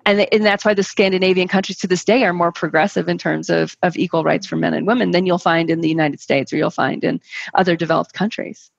and 0.05 0.20
and 0.32 0.44
that's 0.44 0.64
why 0.64 0.74
the 0.74 0.82
Scandinavian 0.82 1.48
countries 1.48 1.78
to 1.78 1.86
this 1.86 2.05
day 2.05 2.24
are 2.24 2.32
more 2.32 2.52
progressive 2.52 3.09
in 3.09 3.18
terms 3.18 3.50
of 3.50 3.76
of 3.82 3.96
equal 3.96 4.24
rights 4.24 4.46
for 4.46 4.57
men 4.57 4.74
and 4.74 4.86
women 4.86 5.12
than 5.12 5.26
you'll 5.26 5.38
find 5.38 5.70
in 5.70 5.80
the 5.80 5.88
United 5.88 6.20
States 6.20 6.52
or 6.52 6.57
you'll 6.57 6.70
find 6.70 7.05
in 7.05 7.20
other 7.55 7.76
developed 7.76 8.14
countries. 8.14 8.70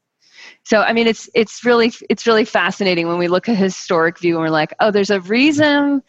So 0.66 0.82
I 0.82 0.94
mean, 0.94 1.08
it's 1.08 1.30
it's 1.34 1.64
really 1.64 1.94
it's 2.10 2.28
really 2.28 2.46
fascinating 2.46 3.08
when 3.08 3.18
we 3.18 3.28
look 3.28 3.48
at 3.48 3.56
historic 3.56 4.20
view 4.20 4.36
and 4.36 4.44
we're 4.44 4.50
like, 4.50 4.74
oh, 4.80 4.92
there's 4.92 5.12
a 5.12 5.22
reason 5.22 6.04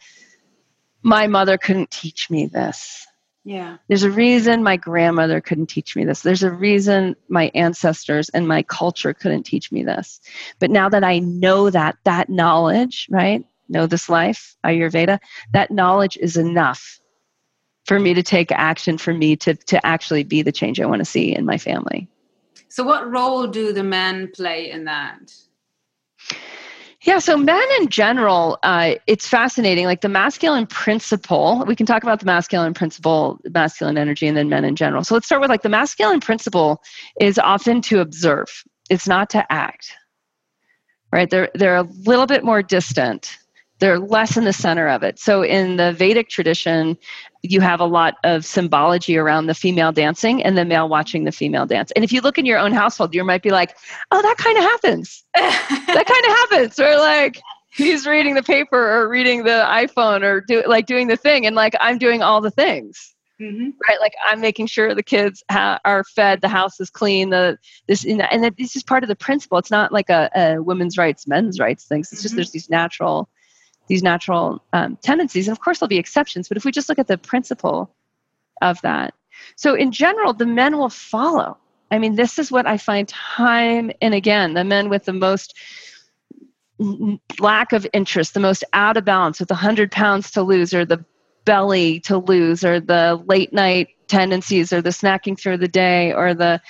my 1.03 1.27
mother 1.27 1.57
couldn't 1.57 1.91
teach 1.91 2.29
me 2.29 2.47
this 2.47 3.07
yeah. 3.47 3.77
There's 3.87 4.03
a 4.03 4.11
reason 4.11 4.61
my 4.61 4.75
grandmother 4.75 5.39
couldn't 5.39 5.67
teach 5.67 5.95
me 5.95 6.03
this. 6.03 6.19
There's 6.19 6.43
a 6.43 6.51
reason 6.51 7.15
my 7.29 7.49
ancestors 7.55 8.27
and 8.27 8.45
my 8.45 8.61
culture 8.61 9.13
couldn't 9.13 9.43
teach 9.43 9.71
me 9.71 9.85
this. 9.85 10.19
But 10.59 10.69
now 10.69 10.89
that 10.89 11.05
I 11.05 11.19
know 11.19 11.69
that, 11.69 11.95
that 12.03 12.27
knowledge, 12.27 13.07
right? 13.09 13.45
Know 13.69 13.87
this 13.87 14.09
life, 14.09 14.57
Ayurveda, 14.65 15.19
that 15.53 15.71
knowledge 15.71 16.17
is 16.17 16.35
enough 16.35 16.99
for 17.85 17.97
me 17.97 18.13
to 18.15 18.21
take 18.21 18.51
action, 18.51 18.97
for 18.97 19.13
me 19.13 19.37
to, 19.37 19.53
to 19.55 19.85
actually 19.85 20.25
be 20.25 20.41
the 20.41 20.51
change 20.51 20.81
I 20.81 20.85
want 20.85 20.99
to 20.99 21.05
see 21.05 21.33
in 21.33 21.45
my 21.45 21.57
family. 21.57 22.09
So, 22.77 22.83
what 22.83 23.09
role 23.09 23.47
do 23.47 23.73
the 23.73 23.81
men 23.81 24.29
play 24.35 24.69
in 24.69 24.85
that? 24.85 25.33
Yeah, 27.01 27.17
so 27.17 27.35
men 27.35 27.67
in 27.79 27.87
general, 27.87 28.59
uh, 28.61 28.97
it's 29.07 29.27
fascinating. 29.27 29.85
Like 29.85 30.01
the 30.01 30.09
masculine 30.09 30.67
principle, 30.67 31.65
we 31.65 31.75
can 31.75 31.87
talk 31.87 32.03
about 32.03 32.19
the 32.19 32.27
masculine 32.27 32.75
principle, 32.75 33.39
masculine 33.49 33.97
energy, 33.97 34.27
and 34.27 34.37
then 34.37 34.47
men 34.47 34.63
in 34.63 34.75
general. 34.75 35.03
So 35.03 35.15
let's 35.15 35.25
start 35.25 35.41
with 35.41 35.49
like 35.49 35.63
the 35.63 35.69
masculine 35.69 36.19
principle 36.19 36.83
is 37.19 37.39
often 37.39 37.81
to 37.81 37.99
observe. 37.99 38.63
It's 38.91 39.07
not 39.07 39.31
to 39.31 39.51
act. 39.51 39.91
Right? 41.11 41.31
They're 41.31 41.49
they're 41.55 41.77
a 41.77 41.87
little 42.05 42.27
bit 42.27 42.43
more 42.43 42.61
distant 42.61 43.39
they're 43.79 43.99
less 43.99 44.37
in 44.37 44.43
the 44.43 44.53
center 44.53 44.87
of 44.87 45.03
it. 45.03 45.19
So 45.19 45.43
in 45.43 45.77
the 45.77 45.93
Vedic 45.93 46.29
tradition, 46.29 46.97
you 47.43 47.61
have 47.61 47.79
a 47.79 47.85
lot 47.85 48.15
of 48.23 48.45
symbology 48.45 49.17
around 49.17 49.45
the 49.45 49.53
female 49.53 49.91
dancing 49.91 50.43
and 50.43 50.57
the 50.57 50.65
male 50.65 50.89
watching 50.89 51.23
the 51.23 51.31
female 51.31 51.65
dance. 51.65 51.91
And 51.91 52.03
if 52.03 52.11
you 52.11 52.21
look 52.21 52.37
in 52.37 52.45
your 52.45 52.57
own 52.57 52.73
household, 52.73 53.13
you 53.13 53.23
might 53.23 53.43
be 53.43 53.51
like, 53.51 53.75
oh, 54.11 54.21
that 54.21 54.37
kind 54.37 54.57
of 54.57 54.63
happens. 54.63 55.23
that 55.35 56.05
kind 56.05 56.25
of 56.25 56.61
happens. 56.61 56.79
Or 56.79 56.97
like, 56.97 57.39
he's 57.71 58.07
reading 58.07 58.33
the 58.33 58.43
paper 58.43 58.77
or 58.77 59.07
reading 59.07 59.43
the 59.43 59.65
iPhone 59.67 60.23
or 60.23 60.41
do 60.41 60.63
like 60.67 60.87
doing 60.87 61.07
the 61.07 61.17
thing. 61.17 61.45
And 61.45 61.55
like, 61.55 61.75
I'm 61.79 61.97
doing 61.97 62.23
all 62.23 62.41
the 62.41 62.51
things. 62.51 63.13
Mm-hmm. 63.39 63.69
Right, 63.87 63.99
like 63.99 64.13
I'm 64.25 64.41
making 64.41 64.65
sure 64.65 64.95
the 64.95 65.03
kids 65.03 65.43
ha- 65.51 65.79
are 65.85 66.03
fed, 66.03 66.41
the 66.41 66.47
house 66.47 66.79
is 66.79 66.89
clean, 66.89 67.29
the 67.29 67.59
this 67.87 68.03
and 68.03 68.19
that, 68.19 68.57
this 68.57 68.75
is 68.75 68.81
part 68.81 69.03
of 69.03 69.09
the 69.09 69.15
principle. 69.15 69.59
It's 69.59 69.69
not 69.69 69.91
like 69.91 70.09
a, 70.09 70.31
a 70.35 70.57
women's 70.57 70.97
rights, 70.97 71.27
men's 71.27 71.59
rights 71.59 71.85
things. 71.85 72.11
It's 72.11 72.21
mm-hmm. 72.21 72.23
just 72.23 72.35
there's 72.35 72.49
these 72.49 72.67
natural 72.71 73.29
these 73.87 74.03
natural 74.03 74.63
um, 74.73 74.97
tendencies. 75.01 75.47
And 75.47 75.55
of 75.55 75.61
course, 75.61 75.79
there'll 75.79 75.89
be 75.89 75.97
exceptions, 75.97 76.47
but 76.47 76.57
if 76.57 76.65
we 76.65 76.71
just 76.71 76.89
look 76.89 76.99
at 76.99 77.07
the 77.07 77.17
principle 77.17 77.93
of 78.61 78.81
that. 78.81 79.13
So, 79.55 79.75
in 79.75 79.91
general, 79.91 80.33
the 80.33 80.45
men 80.45 80.77
will 80.77 80.89
follow. 80.89 81.57
I 81.91 81.99
mean, 81.99 82.15
this 82.15 82.37
is 82.37 82.51
what 82.51 82.67
I 82.67 82.77
find 82.77 83.07
time 83.07 83.91
and 84.01 84.13
again 84.13 84.53
the 84.53 84.63
men 84.63 84.89
with 84.89 85.05
the 85.05 85.13
most 85.13 85.53
lack 87.39 87.73
of 87.73 87.87
interest, 87.93 88.33
the 88.33 88.39
most 88.39 88.63
out 88.73 88.97
of 88.97 89.05
balance, 89.05 89.39
with 89.39 89.49
100 89.49 89.91
pounds 89.91 90.31
to 90.31 90.43
lose, 90.43 90.73
or 90.73 90.85
the 90.85 91.03
belly 91.45 91.99
to 92.01 92.17
lose, 92.17 92.63
or 92.63 92.79
the 92.79 93.21
late 93.25 93.53
night 93.53 93.89
tendencies, 94.07 94.71
or 94.71 94.81
the 94.81 94.89
snacking 94.89 95.39
through 95.39 95.57
the 95.57 95.67
day, 95.67 96.13
or 96.13 96.33
the 96.33 96.61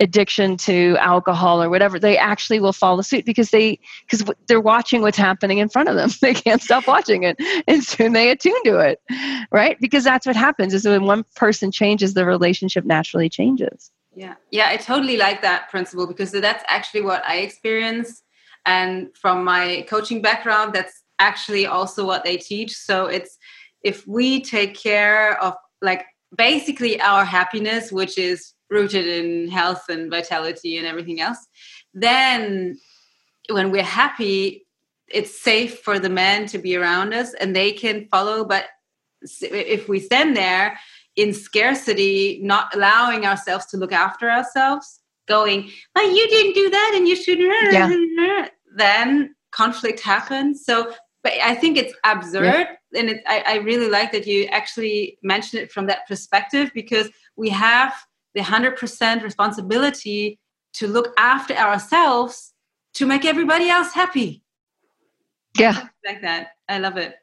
addiction 0.00 0.56
to 0.56 0.96
alcohol 0.98 1.62
or 1.62 1.70
whatever 1.70 1.98
they 1.98 2.18
actually 2.18 2.60
will 2.60 2.72
follow 2.72 3.02
suit 3.02 3.24
because 3.24 3.50
they 3.50 3.78
because 4.08 4.30
they're 4.46 4.60
watching 4.60 5.02
what's 5.02 5.16
happening 5.16 5.58
in 5.58 5.68
front 5.68 5.88
of 5.88 5.96
them. 5.96 6.10
They 6.20 6.34
can't 6.34 6.60
stop 6.60 6.86
watching 6.86 7.22
it 7.22 7.36
and 7.68 7.84
soon 7.84 8.12
they 8.12 8.30
attune 8.30 8.60
to 8.64 8.78
it 8.78 9.00
right? 9.52 9.78
Because 9.80 10.04
that's 10.04 10.26
what 10.26 10.34
happens 10.34 10.74
is 10.74 10.86
when 10.86 11.04
one 11.04 11.24
person 11.36 11.70
changes 11.70 12.14
the 12.14 12.26
relationship 12.26 12.84
naturally 12.84 13.28
changes. 13.28 13.90
Yeah. 14.14 14.34
Yeah 14.50 14.68
i 14.68 14.76
totally 14.76 15.16
like 15.16 15.42
that 15.42 15.70
principle 15.70 16.06
because 16.06 16.32
that's 16.32 16.64
actually 16.68 17.02
what 17.02 17.24
i 17.26 17.38
experience. 17.38 18.22
And 18.64 19.16
from 19.16 19.44
my 19.44 19.86
coaching 19.88 20.20
background 20.20 20.74
that's 20.74 21.02
actually 21.18 21.66
also 21.66 22.04
what 22.04 22.24
they 22.24 22.36
teach. 22.36 22.72
So 22.76 23.06
it's 23.06 23.38
if 23.82 24.06
we 24.06 24.42
take 24.42 24.74
care 24.74 25.40
of 25.42 25.54
like 25.80 26.04
basically 26.36 27.00
our 27.00 27.24
happiness 27.24 27.92
which 27.92 28.18
is 28.18 28.52
rooted 28.70 29.06
in 29.06 29.48
health 29.48 29.84
and 29.88 30.10
vitality 30.10 30.76
and 30.76 30.86
everything 30.86 31.20
else 31.20 31.46
then 31.94 32.78
when 33.50 33.70
we're 33.70 33.82
happy 33.82 34.66
it's 35.08 35.40
safe 35.40 35.80
for 35.80 35.98
the 35.98 36.08
men 36.08 36.46
to 36.46 36.58
be 36.58 36.76
around 36.76 37.14
us 37.14 37.32
and 37.34 37.54
they 37.54 37.72
can 37.72 38.06
follow 38.08 38.44
but 38.44 38.66
if 39.40 39.88
we 39.88 39.98
stand 39.98 40.36
there 40.36 40.78
in 41.16 41.32
scarcity 41.32 42.40
not 42.42 42.74
allowing 42.74 43.24
ourselves 43.24 43.66
to 43.66 43.76
look 43.76 43.92
after 43.92 44.30
ourselves 44.30 45.00
going 45.26 45.70
well 45.94 46.10
you 46.10 46.28
didn't 46.28 46.54
do 46.54 46.70
that 46.70 46.92
and 46.94 47.08
you 47.08 47.16
should 47.16 47.38
yeah. 47.38 48.48
then 48.76 49.34
conflict 49.52 50.00
happens 50.00 50.64
so 50.64 50.92
but 51.22 51.32
i 51.42 51.54
think 51.54 51.76
it's 51.76 51.94
absurd 52.04 52.68
yeah. 52.92 53.00
and 53.00 53.10
it, 53.10 53.22
I, 53.26 53.42
I 53.46 53.54
really 53.56 53.88
like 53.88 54.12
that 54.12 54.26
you 54.26 54.44
actually 54.46 55.18
mentioned 55.22 55.62
it 55.62 55.72
from 55.72 55.86
that 55.86 56.06
perspective 56.06 56.70
because 56.74 57.08
we 57.36 57.48
have 57.50 57.94
the 58.36 58.42
100% 58.42 59.22
responsibility 59.22 60.38
to 60.74 60.86
look 60.86 61.14
after 61.16 61.54
ourselves 61.54 62.52
to 62.94 63.06
make 63.06 63.24
everybody 63.24 63.68
else 63.68 63.92
happy. 63.92 64.42
Yeah. 65.58 65.88
Like 66.04 66.20
that. 66.20 66.50
I 66.68 66.78
love 66.78 66.98
it. 66.98 67.16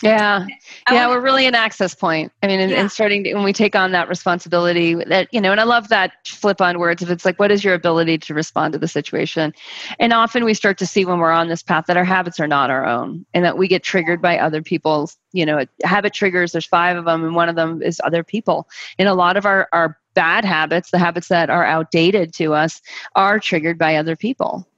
Yeah. 0.00 0.46
Yeah, 0.88 1.08
we're 1.08 1.20
really 1.20 1.46
an 1.46 1.56
access 1.56 1.92
point. 1.92 2.30
I 2.42 2.46
mean, 2.46 2.60
and, 2.60 2.70
yeah. 2.70 2.80
and, 2.80 2.92
starting 2.92 3.24
to, 3.24 3.34
when 3.34 3.42
we 3.42 3.52
take 3.52 3.74
on 3.74 3.90
that 3.92 4.08
responsibility 4.08 4.94
that, 4.94 5.26
you 5.32 5.40
know, 5.40 5.50
and 5.50 5.60
I 5.60 5.64
love 5.64 5.88
that 5.88 6.12
flip 6.24 6.60
on 6.60 6.78
words. 6.78 7.02
If 7.02 7.10
it's 7.10 7.24
like, 7.24 7.40
what 7.40 7.50
is 7.50 7.64
your 7.64 7.74
ability 7.74 8.18
to 8.18 8.34
respond 8.34 8.74
to 8.74 8.78
the 8.78 8.86
situation? 8.86 9.52
And 9.98 10.12
often 10.12 10.44
we 10.44 10.54
start 10.54 10.78
to 10.78 10.86
see 10.86 11.04
when 11.04 11.18
we're 11.18 11.32
on 11.32 11.48
this 11.48 11.64
path 11.64 11.86
that 11.86 11.96
our 11.96 12.04
habits 12.04 12.38
are 12.38 12.46
not 12.46 12.70
our 12.70 12.86
own 12.86 13.26
and 13.34 13.44
that 13.44 13.58
we 13.58 13.66
get 13.66 13.82
triggered 13.82 14.22
by 14.22 14.38
other 14.38 14.62
people's, 14.62 15.16
you 15.32 15.44
know, 15.44 15.64
habit 15.82 16.14
triggers. 16.14 16.52
There's 16.52 16.66
five 16.66 16.96
of 16.96 17.04
them 17.04 17.24
and 17.24 17.34
one 17.34 17.48
of 17.48 17.56
them 17.56 17.82
is 17.82 18.00
other 18.04 18.22
people. 18.22 18.68
And 19.00 19.08
a 19.08 19.14
lot 19.14 19.36
of 19.36 19.46
our, 19.46 19.68
our 19.72 19.98
bad 20.18 20.44
habits, 20.44 20.90
the 20.90 20.98
habits 20.98 21.28
that 21.28 21.48
are 21.48 21.64
outdated 21.64 22.34
to 22.34 22.52
us, 22.52 22.82
are 23.14 23.38
triggered 23.38 23.78
by 23.78 23.94
other 23.94 24.16
people. 24.16 24.68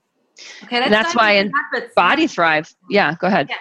Okay, 0.64 0.82
and 0.82 0.92
that's 0.92 1.16
why 1.16 1.32
in 1.32 1.50
habits. 1.50 1.94
Body 1.94 2.26
Thrive, 2.26 2.70
yeah, 2.90 3.14
go 3.18 3.26
ahead. 3.26 3.48
Yeah. 3.48 3.56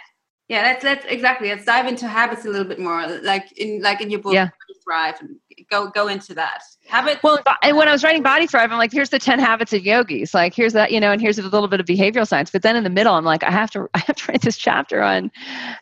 yeah, 0.50 0.62
let's 0.64 0.84
let's 0.84 1.06
exactly. 1.06 1.48
Let's 1.48 1.64
dive 1.64 1.88
into 1.88 2.06
habits 2.06 2.44
a 2.44 2.50
little 2.50 2.68
bit 2.68 2.80
more, 2.80 3.08
like 3.22 3.50
in 3.54 3.82
like 3.82 4.02
in 4.02 4.10
your 4.10 4.20
book, 4.20 4.34
yeah. 4.34 4.48
Body 4.48 4.80
Thrive, 4.84 5.22
and 5.22 5.38
go 5.72 5.90
go 5.90 6.10
into 6.10 6.34
that 6.34 6.64
habit. 6.86 7.20
Well, 7.24 7.40
and 7.64 7.78
when 7.78 7.88
I 7.88 7.94
was 7.94 8.04
writing 8.04 8.24
Body 8.24 8.46
Thrive, 8.46 8.74
I'm 8.74 8.78
like, 8.78 8.92
here's 8.92 9.10
the 9.10 9.20
ten 9.20 9.40
habits 9.40 9.72
of 9.72 9.86
yogis. 9.86 10.34
Like, 10.34 10.54
here's 10.54 10.74
that, 10.74 10.92
you 10.92 11.00
know, 11.00 11.14
and 11.14 11.22
here's 11.22 11.40
a 11.40 11.44
little 11.44 11.70
bit 11.70 11.80
of 11.80 11.86
behavioral 11.86 12.28
science. 12.28 12.52
But 12.52 12.62
then 12.62 12.76
in 12.76 12.84
the 12.84 12.90
middle, 12.90 13.14
I'm 13.14 13.24
like, 13.24 13.44
I 13.44 13.52
have 13.52 13.72
to 13.72 13.88
I 13.94 14.00
have 14.00 14.18
to 14.18 14.32
write 14.34 14.42
this 14.42 14.58
chapter 14.58 15.02
on 15.02 15.32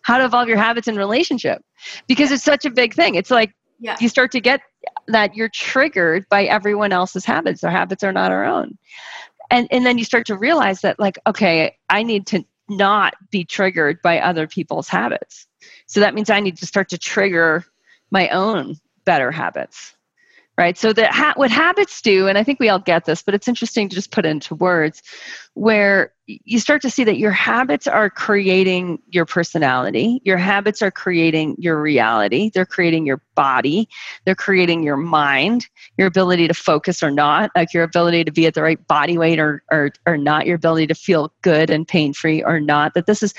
how 0.04 0.20
to 0.20 0.26
evolve 0.26 0.48
your 0.48 0.58
habits 0.58 0.88
in 0.88 0.96
relationship 0.96 1.64
because 2.06 2.30
yeah. 2.30 2.36
it's 2.36 2.44
such 2.44 2.66
a 2.66 2.70
big 2.70 2.94
thing. 2.94 3.16
It's 3.16 3.32
like 3.32 3.56
yeah. 3.80 3.98
you 4.00 4.10
start 4.10 4.32
to 4.32 4.40
get 4.40 4.62
that 5.08 5.36
you're 5.36 5.50
triggered 5.50 6.28
by 6.30 6.46
everyone 6.46 6.92
else's 6.92 7.26
habits. 7.26 7.62
Their 7.62 7.72
habits 7.72 8.04
are 8.04 8.12
not 8.12 8.32
our 8.32 8.46
own. 8.46 8.78
And 9.50 9.68
and 9.72 9.86
then 9.86 9.98
you 9.98 10.04
start 10.04 10.28
to 10.28 10.38
realize 10.38 10.82
that 10.82 11.00
like, 11.00 11.20
okay, 11.26 11.78
I 11.90 12.04
need 12.04 12.28
to 12.28 12.46
not 12.70 13.16
be 13.32 13.46
triggered 13.46 14.02
by 14.02 14.20
other 14.20 14.48
people's 14.48 14.90
habits. 14.90 15.48
So 15.86 16.02
that 16.02 16.14
means 16.14 16.30
I 16.30 16.40
need 16.40 16.58
to 16.58 16.66
start 16.66 16.90
to 16.90 16.98
trigger 16.98 17.66
my 18.12 18.30
own 18.30 18.76
better 19.06 19.32
habits. 19.32 19.94
Right. 20.58 20.76
So 20.76 20.92
that 20.92 21.14
ha- 21.14 21.34
what 21.36 21.52
habits 21.52 22.02
do, 22.02 22.28
and 22.28 22.36
I 22.36 22.44
think 22.44 22.60
we 22.60 22.70
all 22.70 22.80
get 22.80 23.06
this, 23.06 23.22
but 23.22 23.36
it's 23.36 23.48
interesting 23.48 23.90
to 23.90 23.96
just 23.96 24.10
put 24.12 24.26
into 24.26 24.56
words, 24.56 25.04
where 25.54 26.14
you 26.28 26.60
start 26.60 26.82
to 26.82 26.90
see 26.90 27.06
that 27.06 27.18
your 27.18 27.32
habits 27.32 27.88
are 27.88 28.10
creating 28.10 29.02
your 29.08 29.26
personality. 29.26 30.22
Your 30.26 30.38
habits 30.38 30.82
are 30.82 30.92
creating 30.92 31.56
your 31.58 31.82
reality. 31.82 32.52
They're 32.54 32.66
creating 32.66 33.06
your 33.06 33.22
body. 33.34 33.88
They're 34.26 34.36
creating 34.36 34.84
your 34.84 34.98
mind, 34.98 35.68
your 35.98 36.08
ability 36.08 36.50
to 36.50 36.54
focus 36.54 37.02
or 37.02 37.12
not, 37.12 37.52
like 37.56 37.74
your 37.74 37.84
ability 37.84 38.26
to 38.26 38.32
be 38.32 38.46
at 38.46 38.56
the 38.56 38.62
right 38.62 38.86
body 38.88 39.18
weight 39.18 39.40
or, 39.40 39.64
or, 39.72 39.92
or 40.06 40.18
not, 40.18 40.46
your 40.46 40.58
ability 40.58 40.88
to 40.88 40.96
feel 40.96 41.32
good 41.44 41.70
and 41.70 41.88
pain 41.88 42.14
free 42.14 42.44
or 42.44 42.60
not. 42.60 42.94
That 42.94 43.06
this 43.06 43.24
is 43.24 43.34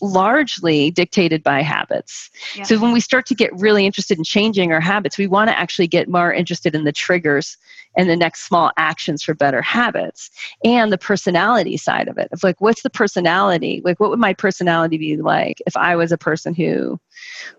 largely 0.00 0.90
dictated 0.90 1.44
by 1.44 1.62
habits. 1.62 2.28
Yeah. 2.56 2.64
So 2.64 2.80
when 2.80 2.92
we 2.92 3.00
start 3.00 3.24
to 3.26 3.36
get 3.36 3.52
really 3.54 3.86
interested 3.86 4.18
in 4.18 4.24
changing 4.24 4.72
our 4.72 4.80
habits, 4.80 5.16
we 5.16 5.28
want 5.28 5.48
to 5.48 5.56
actually 5.56 5.86
get 5.86 6.08
more 6.08 6.32
interested 6.32 6.74
in 6.74 6.82
the 6.82 6.92
triggers 6.92 7.56
and 7.96 8.08
the 8.08 8.16
next 8.16 8.44
small 8.44 8.70
actions 8.76 9.22
for 9.22 9.34
better 9.34 9.62
habits 9.62 10.30
and 10.64 10.92
the 10.92 10.98
personality 10.98 11.76
side 11.76 12.08
of 12.08 12.18
it. 12.18 12.28
Of 12.32 12.42
like 12.42 12.60
what's 12.60 12.82
the 12.82 12.90
personality 12.90 13.82
like 13.84 14.00
what 14.00 14.10
would 14.10 14.18
my 14.18 14.34
personality 14.34 14.98
be 14.98 15.16
like 15.16 15.62
if 15.66 15.76
i 15.76 15.96
was 15.96 16.12
a 16.12 16.18
person 16.18 16.54
who 16.54 17.00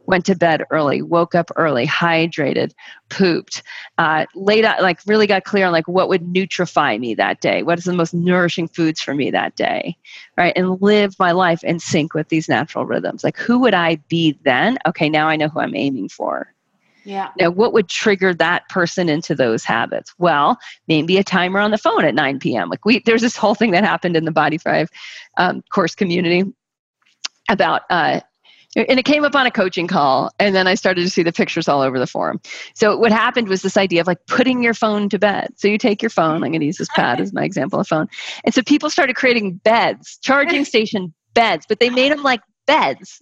went 0.05 0.25
to 0.25 0.35
bed 0.35 0.63
early 0.69 1.01
woke 1.01 1.35
up 1.35 1.49
early 1.55 1.85
hydrated 1.85 2.71
pooped 3.09 3.63
uh, 3.97 4.25
laid 4.35 4.65
out 4.65 4.81
like 4.81 4.99
really 5.05 5.27
got 5.27 5.43
clear 5.43 5.65
on 5.65 5.71
like 5.71 5.87
what 5.87 6.09
would 6.09 6.23
nutrify 6.23 6.99
me 6.99 7.13
that 7.13 7.41
day? 7.41 7.63
What 7.63 7.77
is 7.77 7.85
the 7.85 7.93
most 7.93 8.13
nourishing 8.13 8.67
foods 8.67 9.01
for 9.01 9.13
me 9.13 9.31
that 9.31 9.55
day? 9.55 9.95
Right? 10.37 10.53
And 10.55 10.81
live 10.81 11.17
my 11.19 11.31
life 11.31 11.63
in 11.63 11.79
sync 11.79 12.13
with 12.13 12.29
these 12.29 12.49
natural 12.49 12.85
rhythms. 12.85 13.23
Like 13.23 13.37
who 13.37 13.59
would 13.59 13.73
i 13.73 13.95
be 14.07 14.37
then? 14.43 14.77
Okay 14.85 15.09
now 15.09 15.27
i 15.27 15.35
know 15.35 15.47
who 15.47 15.59
i'm 15.59 15.75
aiming 15.75 16.09
for 16.09 16.53
yeah. 17.03 17.29
Now, 17.39 17.49
what 17.49 17.73
would 17.73 17.89
trigger 17.89 18.33
that 18.35 18.67
person 18.69 19.09
into 19.09 19.35
those 19.35 19.63
habits? 19.63 20.13
Well, 20.17 20.57
maybe 20.87 21.17
a 21.17 21.23
timer 21.23 21.59
on 21.59 21.71
the 21.71 21.77
phone 21.77 22.05
at 22.05 22.15
9 22.15 22.39
p.m. 22.39 22.69
Like 22.69 22.85
we, 22.85 22.99
there's 22.99 23.21
this 23.21 23.35
whole 23.35 23.55
thing 23.55 23.71
that 23.71 23.83
happened 23.83 24.15
in 24.15 24.25
the 24.25 24.31
Body 24.31 24.57
Thrive 24.57 24.89
um, 25.37 25.63
course 25.69 25.95
community 25.95 26.43
about, 27.49 27.81
uh, 27.89 28.21
and 28.75 28.97
it 28.97 29.05
came 29.05 29.23
up 29.23 29.35
on 29.35 29.45
a 29.45 29.51
coaching 29.51 29.85
call, 29.85 30.31
and 30.39 30.55
then 30.55 30.65
I 30.65 30.73
started 30.73 31.01
to 31.01 31.09
see 31.09 31.21
the 31.21 31.31
pictures 31.31 31.67
all 31.67 31.81
over 31.81 31.99
the 31.99 32.07
forum. 32.07 32.41
So 32.73 32.97
what 32.97 33.11
happened 33.11 33.47
was 33.47 33.61
this 33.61 33.77
idea 33.77 34.01
of 34.01 34.07
like 34.07 34.25
putting 34.27 34.63
your 34.63 34.73
phone 34.73 35.09
to 35.09 35.19
bed. 35.19 35.49
So 35.57 35.67
you 35.67 35.77
take 35.77 36.01
your 36.01 36.09
phone. 36.09 36.43
I'm 36.43 36.51
going 36.51 36.61
to 36.61 36.65
use 36.65 36.77
this 36.77 36.89
pad 36.95 37.21
as 37.21 37.33
my 37.33 37.43
example 37.43 37.79
of 37.79 37.87
phone, 37.87 38.07
and 38.43 38.53
so 38.53 38.63
people 38.63 38.89
started 38.89 39.15
creating 39.15 39.55
beds, 39.63 40.17
charging 40.21 40.65
station 40.73 41.13
beds, 41.33 41.65
but 41.67 41.79
they 41.79 41.89
made 41.89 42.11
them 42.11 42.23
like 42.23 42.41
beds 42.65 43.21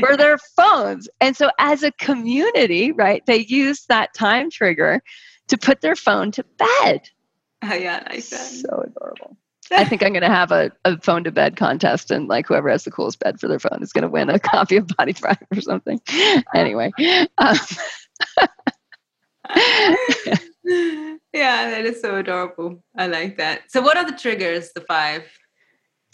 for 0.00 0.16
their 0.16 0.38
phones. 0.56 1.08
And 1.20 1.36
so, 1.36 1.50
as 1.58 1.82
a 1.82 1.92
community, 1.92 2.92
right, 2.92 3.24
they 3.26 3.38
use 3.38 3.84
that 3.88 4.14
time 4.14 4.50
trigger 4.50 5.02
to 5.48 5.58
put 5.58 5.80
their 5.80 5.96
phone 5.96 6.30
to 6.32 6.44
bed. 6.58 7.08
Oh, 7.62 7.74
yeah, 7.74 8.02
nice. 8.08 8.28
So 8.28 8.84
adorable. 8.86 9.36
I 9.72 9.84
think 9.88 10.02
I'm 10.02 10.12
going 10.12 10.22
to 10.22 10.28
have 10.28 10.52
a, 10.52 10.70
a 10.84 11.00
phone 11.00 11.24
to 11.24 11.32
bed 11.32 11.56
contest, 11.56 12.10
and 12.10 12.28
like 12.28 12.46
whoever 12.46 12.68
has 12.68 12.84
the 12.84 12.90
coolest 12.90 13.20
bed 13.20 13.40
for 13.40 13.48
their 13.48 13.58
phone 13.58 13.82
is 13.82 13.92
going 13.92 14.02
to 14.02 14.08
win 14.08 14.30
a 14.30 14.38
copy 14.38 14.76
of 14.76 14.86
Body 14.88 15.12
Thrive 15.12 15.38
or 15.54 15.60
something. 15.60 16.00
Anyway. 16.54 16.92
Um, 17.38 17.56
yeah, 20.64 21.70
that 21.70 21.84
is 21.84 22.00
so 22.00 22.16
adorable. 22.16 22.82
I 22.96 23.06
like 23.06 23.36
that. 23.38 23.70
So, 23.70 23.80
what 23.80 23.96
are 23.96 24.08
the 24.08 24.16
triggers, 24.16 24.72
the 24.74 24.80
five? 24.82 25.24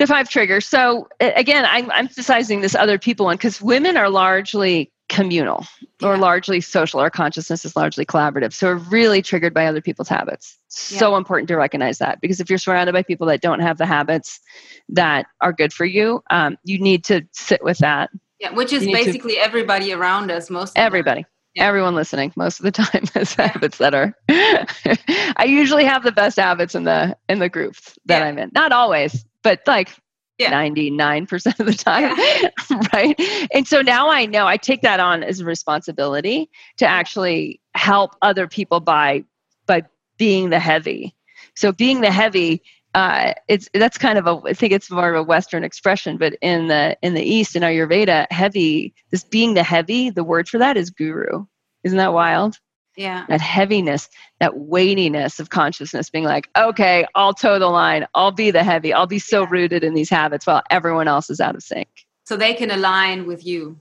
The 0.02 0.06
five 0.06 0.28
triggers. 0.28 0.66
So 0.66 1.08
again, 1.20 1.64
I'm, 1.64 1.90
emphasizing 1.92 2.60
this 2.60 2.74
other 2.74 2.98
people 2.98 3.26
one 3.26 3.36
because 3.36 3.62
women 3.62 3.96
are 3.96 4.10
largely 4.10 4.90
communal 5.08 5.64
or 6.02 6.16
largely 6.16 6.60
social. 6.60 6.98
Our 6.98 7.10
consciousness 7.10 7.64
is 7.64 7.76
largely 7.76 8.04
collaborative. 8.04 8.52
So 8.52 8.68
we're 8.68 8.76
really 8.76 9.22
triggered 9.22 9.54
by 9.54 9.66
other 9.66 9.80
people's 9.80 10.08
habits. 10.08 10.58
So 10.68 11.12
yeah. 11.12 11.18
important 11.18 11.48
to 11.48 11.56
recognize 11.56 11.98
that 11.98 12.20
because 12.20 12.40
if 12.40 12.48
you're 12.48 12.58
surrounded 12.58 12.92
by 12.92 13.02
people 13.02 13.26
that 13.28 13.40
don't 13.40 13.60
have 13.60 13.78
the 13.78 13.86
habits 13.86 14.40
that 14.88 15.26
are 15.40 15.52
good 15.52 15.72
for 15.72 15.84
you, 15.84 16.22
um, 16.30 16.56
you 16.64 16.80
need 16.80 17.04
to 17.04 17.22
sit 17.32 17.62
with 17.62 17.78
that. 17.78 18.10
Yeah, 18.40 18.52
which 18.54 18.72
is 18.72 18.84
basically 18.84 19.34
to, 19.34 19.40
everybody 19.40 19.92
around 19.92 20.32
us. 20.32 20.50
Most 20.50 20.76
everybody. 20.76 21.26
Everyone 21.56 21.94
listening 21.94 22.32
most 22.36 22.60
of 22.60 22.64
the 22.64 22.72
time 22.72 23.04
has 23.14 23.34
habits 23.34 23.78
that 23.78 23.94
are 23.94 24.16
I 24.28 25.44
usually 25.46 25.84
have 25.84 26.02
the 26.02 26.12
best 26.12 26.38
habits 26.38 26.74
in 26.74 26.84
the 26.84 27.16
in 27.28 27.38
the 27.38 27.48
groups 27.48 27.98
that 28.06 28.20
yeah. 28.20 28.26
I'm 28.26 28.38
in. 28.38 28.50
Not 28.54 28.72
always, 28.72 29.24
but 29.42 29.60
like 29.66 29.90
yeah. 30.38 30.52
99% 30.52 31.60
of 31.60 31.66
the 31.66 31.72
time 31.74 32.16
yeah. 32.16 32.80
right 32.92 33.48
and 33.52 33.66
so 33.66 33.80
now 33.80 34.08
i 34.08 34.24
know 34.26 34.46
i 34.46 34.56
take 34.56 34.82
that 34.82 34.98
on 34.98 35.22
as 35.22 35.40
a 35.40 35.44
responsibility 35.44 36.50
to 36.78 36.86
actually 36.86 37.60
help 37.74 38.16
other 38.22 38.48
people 38.48 38.80
by 38.80 39.22
by 39.66 39.82
being 40.18 40.50
the 40.50 40.58
heavy 40.58 41.14
so 41.54 41.70
being 41.70 42.00
the 42.00 42.10
heavy 42.10 42.62
uh, 42.94 43.32
it's 43.48 43.68
that's 43.72 43.98
kind 43.98 44.18
of 44.18 44.26
a 44.26 44.40
I 44.48 44.52
think 44.52 44.72
it's 44.72 44.90
more 44.90 45.14
of 45.14 45.16
a 45.16 45.22
Western 45.22 45.64
expression, 45.64 46.18
but 46.18 46.34
in 46.42 46.68
the 46.68 46.96
in 47.02 47.14
the 47.14 47.22
East 47.22 47.56
in 47.56 47.62
Ayurveda, 47.62 48.26
heavy 48.30 48.94
this 49.10 49.24
being 49.24 49.54
the 49.54 49.62
heavy, 49.62 50.10
the 50.10 50.24
word 50.24 50.48
for 50.48 50.58
that 50.58 50.76
is 50.76 50.90
guru. 50.90 51.46
Isn't 51.84 51.98
that 51.98 52.12
wild? 52.12 52.58
Yeah. 52.96 53.24
That 53.28 53.40
heaviness, 53.40 54.08
that 54.40 54.56
weightiness 54.56 55.40
of 55.40 55.48
consciousness 55.48 56.10
being 56.10 56.24
like, 56.24 56.50
okay, 56.56 57.06
I'll 57.14 57.32
toe 57.32 57.58
the 57.58 57.68
line. 57.68 58.06
I'll 58.14 58.32
be 58.32 58.50
the 58.50 58.62
heavy. 58.62 58.92
I'll 58.92 59.06
be 59.06 59.18
so 59.18 59.42
yeah. 59.42 59.48
rooted 59.50 59.84
in 59.84 59.94
these 59.94 60.10
habits 60.10 60.46
while 60.46 60.62
everyone 60.70 61.08
else 61.08 61.30
is 61.30 61.40
out 61.40 61.54
of 61.54 61.62
sync. 61.62 61.88
So 62.24 62.36
they 62.36 62.52
can 62.52 62.70
align 62.70 63.26
with 63.26 63.46
you. 63.46 63.80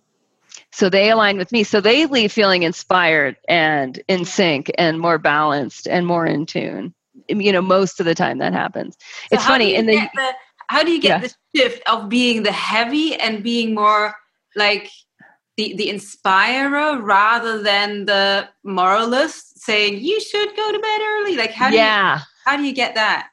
So 0.71 0.89
they 0.89 1.09
align 1.09 1.37
with 1.37 1.51
me. 1.51 1.63
So 1.63 1.81
they 1.81 2.05
leave 2.05 2.31
feeling 2.31 2.63
inspired 2.63 3.35
and 3.47 4.01
in 4.07 4.23
sync 4.23 4.71
and 4.77 4.99
more 4.99 5.17
balanced 5.17 5.87
and 5.87 6.07
more 6.07 6.25
in 6.25 6.45
tune. 6.45 6.93
You 7.39 7.51
know, 7.51 7.61
most 7.61 7.99
of 7.99 8.05
the 8.05 8.15
time 8.15 8.39
that 8.39 8.53
happens. 8.53 8.97
So 9.29 9.35
it's 9.35 9.45
funny. 9.45 9.75
and 9.75 9.87
the, 9.87 10.09
the, 10.13 10.33
how 10.67 10.83
do 10.83 10.91
you 10.91 11.01
get 11.01 11.21
yeah. 11.21 11.27
the 11.27 11.59
shift 11.59 11.81
of 11.89 12.09
being 12.09 12.43
the 12.43 12.51
heavy 12.51 13.15
and 13.15 13.43
being 13.43 13.75
more 13.75 14.15
like 14.55 14.89
the, 15.57 15.75
the 15.75 15.89
inspirer 15.89 17.01
rather 17.01 17.61
than 17.61 18.05
the 18.05 18.47
moralist 18.63 19.59
saying 19.59 19.99
you 19.99 20.19
should 20.21 20.55
go 20.55 20.71
to 20.71 20.79
bed 20.79 21.01
early 21.01 21.35
like 21.35 21.51
how 21.51 21.69
do 21.69 21.75
yeah. 21.75 22.15
you 22.15 22.21
how 22.45 22.57
do 22.57 22.63
you 22.63 22.73
get 22.73 22.95
that 22.95 23.27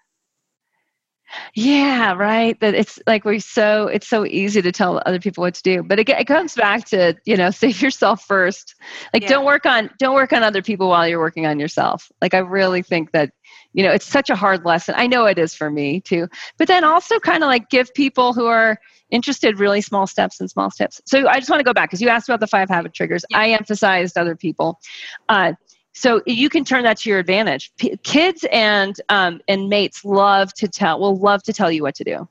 yeah 1.54 2.12
right 2.14 2.58
that 2.60 2.74
it's 2.74 2.98
like 3.06 3.24
we're 3.24 3.38
so 3.38 3.86
it's 3.86 4.08
so 4.08 4.24
easy 4.26 4.62
to 4.62 4.72
tell 4.72 5.00
other 5.06 5.20
people 5.20 5.42
what 5.42 5.54
to 5.54 5.62
do 5.62 5.82
but 5.82 5.98
it, 5.98 6.08
it 6.08 6.26
comes 6.26 6.54
back 6.54 6.86
to 6.86 7.14
you 7.24 7.36
know 7.36 7.50
save 7.62 7.80
yourself 7.80 8.22
first 8.24 8.74
like 9.12 9.22
yeah. 9.22 9.28
don't 9.28 9.44
work 9.44 9.66
on 9.66 9.90
don't 9.98 10.14
work 10.14 10.32
on 10.32 10.42
other 10.42 10.62
people 10.62 10.88
while 10.88 11.06
you're 11.06 11.20
working 11.20 11.46
on 11.46 11.60
yourself 11.60 12.10
like 12.20 12.34
i 12.34 12.38
really 12.38 12.82
think 12.82 13.12
that 13.12 13.30
you 13.72 13.82
know 13.82 13.90
it's 13.90 14.06
such 14.06 14.30
a 14.30 14.36
hard 14.36 14.64
lesson 14.64 14.94
i 14.96 15.06
know 15.06 15.24
it 15.26 15.38
is 15.38 15.54
for 15.54 15.70
me 15.70 16.00
too 16.00 16.26
but 16.56 16.68
then 16.68 16.84
also 16.84 17.18
kind 17.18 17.42
of 17.42 17.48
like 17.48 17.68
give 17.70 17.92
people 17.94 18.32
who 18.32 18.46
are 18.46 18.78
interested 19.10 19.58
really 19.58 19.80
small 19.80 20.06
steps 20.06 20.40
and 20.40 20.50
small 20.50 20.70
steps. 20.70 21.00
So 21.04 21.26
I 21.28 21.38
just 21.38 21.50
want 21.50 21.60
to 21.60 21.64
go 21.64 21.72
back 21.72 21.88
because 21.88 22.02
you 22.02 22.08
asked 22.08 22.28
about 22.28 22.40
the 22.40 22.46
five 22.46 22.68
habit 22.68 22.94
triggers. 22.94 23.24
Yeah. 23.30 23.38
I 23.38 23.48
emphasized 23.50 24.18
other 24.18 24.36
people. 24.36 24.80
Uh, 25.28 25.54
so 25.94 26.22
you 26.26 26.48
can 26.48 26.64
turn 26.64 26.84
that 26.84 26.98
to 26.98 27.10
your 27.10 27.18
advantage. 27.18 27.72
P- 27.78 27.96
kids 28.04 28.44
and 28.52 29.00
um, 29.08 29.40
and 29.48 29.68
mates 29.68 30.04
love 30.04 30.52
to 30.54 30.68
tell 30.68 31.00
will 31.00 31.16
love 31.16 31.42
to 31.44 31.52
tell 31.52 31.72
you 31.72 31.82
what 31.82 31.94
to 31.96 32.04
do. 32.04 32.28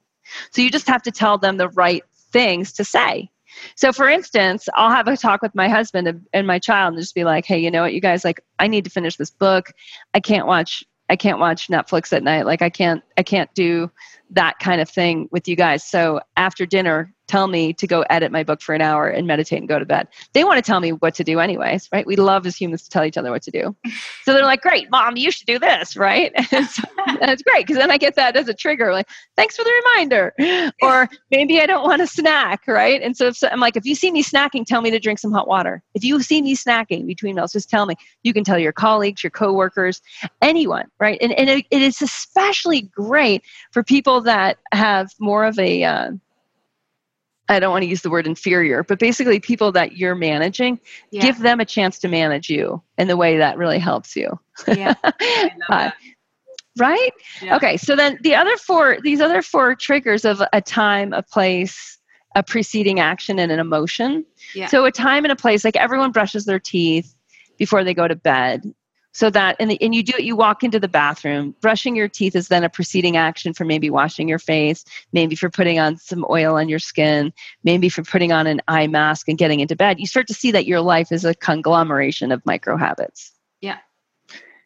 So 0.51 0.61
you 0.61 0.71
just 0.71 0.87
have 0.87 1.01
to 1.03 1.11
tell 1.11 1.37
them 1.37 1.57
the 1.57 1.69
right 1.69 2.03
things 2.31 2.71
to 2.73 2.83
say. 2.83 3.29
So 3.75 3.91
for 3.91 4.07
instance, 4.07 4.69
I'll 4.75 4.91
have 4.91 5.07
a 5.07 5.17
talk 5.17 5.41
with 5.41 5.55
my 5.55 5.67
husband 5.67 6.07
and, 6.07 6.25
and 6.31 6.45
my 6.45 6.59
child 6.59 6.93
and 6.93 7.01
just 7.01 7.15
be 7.15 7.23
like, 7.23 7.45
"Hey, 7.45 7.57
you 7.57 7.71
know 7.71 7.81
what, 7.81 7.93
you 7.93 8.01
guys 8.01 8.23
like 8.23 8.39
I 8.59 8.67
need 8.67 8.83
to 8.83 8.89
finish 8.89 9.17
this 9.17 9.31
book. 9.31 9.71
I 10.13 10.19
can't 10.19 10.47
watch 10.47 10.83
I 11.09 11.15
can't 11.15 11.39
watch 11.39 11.69
Netflix 11.69 12.11
at 12.13 12.23
night. 12.23 12.45
Like 12.45 12.61
I 12.61 12.69
can't 12.69 13.03
I 13.17 13.23
can't 13.23 13.53
do 13.53 13.91
that 14.31 14.59
kind 14.59 14.81
of 14.81 14.89
thing 14.89 15.29
with 15.31 15.47
you 15.47 15.55
guys. 15.55 15.83
So 15.83 16.19
after 16.35 16.65
dinner, 16.65 17.13
tell 17.27 17.47
me 17.47 17.73
to 17.73 17.87
go 17.87 18.01
edit 18.09 18.31
my 18.31 18.43
book 18.43 18.61
for 18.61 18.73
an 18.73 18.81
hour 18.81 19.07
and 19.07 19.27
meditate 19.27 19.59
and 19.59 19.67
go 19.67 19.79
to 19.79 19.85
bed. 19.85 20.07
They 20.33 20.43
want 20.43 20.57
to 20.57 20.61
tell 20.61 20.79
me 20.79 20.93
what 20.93 21.13
to 21.15 21.23
do 21.23 21.39
anyways, 21.39 21.89
right? 21.91 22.05
We 22.05 22.15
love 22.15 22.45
as 22.45 22.55
humans 22.55 22.83
to 22.83 22.89
tell 22.89 23.03
each 23.03 23.17
other 23.17 23.31
what 23.31 23.43
to 23.43 23.51
do. 23.51 23.75
So 24.23 24.33
they're 24.33 24.43
like, 24.43 24.61
great, 24.61 24.91
mom, 24.91 25.15
you 25.15 25.31
should 25.31 25.47
do 25.47 25.57
this, 25.57 25.95
right? 25.95 26.33
And 26.51 26.65
so 26.67 26.83
that's 27.21 27.41
great 27.43 27.65
because 27.65 27.77
then 27.77 27.91
I 27.91 27.97
get 27.97 28.15
that 28.15 28.35
as 28.35 28.49
a 28.49 28.53
trigger, 28.53 28.91
like, 28.91 29.07
thanks 29.37 29.55
for 29.55 29.63
the 29.63 29.71
reminder. 29.85 30.33
Or 30.81 31.09
maybe 31.31 31.61
I 31.61 31.65
don't 31.65 31.83
want 31.83 32.01
to 32.01 32.07
snack, 32.07 32.67
right? 32.67 33.01
And 33.01 33.15
so, 33.15 33.31
so 33.31 33.47
I'm 33.47 33.59
like, 33.59 33.77
if 33.77 33.85
you 33.85 33.95
see 33.95 34.11
me 34.11 34.21
snacking, 34.21 34.65
tell 34.65 34.81
me 34.81 34.91
to 34.91 34.99
drink 34.99 35.19
some 35.19 35.31
hot 35.31 35.47
water. 35.47 35.81
If 35.93 36.03
you 36.03 36.21
see 36.21 36.41
me 36.41 36.55
snacking 36.55 37.07
between 37.07 37.35
meals, 37.35 37.53
just 37.53 37.69
tell 37.69 37.85
me. 37.85 37.95
You 38.23 38.33
can 38.33 38.43
tell 38.43 38.59
your 38.59 38.73
colleagues, 38.73 39.23
your 39.23 39.31
coworkers, 39.31 40.01
anyone, 40.41 40.85
right? 40.99 41.17
And, 41.21 41.31
and 41.33 41.49
it, 41.49 41.65
it 41.71 41.81
is 41.81 42.01
especially 42.01 42.81
great 42.81 43.43
for 43.71 43.83
people 43.83 44.21
that 44.21 44.57
have 44.73 45.11
more 45.19 45.45
of 45.45 45.57
a, 45.57 45.83
uh, 45.83 46.11
I 47.49 47.59
don't 47.59 47.71
want 47.71 47.83
to 47.83 47.87
use 47.87 48.01
the 48.01 48.09
word 48.09 48.27
inferior, 48.27 48.83
but 48.83 48.99
basically 48.99 49.39
people 49.39 49.71
that 49.71 49.97
you're 49.97 50.15
managing, 50.15 50.79
yeah. 51.11 51.21
give 51.21 51.39
them 51.39 51.59
a 51.59 51.65
chance 51.65 51.97
to 51.99 52.07
manage 52.07 52.49
you 52.49 52.81
in 52.97 53.07
the 53.07 53.17
way 53.17 53.37
that 53.37 53.57
really 53.57 53.79
helps 53.79 54.15
you. 54.15 54.39
Yeah. 54.67 54.95
uh, 55.69 55.91
right? 56.77 57.11
Yeah. 57.41 57.55
Okay, 57.55 57.77
so 57.77 57.95
then 57.95 58.19
the 58.21 58.35
other 58.35 58.57
four, 58.57 58.97
these 59.01 59.21
other 59.21 59.41
four 59.41 59.75
triggers 59.75 60.25
of 60.25 60.41
a 60.51 60.61
time, 60.61 61.13
a 61.13 61.23
place, 61.23 61.97
a 62.35 62.43
preceding 62.43 62.99
action, 62.99 63.39
and 63.39 63.51
an 63.51 63.59
emotion. 63.59 64.25
Yeah. 64.53 64.67
So 64.67 64.85
a 64.85 64.91
time 64.91 65.25
and 65.25 65.31
a 65.31 65.35
place, 65.35 65.63
like 65.63 65.75
everyone 65.75 66.11
brushes 66.11 66.45
their 66.45 66.59
teeth 66.59 67.15
before 67.57 67.83
they 67.83 67.93
go 67.93 68.07
to 68.07 68.15
bed. 68.15 68.73
So 69.17 69.31
that, 69.31 69.55
and, 69.59 69.71
the, 69.71 69.81
and 69.81 69.95
you 69.95 70.03
do 70.03 70.13
it, 70.15 70.25
you 70.25 70.35
walk 70.35 70.63
into 70.63 70.79
the 70.79 70.87
bathroom. 70.87 71.55
Brushing 71.59 71.95
your 71.95 72.07
teeth 72.07 72.35
is 72.35 72.49
then 72.49 72.63
a 72.63 72.69
preceding 72.69 73.17
action 73.17 73.51
for 73.51 73.65
maybe 73.65 73.89
washing 73.89 74.29
your 74.29 74.37
face, 74.37 74.85
maybe 75.11 75.35
for 75.35 75.49
putting 75.49 75.79
on 75.79 75.97
some 75.97 76.23
oil 76.29 76.53
on 76.53 76.69
your 76.69 76.77
skin, 76.77 77.33
maybe 77.63 77.89
for 77.89 78.03
putting 78.03 78.31
on 78.31 78.45
an 78.45 78.61
eye 78.67 78.85
mask 78.85 79.27
and 79.27 79.39
getting 79.39 79.59
into 79.59 79.75
bed. 79.75 79.99
You 79.99 80.05
start 80.05 80.27
to 80.27 80.35
see 80.35 80.51
that 80.51 80.67
your 80.67 80.81
life 80.81 81.11
is 81.11 81.25
a 81.25 81.33
conglomeration 81.33 82.31
of 82.31 82.45
micro 82.45 82.77
habits. 82.77 83.31
Yeah. 83.59 83.77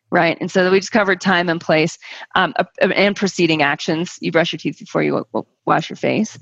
Right. 0.09 0.37
And 0.41 0.51
so 0.51 0.69
we 0.69 0.81
just 0.81 0.91
covered 0.91 1.21
time 1.21 1.47
and 1.47 1.61
place 1.61 1.97
um, 2.35 2.53
and 2.81 3.15
preceding 3.15 3.61
actions. 3.61 4.17
You 4.19 4.33
brush 4.33 4.51
your 4.51 4.59
teeth 4.59 4.79
before 4.79 5.01
you 5.01 5.25
wash 5.65 5.89
your 5.89 5.95
face. 5.95 6.37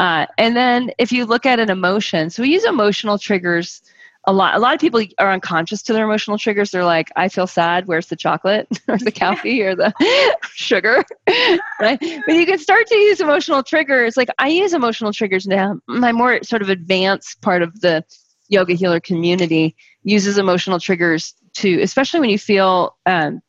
Uh, 0.00 0.26
and 0.36 0.56
then 0.56 0.90
if 0.98 1.12
you 1.12 1.26
look 1.26 1.46
at 1.46 1.60
an 1.60 1.70
emotion, 1.70 2.28
so 2.28 2.42
we 2.42 2.48
use 2.48 2.64
emotional 2.64 3.18
triggers 3.18 3.82
a 4.24 4.32
lot 4.32 4.54
a 4.54 4.58
lot 4.58 4.74
of 4.74 4.80
people 4.80 5.02
are 5.18 5.32
unconscious 5.32 5.82
to 5.82 5.92
their 5.92 6.04
emotional 6.04 6.38
triggers. 6.38 6.70
They're 6.70 6.84
like 6.84 7.10
i 7.16 7.28
feel 7.28 7.46
sad. 7.46 7.86
Where's 7.86 8.06
the 8.06 8.16
chocolate? 8.16 8.68
Or 8.88 8.98
the 8.98 9.12
coffee 9.12 9.62
or 9.62 9.74
the 9.74 9.92
sugar? 10.54 11.04
Right? 11.80 11.98
But 12.00 12.36
you 12.36 12.46
can 12.46 12.58
start 12.58 12.86
to 12.88 12.96
use 12.96 13.20
emotional 13.20 13.62
triggers. 13.62 14.16
Like 14.16 14.28
i 14.38 14.48
use 14.48 14.72
emotional 14.72 15.12
triggers 15.12 15.46
now. 15.46 15.78
My 15.86 16.12
more 16.12 16.42
sort 16.42 16.62
of 16.62 16.68
advanced 16.68 17.40
part 17.40 17.62
of 17.62 17.80
the 17.80 18.04
yoga 18.48 18.74
healer 18.74 19.00
community 19.00 19.74
uses 20.04 20.38
emotional 20.38 20.78
triggers 20.78 21.34
to 21.54 21.80
especially 21.80 22.20
when 22.20 22.30
you 22.30 22.38
feel 22.38 22.96
um, 23.06 23.40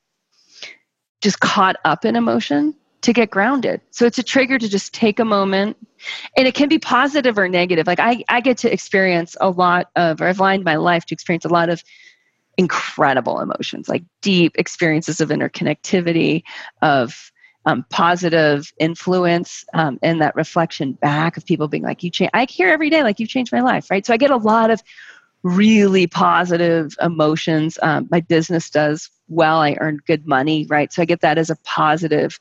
just 1.21 1.39
caught 1.39 1.75
up 1.85 2.05
in 2.05 2.15
emotion 2.15 2.75
to 3.03 3.13
get 3.13 3.29
grounded. 3.29 3.79
So 3.91 4.05
it's 4.05 4.17
a 4.17 4.23
trigger 4.23 4.57
to 4.57 4.67
just 4.67 4.93
take 4.93 5.19
a 5.19 5.25
moment. 5.25 5.77
And 6.35 6.47
it 6.47 6.55
can 6.55 6.67
be 6.67 6.79
positive 6.79 7.37
or 7.37 7.47
negative. 7.47 7.85
Like 7.85 7.99
I, 7.99 8.23
I 8.29 8.41
get 8.41 8.57
to 8.59 8.73
experience 8.73 9.37
a 9.39 9.49
lot 9.49 9.89
of, 9.95 10.21
or 10.21 10.27
I've 10.27 10.39
lined 10.39 10.63
my 10.63 10.75
life 10.75 11.05
to 11.05 11.13
experience 11.13 11.45
a 11.45 11.49
lot 11.49 11.69
of 11.69 11.83
incredible 12.57 13.39
emotions, 13.39 13.89
like 13.89 14.03
deep 14.21 14.53
experiences 14.57 15.21
of 15.21 15.29
interconnectivity, 15.29 16.43
of 16.81 17.31
um, 17.65 17.85
positive 17.89 18.71
influence, 18.77 19.63
um, 19.73 19.97
and 20.01 20.21
that 20.21 20.35
reflection 20.35 20.93
back 20.93 21.37
of 21.37 21.45
people 21.45 21.67
being 21.67 21.83
like, 21.83 22.03
you 22.03 22.09
change. 22.09 22.31
I 22.33 22.45
hear 22.45 22.69
every 22.69 22.89
day, 22.89 23.03
like, 23.03 23.19
you've 23.19 23.29
changed 23.29 23.53
my 23.53 23.61
life, 23.61 23.89
right? 23.89 24.05
So 24.05 24.13
I 24.13 24.17
get 24.17 24.31
a 24.31 24.37
lot 24.37 24.69
of 24.69 24.83
really 25.43 26.07
positive 26.07 26.93
emotions. 27.01 27.79
Um, 27.81 28.07
my 28.11 28.19
business 28.19 28.69
does 28.69 29.09
well. 29.27 29.57
I 29.57 29.77
earn 29.79 29.99
good 30.05 30.27
money, 30.27 30.65
right? 30.69 30.91
So 30.91 31.01
I 31.01 31.05
get 31.05 31.21
that 31.21 31.37
as 31.37 31.49
a 31.49 31.57
positive 31.63 32.37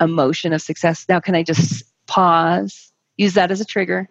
emotion 0.00 0.52
of 0.52 0.62
success. 0.62 1.06
Now, 1.08 1.20
can 1.20 1.34
I 1.34 1.42
just 1.42 1.84
pause? 2.06 2.92
Use 3.16 3.34
that 3.34 3.50
as 3.50 3.60
a 3.60 3.64
trigger. 3.64 4.08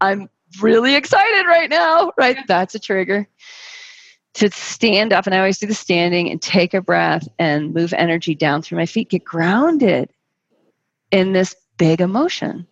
I'm 0.00 0.28
really 0.60 0.94
excited 0.94 1.46
right 1.46 1.70
now, 1.70 2.12
right? 2.18 2.38
That's 2.46 2.74
a 2.74 2.78
trigger. 2.78 3.28
To 4.34 4.50
stand 4.50 5.12
up, 5.12 5.26
and 5.26 5.34
I 5.34 5.38
always 5.38 5.58
do 5.58 5.66
the 5.66 5.74
standing 5.74 6.30
and 6.30 6.40
take 6.40 6.74
a 6.74 6.80
breath 6.80 7.26
and 7.38 7.74
move 7.74 7.92
energy 7.92 8.34
down 8.34 8.62
through 8.62 8.78
my 8.78 8.86
feet, 8.86 9.10
get 9.10 9.24
grounded 9.24 10.10
in 11.10 11.32
this 11.32 11.56
big 11.78 12.00
emotion 12.00 12.66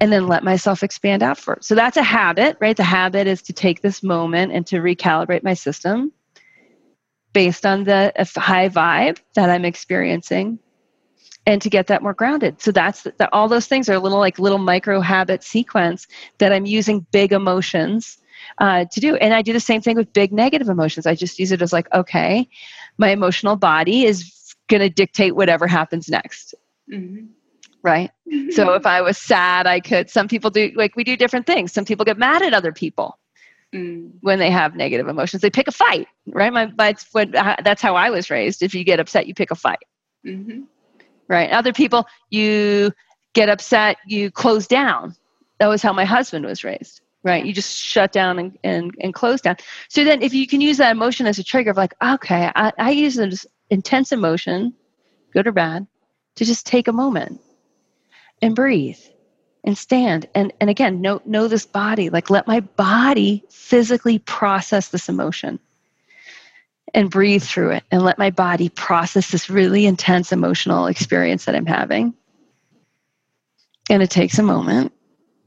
and 0.00 0.12
then 0.12 0.26
let 0.26 0.44
myself 0.44 0.82
expand 0.82 1.22
out 1.22 1.38
for 1.38 1.54
it. 1.54 1.64
So 1.64 1.74
that's 1.74 1.96
a 1.96 2.02
habit, 2.02 2.58
right? 2.60 2.76
The 2.76 2.82
habit 2.82 3.26
is 3.26 3.42
to 3.42 3.52
take 3.52 3.80
this 3.80 4.02
moment 4.02 4.52
and 4.52 4.66
to 4.66 4.76
recalibrate 4.76 5.42
my 5.42 5.54
system 5.54 6.12
based 7.32 7.64
on 7.64 7.84
the 7.84 8.12
uh, 8.16 8.40
high 8.40 8.68
vibe 8.68 9.18
that 9.34 9.48
I'm 9.48 9.64
experiencing 9.64 10.58
and 11.46 11.62
to 11.62 11.70
get 11.70 11.86
that 11.86 12.02
more 12.02 12.12
grounded. 12.12 12.60
So 12.60 12.72
that's 12.72 13.04
that 13.04 13.28
all 13.32 13.48
those 13.48 13.66
things 13.66 13.88
are 13.88 13.94
a 13.94 14.00
little 14.00 14.18
like 14.18 14.38
little 14.38 14.58
micro 14.58 15.00
habit 15.00 15.44
sequence 15.44 16.06
that 16.38 16.52
I'm 16.52 16.66
using 16.66 17.06
big 17.12 17.32
emotions 17.32 18.18
uh, 18.58 18.84
to 18.90 19.00
do. 19.00 19.16
And 19.16 19.32
I 19.32 19.42
do 19.42 19.52
the 19.52 19.60
same 19.60 19.80
thing 19.80 19.96
with 19.96 20.12
big 20.12 20.32
negative 20.32 20.68
emotions. 20.68 21.06
I 21.06 21.14
just 21.14 21.38
use 21.38 21.52
it 21.52 21.62
as 21.62 21.72
like, 21.72 21.92
okay, 21.94 22.48
my 22.98 23.10
emotional 23.10 23.56
body 23.56 24.04
is 24.04 24.54
going 24.68 24.80
to 24.80 24.90
dictate 24.90 25.36
whatever 25.36 25.66
happens 25.66 26.08
next. 26.08 26.54
Mm-hmm. 26.92 27.26
Right. 27.82 28.10
Mm-hmm. 28.30 28.50
So 28.50 28.72
if 28.72 28.84
I 28.84 29.00
was 29.00 29.16
sad, 29.16 29.68
I 29.68 29.78
could. 29.78 30.10
Some 30.10 30.26
people 30.26 30.50
do 30.50 30.72
like 30.74 30.96
we 30.96 31.04
do 31.04 31.16
different 31.16 31.46
things. 31.46 31.72
Some 31.72 31.84
people 31.84 32.04
get 32.04 32.18
mad 32.18 32.42
at 32.42 32.52
other 32.52 32.72
people. 32.72 33.18
Mm. 33.72 34.12
When 34.20 34.38
they 34.38 34.50
have 34.50 34.74
negative 34.74 35.08
emotions, 35.08 35.42
they 35.42 35.50
pick 35.50 35.68
a 35.68 35.72
fight, 35.72 36.06
right? 36.26 36.52
My, 36.52 36.72
my, 36.78 36.94
what, 37.12 37.32
that's 37.32 37.82
how 37.82 37.96
I 37.96 38.10
was 38.10 38.30
raised. 38.30 38.62
If 38.62 38.74
you 38.74 38.84
get 38.84 39.00
upset, 39.00 39.26
you 39.26 39.34
pick 39.34 39.50
a 39.50 39.56
fight. 39.56 39.82
Mm-hmm 40.24 40.62
right? 41.28 41.50
Other 41.50 41.72
people, 41.72 42.06
you 42.30 42.92
get 43.34 43.48
upset, 43.48 43.98
you 44.06 44.30
close 44.30 44.66
down. 44.66 45.14
That 45.58 45.68
was 45.68 45.82
how 45.82 45.92
my 45.92 46.04
husband 46.04 46.44
was 46.44 46.64
raised, 46.64 47.00
right? 47.22 47.44
You 47.44 47.52
just 47.52 47.76
shut 47.76 48.12
down 48.12 48.38
and, 48.38 48.58
and, 48.62 48.94
and 49.00 49.14
close 49.14 49.40
down. 49.40 49.56
So 49.88 50.04
then, 50.04 50.22
if 50.22 50.34
you 50.34 50.46
can 50.46 50.60
use 50.60 50.78
that 50.78 50.92
emotion 50.92 51.26
as 51.26 51.38
a 51.38 51.44
trigger 51.44 51.70
of 51.70 51.76
like, 51.76 51.94
okay, 52.02 52.50
I, 52.54 52.72
I 52.78 52.90
use 52.90 53.14
this 53.16 53.46
intense 53.70 54.12
emotion, 54.12 54.74
good 55.32 55.46
or 55.46 55.52
bad, 55.52 55.86
to 56.36 56.44
just 56.44 56.66
take 56.66 56.88
a 56.88 56.92
moment 56.92 57.40
and 58.42 58.54
breathe 58.54 58.98
and 59.64 59.76
stand 59.76 60.28
and 60.34 60.52
and 60.60 60.70
again 60.70 61.00
know 61.00 61.20
know 61.24 61.48
this 61.48 61.66
body 61.66 62.08
like 62.08 62.30
let 62.30 62.46
my 62.46 62.60
body 62.60 63.42
physically 63.50 64.18
process 64.20 64.88
this 64.88 65.08
emotion 65.08 65.58
and 66.94 67.10
breathe 67.10 67.42
through 67.42 67.70
it 67.70 67.84
and 67.90 68.02
let 68.02 68.18
my 68.18 68.30
body 68.30 68.68
process 68.68 69.30
this 69.30 69.50
really 69.50 69.86
intense 69.86 70.32
emotional 70.32 70.86
experience 70.86 71.44
that 71.44 71.54
I'm 71.54 71.66
having. 71.66 72.14
And 73.90 74.02
it 74.02 74.10
takes 74.10 74.38
a 74.38 74.42
moment 74.42 74.92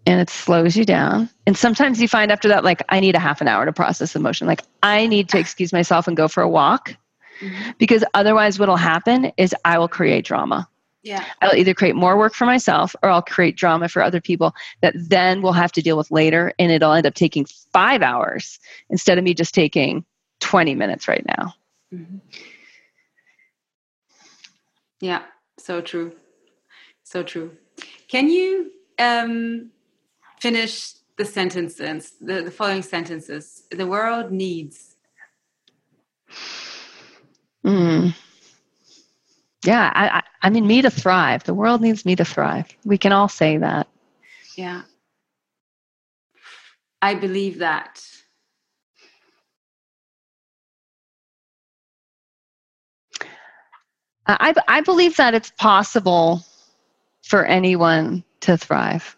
and 0.06 0.20
it 0.22 0.30
slows 0.30 0.76
you 0.76 0.86
down. 0.86 1.30
And 1.46 1.58
sometimes 1.58 2.02
you 2.02 2.08
find 2.08 2.32
after 2.32 2.48
that, 2.48 2.64
like, 2.64 2.84
I 2.90 3.00
need 3.00 3.16
a 3.16 3.20
half 3.20 3.42
an 3.42 3.48
hour 3.48 3.66
to 3.66 3.74
process 3.74 4.16
emotion. 4.16 4.48
Like, 4.48 4.64
I 4.82 5.08
need 5.08 5.30
to 5.30 5.40
excuse 5.40 5.74
myself 5.74 6.08
and 6.08 6.16
go 6.16 6.28
for 6.28 6.42
a 6.42 6.50
walk 6.50 6.96
mm-hmm. 7.42 7.72
because 7.78 8.04
otherwise, 8.14 8.60
what'll 8.60 8.78
happen 8.78 9.32
is 9.38 9.54
I 9.66 9.78
will 9.78 9.88
create 9.88 10.26
drama. 10.26 10.68
Yeah. 11.04 11.26
I'll 11.42 11.56
either 11.56 11.74
create 11.74 11.96
more 11.96 12.18
work 12.18 12.34
for 12.34 12.46
myself 12.46 12.96
or 13.02 13.10
I'll 13.10 13.22
create 13.22 13.56
drama 13.56 13.88
for 13.88 14.02
other 14.02 14.20
people 14.20 14.54
that 14.82 14.94
then 14.96 15.42
we'll 15.42 15.54
have 15.54 15.72
to 15.74 15.82
deal 15.82 15.98
with 15.98 16.12
later. 16.12 16.54
And 16.60 16.72
it'll 16.72 16.92
end 16.92 17.06
up 17.06 17.14
taking 17.14 17.46
five 17.46 18.02
hours 18.02 18.60
instead 18.90 19.18
of 19.18 19.24
me 19.24 19.34
just 19.34 19.54
taking 19.54 20.06
20 20.40 20.76
minutes 20.76 21.08
right 21.08 21.26
now. 21.26 21.54
Mm-hmm. 21.94 22.18
Yeah, 25.02 25.24
so 25.58 25.82
true. 25.82 26.14
So 27.04 27.24
true. 27.24 27.58
Can 28.08 28.30
you 28.30 28.72
um, 28.98 29.72
finish 30.40 30.94
the 31.18 31.26
sentences, 31.26 32.14
the, 32.22 32.42
the 32.42 32.52
following 32.52 32.82
sentences? 32.82 33.64
The 33.72 33.88
world 33.88 34.32
needs. 34.32 34.96
Mm. 37.66 38.16
Yeah, 39.66 39.92
I, 39.94 40.08
I, 40.10 40.24
I 40.44 40.50
mean, 40.50 40.68
me 40.68 40.82
to 40.82 40.90
thrive. 40.90 41.44
The 41.44 41.54
world 41.54 41.82
needs 41.82 42.06
me 42.06 42.16
to 42.16 42.26
thrive. 42.26 42.68
We 42.86 42.98
can 42.98 43.12
all 43.12 43.28
say 43.28 43.58
that. 43.58 43.88
Yeah. 44.56 44.84
I 47.02 47.16
believe 47.16 47.60
that. 47.60 48.06
I, 54.30 54.54
I 54.68 54.82
believe 54.82 55.18
that 55.18 55.34
it's 55.34 55.52
possible 55.52 56.46
for 57.24 57.46
anyone 57.46 58.24
to 58.42 58.58
thrive. 58.58 59.16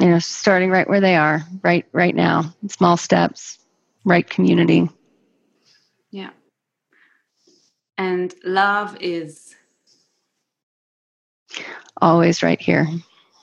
You 0.00 0.08
know, 0.08 0.18
starting 0.20 0.70
right 0.70 0.88
where 0.88 1.00
they 1.00 1.16
are, 1.16 1.42
right 1.62 1.86
right 1.92 2.14
now, 2.14 2.54
small 2.68 2.96
steps, 2.96 3.58
right 4.04 4.28
community. 4.28 4.88
Yeah. 6.10 6.30
And 7.98 8.34
love 8.44 8.96
is 9.00 9.54
always 12.00 12.42
right 12.42 12.60
here. 12.60 12.86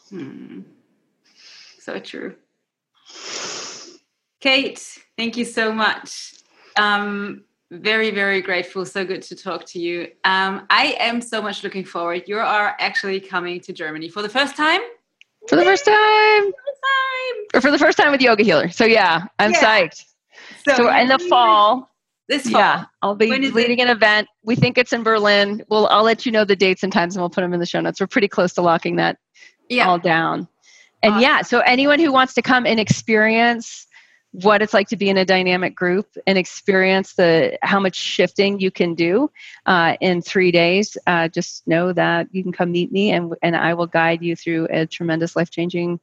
Hmm. 0.09 0.61
So 1.80 1.99
true. 1.99 2.36
Kate, 4.39 4.80
thank 5.17 5.38
you 5.38 5.45
so 5.45 5.72
much. 5.72 6.34
Um, 6.78 7.43
very, 7.72 8.11
very 8.11 8.41
grateful. 8.41 8.86
So 8.86 9.05
good 9.05 9.22
to 9.24 9.36
talk 9.36 9.65
to 9.67 9.80
you. 9.80 10.07
Um, 10.24 10.65
I 10.70 10.95
am 10.99 11.22
so 11.22 11.41
much 11.41 11.63
looking 11.63 11.86
forward. 11.86 12.24
You 12.28 12.39
are 12.39 12.76
actually 12.80 13.20
coming 13.20 13.59
to 13.61 13.74
Germany 13.74 14.09
for 14.09 14.22
the 14.22 14.30
first 14.30 14.55
time. 14.55 14.82
For 15.47 15.55
the 15.55 15.63
first 15.63 15.86
time. 15.86 15.95
First 16.43 16.53
time. 16.53 17.45
Or 17.53 17.61
for 17.61 17.72
the 17.72 17.80
first 17.80 17.97
time 17.97 18.11
with 18.11 18.22
Yoga 18.22 18.43
Healer. 18.43 18.70
So 18.70 18.86
yeah, 18.86 19.26
I'm 19.38 19.51
yeah. 19.51 19.63
psyched. 19.63 20.05
So, 20.67 20.76
so 20.76 20.95
in 20.95 21.07
the 21.07 21.20
fall. 21.20 21.89
This 22.28 22.47
fall. 22.47 22.61
Yeah, 22.61 22.86
I'll 23.01 23.15
be 23.15 23.28
leading 23.28 23.80
it? 23.80 23.84
an 23.84 23.89
event. 23.89 24.28
We 24.43 24.55
think 24.55 24.78
it's 24.78 24.93
in 24.93 25.01
Berlin. 25.01 25.63
We'll 25.70 25.88
I'll 25.88 26.03
let 26.03 26.28
you 26.28 26.32
know 26.32 26.45
the 26.45 26.55
dates 26.55 26.84
and 26.84 26.93
times 26.93 27.15
and 27.15 27.24
we'll 27.24 27.32
put 27.32 27.41
them 27.41 27.53
in 27.53 27.59
the 27.59 27.65
show 27.65 27.82
notes. 27.82 27.99
We're 27.99 28.07
pretty 28.07 28.28
close 28.28 28.53
to 28.53 28.61
locking 28.61 28.97
that 28.97 29.17
yeah. 29.67 29.88
all 29.88 29.97
down. 29.97 30.47
And 31.01 31.13
awesome. 31.13 31.24
yeah, 31.24 31.41
so 31.41 31.59
anyone 31.61 31.99
who 31.99 32.11
wants 32.11 32.34
to 32.36 32.41
come 32.41 32.65
and 32.65 32.80
experience 32.80 33.88
what 34.32 34.62
it's 34.62 34.74
like 34.74 34.88
to 34.88 34.96
be 34.96 35.10
in 35.10 35.18
a 35.18 35.26
dynamic 35.26 35.76
group 35.76 36.08
and 36.28 36.38
experience 36.38 37.14
the 37.14 37.58
how 37.62 37.80
much 37.80 37.96
shifting 37.96 38.60
you 38.60 38.70
can 38.70 38.94
do 38.94 39.30
uh, 39.66 39.96
in 40.02 40.22
three 40.22 40.52
days 40.52 40.98
uh, 41.08 41.28
just 41.28 41.68
know 41.68 41.92
that 41.94 42.28
you 42.32 42.44
can 42.44 42.52
come 42.52 42.72
meet 42.72 42.92
me 42.92 43.12
and, 43.12 43.34
and 43.42 43.56
i 43.56 43.74
will 43.74 43.88
guide 43.88 44.22
you 44.22 44.36
through 44.36 44.68
a 44.70 44.86
tremendous 44.86 45.36
life-changing 45.36 46.00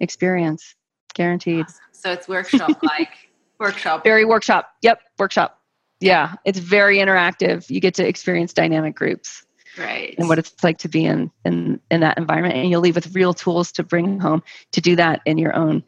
experience 0.00 0.74
guaranteed 1.14 1.64
awesome. 1.64 1.80
so 1.92 2.12
it's 2.12 2.28
workshop 2.28 2.82
like 2.82 3.10
workshop 3.60 4.02
very 4.02 4.24
workshop 4.24 4.72
yep 4.82 5.00
workshop 5.18 5.58
yeah, 6.00 6.34
it's 6.44 6.58
very 6.58 6.98
interactive. 6.98 7.68
You 7.70 7.80
get 7.80 7.94
to 7.94 8.06
experience 8.06 8.52
dynamic 8.52 8.94
groups. 8.94 9.44
Right. 9.76 10.14
And 10.18 10.28
what 10.28 10.38
it's 10.38 10.52
like 10.64 10.78
to 10.78 10.88
be 10.88 11.04
in, 11.04 11.30
in 11.44 11.80
in 11.90 12.00
that 12.00 12.18
environment. 12.18 12.56
And 12.56 12.70
you'll 12.70 12.80
leave 12.80 12.96
with 12.96 13.14
real 13.14 13.34
tools 13.34 13.72
to 13.72 13.82
bring 13.82 14.18
home 14.18 14.42
to 14.72 14.80
do 14.80 14.96
that 14.96 15.20
in 15.24 15.38
your 15.38 15.54
own 15.54 15.84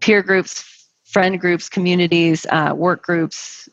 peer 0.00 0.22
groups, 0.22 0.62
friend 1.14 1.40
groups, 1.40 1.68
communities, 1.68 2.44
uh, 2.50 2.74
work 2.76 3.02
groups, 3.02 3.68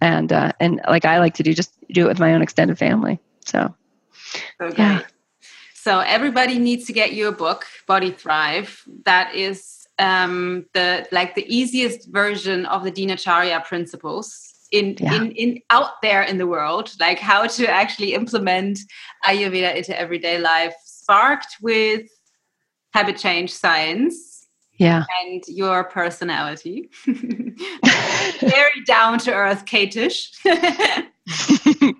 and 0.00 0.32
uh, 0.32 0.50
and 0.58 0.80
like 0.88 1.04
I 1.04 1.20
like 1.20 1.34
to 1.34 1.42
do, 1.42 1.52
just 1.52 1.72
do 1.92 2.06
it 2.06 2.08
with 2.08 2.18
my 2.18 2.34
own 2.34 2.42
extended 2.42 2.78
family. 2.78 3.20
So, 3.44 3.72
okay. 4.60 4.82
Yeah. 4.82 5.02
So 5.74 6.00
everybody 6.00 6.58
needs 6.58 6.86
to 6.86 6.94
get 6.94 7.12
you 7.12 7.28
a 7.28 7.32
book, 7.32 7.66
Body 7.86 8.10
Thrive. 8.10 8.82
That 9.04 9.34
is 9.34 9.86
um, 9.98 10.64
the 10.72 11.06
like 11.12 11.34
the 11.34 11.44
easiest 11.54 12.08
version 12.08 12.64
of 12.66 12.82
the 12.82 12.90
Dinacharya 12.90 13.62
principles 13.66 14.54
in, 14.72 14.96
yeah. 14.98 15.14
in 15.14 15.32
in 15.32 15.60
out 15.68 16.00
there 16.00 16.22
in 16.22 16.38
the 16.38 16.46
world, 16.46 16.92
like 16.98 17.18
how 17.18 17.46
to 17.46 17.68
actually 17.68 18.14
implement 18.14 18.78
Ayurveda 19.26 19.76
into 19.76 19.98
everyday 19.98 20.38
life, 20.38 20.74
sparked 20.84 21.58
with 21.60 22.08
habit 22.94 23.18
change 23.18 23.52
science 23.52 24.33
yeah. 24.76 25.04
And 25.22 25.42
your 25.48 25.84
personality. 25.84 26.90
Very 27.06 28.82
down 28.86 29.18
to 29.20 29.32
earth 29.32 29.64
katish 29.66 30.30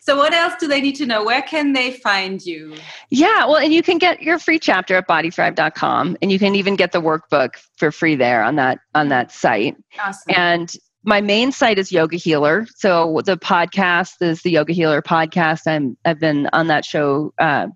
so 0.00 0.16
what 0.16 0.34
else 0.34 0.54
do 0.60 0.68
they 0.68 0.80
need 0.80 0.96
to 0.96 1.06
know? 1.06 1.24
Where 1.24 1.42
can 1.42 1.72
they 1.72 1.92
find 1.92 2.44
you? 2.44 2.76
Yeah 3.10 3.46
well 3.46 3.56
and 3.56 3.72
you 3.72 3.82
can 3.82 3.98
get 3.98 4.22
your 4.22 4.38
free 4.38 4.58
chapter 4.58 4.96
at 4.96 5.08
bodythrive.com 5.08 6.16
and 6.20 6.30
you 6.30 6.38
can 6.38 6.54
even 6.54 6.76
get 6.76 6.92
the 6.92 7.00
workbook 7.00 7.56
for 7.76 7.90
free 7.90 8.16
there 8.16 8.42
on 8.42 8.56
that 8.56 8.80
on 8.94 9.08
that 9.08 9.32
site. 9.32 9.76
Awesome. 9.98 10.34
and 10.36 10.76
my 11.06 11.20
main 11.20 11.52
site 11.52 11.78
is 11.78 11.92
yoga 11.92 12.16
healer. 12.16 12.66
So 12.76 13.20
the 13.26 13.36
podcast 13.36 14.22
is 14.22 14.40
the 14.40 14.50
yoga 14.50 14.72
healer 14.72 15.02
podcast. 15.02 15.62
I'm 15.66 15.96
i've 16.04 16.20
been 16.20 16.48
on 16.52 16.66
that 16.68 16.84
show 16.84 17.32
uh, 17.38 17.68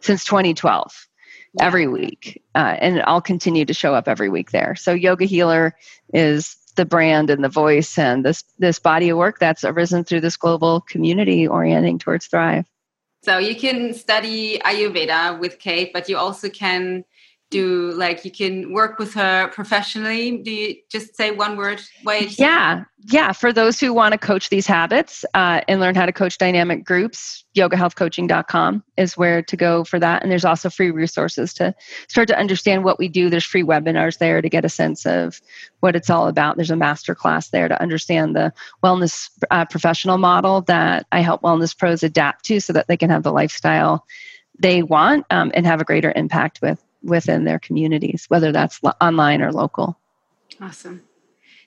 since 0.00 0.24
2012 0.24 1.05
every 1.60 1.86
week. 1.86 2.42
Uh, 2.54 2.76
and 2.78 3.02
I'll 3.02 3.20
continue 3.20 3.64
to 3.64 3.74
show 3.74 3.94
up 3.94 4.08
every 4.08 4.28
week 4.28 4.50
there. 4.50 4.74
So 4.76 4.92
Yoga 4.92 5.24
Healer 5.24 5.76
is 6.12 6.56
the 6.76 6.84
brand 6.84 7.30
and 7.30 7.42
the 7.42 7.48
voice 7.48 7.98
and 7.98 8.24
this 8.24 8.44
this 8.58 8.78
body 8.78 9.08
of 9.08 9.18
work 9.18 9.38
that's 9.38 9.64
arisen 9.64 10.04
through 10.04 10.20
this 10.20 10.36
global 10.36 10.82
community 10.82 11.48
orienting 11.48 11.98
towards 11.98 12.26
Thrive. 12.26 12.66
So 13.22 13.38
you 13.38 13.56
can 13.56 13.92
study 13.94 14.58
Ayurveda 14.58 15.40
with 15.40 15.58
Kate, 15.58 15.92
but 15.92 16.08
you 16.08 16.16
also 16.16 16.48
can 16.48 17.04
do 17.50 17.92
like 17.92 18.24
you 18.24 18.30
can 18.30 18.72
work 18.72 18.98
with 18.98 19.14
her 19.14 19.48
professionally. 19.48 20.38
Do 20.38 20.50
you 20.50 20.76
just 20.90 21.16
say 21.16 21.30
one 21.30 21.56
word 21.56 21.80
yeah 22.38 22.84
yeah 23.08 23.32
for 23.32 23.52
those 23.52 23.78
who 23.78 23.92
want 23.92 24.12
to 24.12 24.18
coach 24.18 24.48
these 24.48 24.66
habits 24.66 25.24
uh, 25.34 25.60
and 25.68 25.80
learn 25.80 25.94
how 25.94 26.06
to 26.06 26.12
coach 26.12 26.38
dynamic 26.38 26.84
groups 26.84 27.44
yogahealthcoaching.com 27.56 28.82
is 28.96 29.16
where 29.16 29.42
to 29.42 29.56
go 29.56 29.84
for 29.84 29.98
that 29.98 30.22
and 30.22 30.30
there's 30.30 30.44
also 30.44 30.68
free 30.68 30.90
resources 30.90 31.54
to 31.54 31.74
start 32.08 32.28
to 32.28 32.38
understand 32.38 32.84
what 32.84 32.98
we 32.98 33.08
do. 33.08 33.30
There's 33.30 33.44
free 33.44 33.62
webinars 33.62 34.18
there 34.18 34.42
to 34.42 34.48
get 34.48 34.64
a 34.64 34.68
sense 34.68 35.06
of 35.06 35.40
what 35.80 35.96
it's 35.96 36.10
all 36.10 36.28
about. 36.28 36.56
There's 36.56 36.70
a 36.70 36.76
master 36.76 37.14
class 37.14 37.50
there 37.50 37.68
to 37.68 37.80
understand 37.80 38.34
the 38.34 38.52
wellness 38.82 39.30
uh, 39.50 39.64
professional 39.66 40.18
model 40.18 40.62
that 40.62 41.06
i 41.12 41.20
help 41.20 41.42
wellness 41.42 41.76
pros 41.76 42.02
adapt 42.02 42.44
to 42.44 42.60
so 42.60 42.72
that 42.72 42.86
they 42.88 42.96
can 42.96 43.10
have 43.10 43.22
the 43.22 43.32
lifestyle 43.32 44.04
they 44.58 44.82
want 44.82 45.26
um, 45.30 45.50
and 45.54 45.66
have 45.66 45.80
a 45.80 45.84
greater 45.84 46.12
impact 46.16 46.60
with 46.62 46.82
within 47.06 47.44
their 47.44 47.58
communities, 47.58 48.26
whether 48.28 48.52
that's 48.52 48.82
lo- 48.82 48.92
online 49.00 49.42
or 49.42 49.52
local. 49.52 49.98
Awesome. 50.60 51.02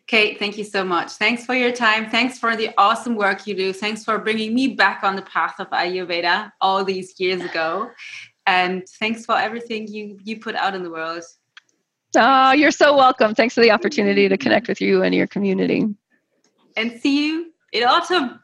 Kate, 0.08 0.40
thank 0.40 0.58
you 0.58 0.64
so 0.64 0.84
much. 0.84 1.12
Thanks 1.12 1.46
for 1.46 1.54
your 1.54 1.72
time. 1.72 2.10
Thanks 2.10 2.40
for 2.40 2.56
the 2.56 2.72
awesome 2.80 3.16
work 3.16 3.46
you 3.46 3.54
do. 3.56 3.72
Thanks 3.72 4.04
for 4.04 4.18
bringing 4.18 4.56
me 4.56 4.70
back 4.70 5.04
on 5.04 5.16
the 5.16 5.22
path 5.22 5.60
of 5.60 5.70
Ayurveda 5.70 6.52
all 6.62 6.84
these 6.84 7.20
years 7.20 7.44
ago. 7.44 7.92
And 8.48 8.88
thanks 9.00 9.26
for 9.26 9.38
everything 9.38 9.88
you, 9.88 10.18
you 10.24 10.40
put 10.40 10.56
out 10.56 10.74
in 10.74 10.82
the 10.82 10.90
world. 10.90 11.24
Oh, 12.16 12.54
you're 12.54 12.72
so 12.72 12.98
welcome. 12.98 13.36
Thanks 13.36 13.54
for 13.54 13.62
the 13.62 13.70
opportunity 13.70 14.28
to 14.28 14.38
connect 14.38 14.68
with 14.68 14.82
you 14.82 15.04
and 15.04 15.14
your 15.14 15.28
community. 15.28 15.86
And 16.76 17.00
see 17.00 17.28
you 17.28 17.54
in 17.72 17.84
autumn. 17.84 18.40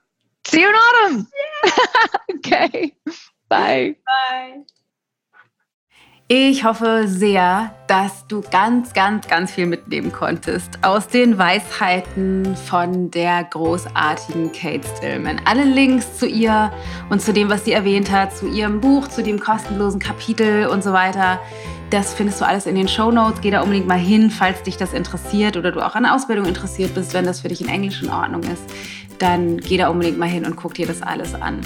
See 0.46 0.62
you 0.62 0.70
in 0.70 0.76
autumn. 0.76 1.28
Yeah. 1.66 2.08
okay. 2.36 2.96
Bye. 3.50 3.96
Bye. 4.06 4.62
Ich 6.28 6.63
hoffe 6.63 7.03
sehr, 7.05 7.76
dass 7.86 8.26
du 8.26 8.41
ganz, 8.41 8.93
ganz, 8.93 9.28
ganz 9.28 9.51
viel 9.51 9.67
mitnehmen 9.67 10.11
konntest 10.11 10.80
aus 10.82 11.07
den 11.07 11.38
Weisheiten 11.38 12.55
von 12.55 13.11
der 13.11 13.43
großartigen 13.43 14.51
Kate 14.51 14.88
Stillman. 14.97 15.39
Alle 15.45 15.65
Links 15.65 16.17
zu 16.17 16.26
ihr 16.26 16.73
und 17.11 17.21
zu 17.21 17.32
dem, 17.32 17.51
was 17.51 17.65
sie 17.65 17.73
erwähnt 17.73 18.09
hat, 18.09 18.36
zu 18.36 18.47
ihrem 18.47 18.82
Buch, 18.82 19.07
zu 19.07 19.21
dem 19.21 19.39
kostenlosen 19.39 19.99
Kapitel 19.99 20.65
und 20.65 20.84
so 20.84 20.93
weiter, 20.93 21.39
das 21.91 22.15
findest 22.15 22.41
du 22.41 22.47
alles 22.47 22.65
in 22.65 22.73
den 22.73 22.88
Show 22.88 23.11
Notes. 23.11 23.41
Geh 23.41 23.51
da 23.51 23.61
unbedingt 23.61 23.86
mal 23.86 23.99
hin, 23.99 24.32
falls 24.32 24.63
dich 24.63 24.78
das 24.78 24.93
interessiert 24.93 25.57
oder 25.57 25.71
du 25.71 25.86
auch 25.86 25.93
an 25.93 26.07
Ausbildung 26.07 26.47
interessiert 26.47 26.95
bist, 26.95 27.13
wenn 27.13 27.26
das 27.26 27.41
für 27.41 27.49
dich 27.49 27.61
in 27.61 27.69
Englisch 27.69 28.01
in 28.01 28.09
Ordnung 28.09 28.41
ist. 28.41 28.63
Dann 29.19 29.57
geh 29.57 29.78
da 29.78 29.89
unbedingt 29.89 30.17
mal 30.17 30.28
hin 30.28 30.43
und 30.43 30.55
guck 30.55 30.73
dir 30.73 30.88
das 30.88 31.03
alles 31.03 31.36
an. 31.36 31.61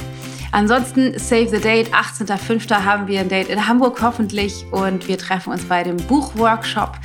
Ansonsten 0.51 1.17
Save 1.17 1.49
the 1.49 1.59
Date, 1.59 1.93
18.05. 1.93 2.83
haben 2.83 3.07
wir 3.07 3.19
ein 3.19 3.29
Date 3.29 3.49
in 3.49 3.67
Hamburg 3.67 4.01
hoffentlich 4.01 4.65
und 4.71 5.07
wir 5.07 5.17
treffen 5.17 5.51
uns 5.51 5.65
bei 5.65 5.83
dem 5.83 5.97
Buchworkshop. 5.97 6.97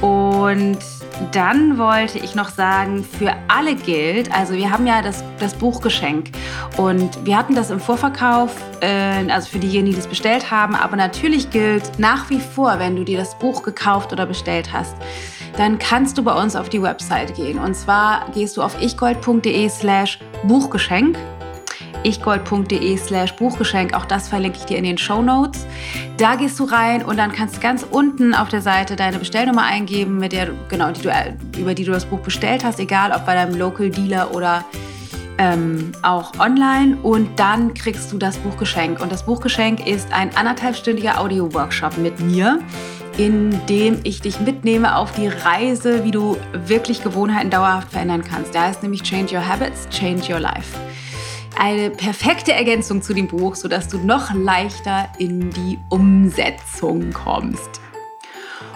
Und 0.00 0.78
dann 1.32 1.78
wollte 1.78 2.18
ich 2.18 2.34
noch 2.34 2.48
sagen, 2.48 3.04
für 3.04 3.32
alle 3.48 3.74
gilt, 3.74 4.32
also 4.32 4.54
wir 4.54 4.70
haben 4.70 4.86
ja 4.86 5.00
das, 5.00 5.24
das 5.38 5.54
Buchgeschenk 5.54 6.32
und 6.76 7.24
wir 7.24 7.38
hatten 7.38 7.54
das 7.54 7.70
im 7.70 7.80
Vorverkauf, 7.80 8.50
äh, 8.80 9.30
also 9.30 9.48
für 9.48 9.58
diejenigen, 9.58 9.92
die 9.92 9.96
das 9.96 10.08
bestellt 10.08 10.50
haben, 10.50 10.74
aber 10.74 10.96
natürlich 10.96 11.50
gilt 11.50 11.98
nach 11.98 12.28
wie 12.30 12.40
vor, 12.40 12.78
wenn 12.78 12.96
du 12.96 13.04
dir 13.04 13.18
das 13.18 13.38
Buch 13.38 13.62
gekauft 13.62 14.12
oder 14.12 14.26
bestellt 14.26 14.72
hast, 14.72 14.96
dann 15.56 15.78
kannst 15.78 16.18
du 16.18 16.24
bei 16.24 16.34
uns 16.34 16.56
auf 16.56 16.68
die 16.68 16.82
Website 16.82 17.34
gehen. 17.36 17.58
Und 17.58 17.74
zwar 17.74 18.28
gehst 18.32 18.56
du 18.56 18.62
auf 18.62 18.80
ichgold.de 18.82 19.68
slash 19.68 20.18
Buchgeschenk 20.42 21.16
ichgold.de 22.04 22.96
slash 22.96 23.34
Buchgeschenk. 23.34 23.94
Auch 23.94 24.04
das 24.04 24.28
verlinke 24.28 24.58
ich 24.58 24.64
dir 24.64 24.78
in 24.78 24.84
den 24.84 24.98
Show 24.98 25.22
Notes. 25.22 25.66
Da 26.16 26.36
gehst 26.36 26.58
du 26.60 26.64
rein 26.64 27.04
und 27.04 27.16
dann 27.16 27.32
kannst 27.32 27.56
du 27.56 27.60
ganz 27.60 27.84
unten 27.90 28.34
auf 28.34 28.48
der 28.48 28.60
Seite 28.60 28.96
deine 28.96 29.18
Bestellnummer 29.18 29.64
eingeben, 29.64 30.18
mit 30.18 30.32
der, 30.32 30.50
genau, 30.68 30.90
die 30.92 31.02
du, 31.02 31.10
über 31.58 31.74
die 31.74 31.84
du 31.84 31.92
das 31.92 32.04
Buch 32.04 32.20
bestellt 32.20 32.64
hast, 32.64 32.78
egal 32.78 33.12
ob 33.12 33.26
bei 33.26 33.34
deinem 33.34 33.56
Local 33.56 33.90
Dealer 33.90 34.34
oder 34.34 34.64
ähm, 35.38 35.92
auch 36.02 36.38
online 36.38 36.96
und 37.02 37.28
dann 37.40 37.74
kriegst 37.74 38.12
du 38.12 38.18
das 38.18 38.36
Buchgeschenk. 38.38 39.00
Und 39.00 39.10
das 39.10 39.26
Buchgeschenk 39.26 39.86
ist 39.86 40.12
ein 40.12 40.34
anderthalbstündiger 40.36 41.20
Audio-Workshop 41.20 41.98
mit 41.98 42.20
mir, 42.20 42.60
in 43.16 43.66
dem 43.66 44.00
ich 44.04 44.20
dich 44.20 44.40
mitnehme 44.40 44.96
auf 44.96 45.12
die 45.12 45.28
Reise, 45.28 46.04
wie 46.04 46.10
du 46.10 46.36
wirklich 46.52 47.02
Gewohnheiten 47.02 47.50
dauerhaft 47.50 47.90
verändern 47.90 48.22
kannst. 48.22 48.54
Da 48.54 48.62
heißt 48.62 48.82
nämlich 48.82 49.02
Change 49.02 49.36
Your 49.36 49.46
Habits, 49.46 49.88
Change 49.88 50.32
Your 50.32 50.40
Life 50.40 50.78
eine 51.58 51.90
perfekte 51.90 52.52
Ergänzung 52.52 53.02
zu 53.02 53.14
dem 53.14 53.28
Buch, 53.28 53.54
sodass 53.54 53.88
du 53.88 53.98
noch 53.98 54.32
leichter 54.34 55.08
in 55.18 55.50
die 55.50 55.78
Umsetzung 55.88 57.12
kommst. 57.12 57.80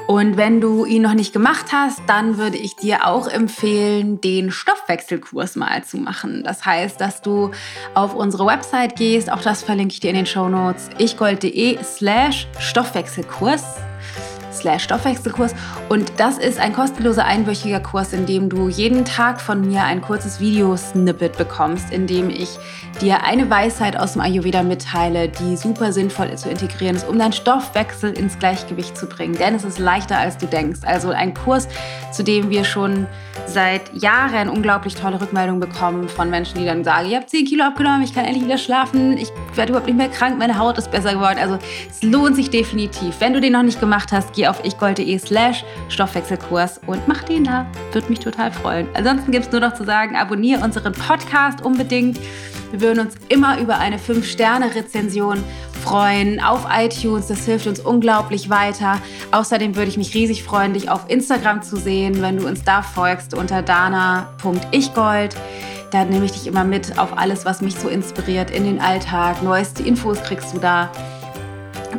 Und 0.08 0.38
wenn 0.38 0.62
du 0.62 0.86
ihn 0.86 1.02
noch 1.02 1.12
nicht 1.12 1.34
gemacht 1.34 1.66
hast, 1.70 2.00
dann 2.06 2.38
würde 2.38 2.56
ich 2.56 2.76
dir 2.76 3.06
auch 3.06 3.28
empfehlen, 3.28 4.22
den 4.22 4.50
Stoffwechselkurs 4.50 5.54
mal 5.54 5.84
zu 5.84 5.98
machen. 5.98 6.42
Das 6.44 6.64
heißt, 6.64 6.98
dass 6.98 7.20
du 7.20 7.50
auf 7.92 8.14
unsere 8.14 8.46
Website 8.46 8.96
gehst, 8.96 9.30
auch 9.30 9.42
das 9.42 9.62
verlinke 9.62 9.92
ich 9.92 10.00
dir 10.00 10.08
in 10.08 10.16
den 10.16 10.26
Show 10.26 10.48
Notes, 10.48 10.88
ichgold.de 10.98 11.78
slash 11.84 12.48
Stoffwechselkurs 12.58 13.62
slash 14.52 14.84
Stoffwechselkurs. 14.84 15.54
Und 15.88 16.12
das 16.18 16.38
ist 16.38 16.58
ein 16.58 16.72
kostenloser 16.72 17.24
einwöchiger 17.24 17.80
Kurs, 17.80 18.12
in 18.12 18.26
dem 18.26 18.48
du 18.48 18.68
jeden 18.68 19.04
Tag 19.04 19.40
von 19.40 19.66
mir 19.66 19.84
ein 19.84 20.00
kurzes 20.00 20.40
Video-Snippet 20.40 21.36
bekommst, 21.36 21.92
in 21.92 22.06
dem 22.06 22.30
ich 22.30 22.58
dir 23.00 23.22
eine 23.24 23.48
Weisheit 23.48 23.96
aus 23.96 24.14
dem 24.14 24.22
Ayurveda 24.22 24.62
mitteile, 24.62 25.28
die 25.28 25.56
super 25.56 25.92
sinnvoll 25.92 26.34
zu 26.36 26.50
integrieren 26.50 26.96
ist, 26.96 27.08
um 27.08 27.18
deinen 27.18 27.32
Stoffwechsel 27.32 28.12
ins 28.12 28.38
Gleichgewicht 28.38 28.96
zu 28.96 29.06
bringen. 29.06 29.34
Denn 29.34 29.54
es 29.54 29.64
ist 29.64 29.78
leichter, 29.78 30.18
als 30.18 30.38
du 30.38 30.46
denkst. 30.46 30.80
Also 30.84 31.10
ein 31.10 31.34
Kurs, 31.34 31.68
zu 32.12 32.22
dem 32.24 32.50
wir 32.50 32.64
schon 32.64 33.06
seit 33.46 33.94
Jahren 33.94 34.48
unglaublich 34.48 34.94
tolle 34.94 35.20
Rückmeldungen 35.20 35.60
bekommen 35.60 36.08
von 36.08 36.28
Menschen, 36.30 36.58
die 36.58 36.66
dann 36.66 36.84
sagen, 36.84 37.08
ich 37.08 37.14
habe 37.14 37.26
10 37.26 37.46
Kilo 37.46 37.64
abgenommen, 37.64 38.02
ich 38.02 38.14
kann 38.14 38.24
endlich 38.24 38.44
wieder 38.44 38.58
schlafen, 38.58 39.16
ich 39.16 39.28
werde 39.54 39.70
überhaupt 39.70 39.86
nicht 39.86 39.96
mehr 39.96 40.08
krank, 40.08 40.38
meine 40.38 40.58
Haut 40.58 40.78
ist 40.78 40.90
besser 40.90 41.14
geworden. 41.14 41.38
Also 41.40 41.58
es 41.88 42.02
lohnt 42.02 42.36
sich 42.36 42.50
definitiv. 42.50 43.16
Wenn 43.20 43.32
du 43.32 43.40
den 43.40 43.52
noch 43.52 43.62
nicht 43.62 43.80
gemacht 43.80 44.12
hast, 44.12 44.32
geh 44.34 44.47
auf 44.48 44.64
ichgold.de 44.64 45.18
slash 45.18 45.64
Stoffwechselkurs 45.88 46.80
und 46.86 47.06
mach 47.06 47.24
den 47.24 47.44
da. 47.44 47.66
Würde 47.92 48.08
mich 48.08 48.20
total 48.20 48.50
freuen. 48.52 48.88
Ansonsten 48.94 49.32
gibt 49.32 49.46
es 49.46 49.52
nur 49.52 49.60
noch 49.60 49.74
zu 49.74 49.84
sagen, 49.84 50.16
abonniere 50.16 50.62
unseren 50.62 50.92
Podcast 50.92 51.64
unbedingt. 51.64 52.18
Wir 52.70 52.80
würden 52.80 53.00
uns 53.00 53.14
immer 53.28 53.58
über 53.58 53.78
eine 53.78 53.96
5-Sterne-Rezension 53.96 55.42
freuen 55.82 56.40
auf 56.40 56.66
iTunes. 56.70 57.28
Das 57.28 57.44
hilft 57.44 57.66
uns 57.66 57.80
unglaublich 57.80 58.50
weiter. 58.50 58.98
Außerdem 59.32 59.76
würde 59.76 59.88
ich 59.88 59.96
mich 59.96 60.14
riesig 60.14 60.42
freuen, 60.42 60.74
dich 60.74 60.90
auf 60.90 61.08
Instagram 61.08 61.62
zu 61.62 61.76
sehen, 61.76 62.20
wenn 62.20 62.36
du 62.36 62.46
uns 62.46 62.62
da 62.64 62.82
folgst 62.82 63.34
unter 63.34 63.62
dana.ichgold. 63.62 65.34
Da 65.90 66.04
nehme 66.04 66.26
ich 66.26 66.32
dich 66.32 66.46
immer 66.46 66.64
mit 66.64 66.98
auf 66.98 67.16
alles, 67.16 67.46
was 67.46 67.62
mich 67.62 67.74
so 67.74 67.88
inspiriert 67.88 68.50
in 68.50 68.64
den 68.64 68.80
Alltag. 68.80 69.42
Neueste 69.42 69.82
Infos 69.82 70.22
kriegst 70.22 70.54
du 70.54 70.58
da 70.58 70.90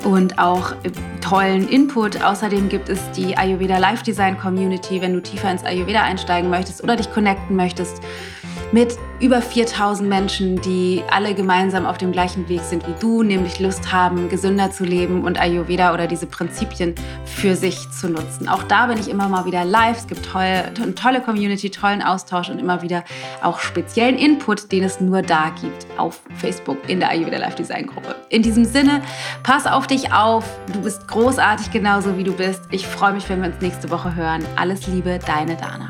und 0.06 0.40
auch 0.40 0.74
tollen 1.22 1.68
Input. 1.68 2.22
Außerdem 2.22 2.70
gibt 2.70 2.90
es 2.90 3.00
die 3.12 3.38
Ayurveda 3.38 3.78
Life 3.78 4.04
Design 4.04 4.38
Community, 4.38 5.02
wenn 5.02 5.14
du 5.14 5.22
tiefer 5.22 5.52
ins 5.52 5.64
Ayurveda 5.64 6.04
einsteigen 6.04 6.50
möchtest 6.50 6.84
oder 6.84 6.96
dich 6.96 7.12
connecten 7.12 7.56
möchtest 7.56 8.02
mit 8.72 8.97
über 9.20 9.41
4000 9.41 10.07
Menschen, 10.07 10.61
die 10.61 11.03
alle 11.11 11.34
gemeinsam 11.34 11.86
auf 11.86 11.97
dem 11.97 12.11
gleichen 12.11 12.47
Weg 12.47 12.61
sind 12.61 12.88
wie 12.88 12.93
du, 12.99 13.24
nämlich 13.24 13.59
Lust 13.59 13.91
haben, 13.91 14.30
gesünder 14.30 14.72
zu 14.72 14.86
leben 14.86 15.24
und 15.24 15.39
Ayurveda 15.39 15.93
oder 15.93 16.07
diese 16.07 16.26
Prinzipien 16.26 16.95
für 17.26 17.55
sich 17.55 17.89
zu 17.91 18.09
nutzen. 18.09 18.47
Auch 18.47 18.63
da 18.63 18.88
bin 18.88 18.97
ich 18.97 19.09
immer 19.09 19.28
mal 19.28 19.45
wieder 19.45 19.65
live. 19.65 19.97
Es 19.97 20.07
gibt 20.07 20.26
tolle, 20.26 20.72
eine 20.82 20.95
tolle 20.95 21.22
Community, 21.22 21.70
tollen 21.70 22.01
Austausch 22.01 22.49
und 22.49 22.59
immer 22.59 22.82
wieder 22.82 23.03
auch 23.41 23.59
speziellen 23.59 24.17
Input, 24.17 24.72
den 24.72 24.84
es 24.84 25.01
nur 25.01 25.22
da 25.22 25.51
gibt 25.61 25.88
auf 25.97 26.22
Facebook 26.36 26.78
in 26.88 26.99
der 26.99 27.09
Ayurveda 27.09 27.38
Live 27.38 27.55
Design 27.55 27.88
Gruppe. 27.88 28.15
In 28.30 28.41
diesem 28.41 28.63
Sinne, 28.63 29.01
pass 29.43 29.67
auf 29.67 29.88
dich 29.88 30.13
auf. 30.13 30.45
Du 30.72 30.82
bist 30.82 31.07
großartig 31.07 31.72
genauso 31.72 32.17
wie 32.17 32.24
du 32.24 32.34
bist. 32.34 32.61
Ich 32.72 32.88
freue 32.88 33.13
mich, 33.13 33.28
wenn 33.28 33.41
wir 33.41 33.49
uns 33.49 33.61
nächste 33.61 33.89
Woche 33.89 34.15
hören. 34.15 34.45
Alles 34.55 34.88
Liebe, 34.88 35.20
deine 35.26 35.57
Dana. 35.57 35.89